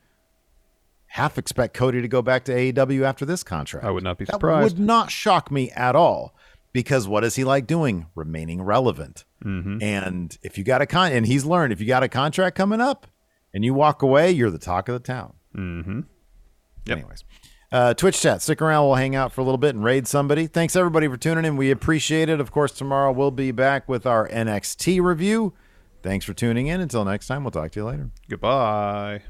half 1.13 1.39
expect 1.39 1.75
Cody 1.75 2.03
to 2.03 2.09
go 2.09 2.23
back 2.23 2.45
to 2.45 2.53
AEW 2.53 3.03
after 3.05 3.25
this 3.25 3.43
contract. 3.43 3.85
I 3.87 3.91
would 3.91 4.05
not 4.05 4.19
be 4.19 4.25
That 4.27 4.33
surprised. 4.35 4.77
would 4.79 4.87
not 4.87 5.11
shock 5.11 5.51
me 5.51 5.71
at 5.71 5.97
all 5.97 6.35
because 6.73 7.09
what 7.09 7.21
does 7.23 7.37
he 7.37 7.45
like 7.45 7.67
doing? 7.67 8.07
Remaining 8.15 8.63
relevant. 8.63 9.25
Mm-hmm. 9.45 9.83
And 9.83 10.37
if 10.43 10.59
you 10.59 10.65
got 10.65 10.83
a 10.83 10.87
con, 10.87 11.13
and 11.13 11.27
he's 11.27 11.45
learned 11.45 11.73
if 11.73 11.81
you 11.81 11.87
got 11.87 12.03
a 12.03 12.09
contract 12.09 12.57
coming 12.57 12.81
up, 12.81 13.07
and 13.55 13.65
you 13.65 13.73
walk 13.73 14.03
away, 14.03 14.31
you're 14.31 14.51
the 14.51 14.59
talk 14.59 14.89
of 14.89 14.93
the 14.95 14.99
town. 15.01 15.33
Mm-hmm. 15.57 16.01
Yep. 16.87 16.99
Anyways, 16.99 17.25
uh, 17.71 17.95
Twitch 17.95 18.21
chat, 18.21 18.43
stick 18.43 18.63
around. 18.63 18.87
We'll 18.87 18.95
hang 18.95 19.15
out 19.15 19.33
for 19.33 19.41
a 19.41 19.45
little 19.45 19.59
bit 19.59 19.75
and 19.75 19.85
raid 19.85 20.07
somebody. 20.07 20.47
Thanks 20.47 20.77
everybody 20.77 21.09
for 21.09 21.17
tuning 21.17 21.45
in. 21.45 21.57
We 21.57 21.71
appreciate 21.71 22.29
it. 22.29 22.41
Of 22.41 22.51
course, 22.51 22.73
tomorrow 22.73 23.13
we'll 23.13 23.31
be 23.31 23.51
back 23.51 23.89
with 23.89 24.07
our 24.07 24.29
NXT 24.29 25.03
review. 25.03 25.55
Thanks 26.03 26.25
for 26.25 26.33
tuning 26.33 26.69
in. 26.69 26.81
Until 26.81 27.05
next 27.05 27.27
time, 27.27 27.45
we'll 27.45 27.51
talk 27.51 27.73
to 27.73 27.81
you 27.81 27.87
later. 27.87 28.11
Goodbye. 28.29 29.23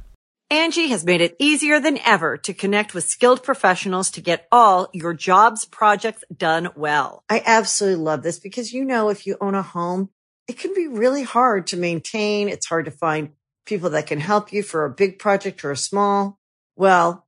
Angi 0.51 0.89
has 0.89 1.05
made 1.05 1.21
it 1.21 1.37
easier 1.39 1.79
than 1.79 1.99
ever 2.07 2.39
to 2.39 2.55
connect 2.55 2.95
with 2.95 3.05
skilled 3.05 3.43
professionals 3.43 4.11
to 4.13 4.23
get 4.23 4.49
all 4.51 4.89
your 4.95 5.13
jobs 5.13 5.67
projects 5.67 6.25
done 6.35 6.71
well. 6.75 7.23
I 7.29 7.43
absolutely 7.45 8.03
love 8.03 8.23
this 8.23 8.39
because, 8.39 8.73
you 8.73 8.85
know, 8.85 9.11
if 9.11 9.27
you 9.27 9.37
own 9.43 9.55
a 9.55 9.63
home, 9.63 10.09
it 10.47 10.59
can 10.59 10.73
be 10.73 10.87
really 10.87 11.23
hard 11.23 11.67
to 11.69 11.77
maintain. 11.77 12.49
It's 12.49 12.67
hard 12.67 12.87
to 12.87 12.91
find 12.91 13.33
people 13.67 13.91
that 13.91 14.07
can 14.07 14.21
help 14.21 14.51
you 14.51 14.63
for 14.63 14.87
a 14.87 14.91
big 14.91 15.19
project 15.19 15.63
or 15.67 15.71
a 15.71 15.77
small. 15.77 16.39
Well, 16.77 17.28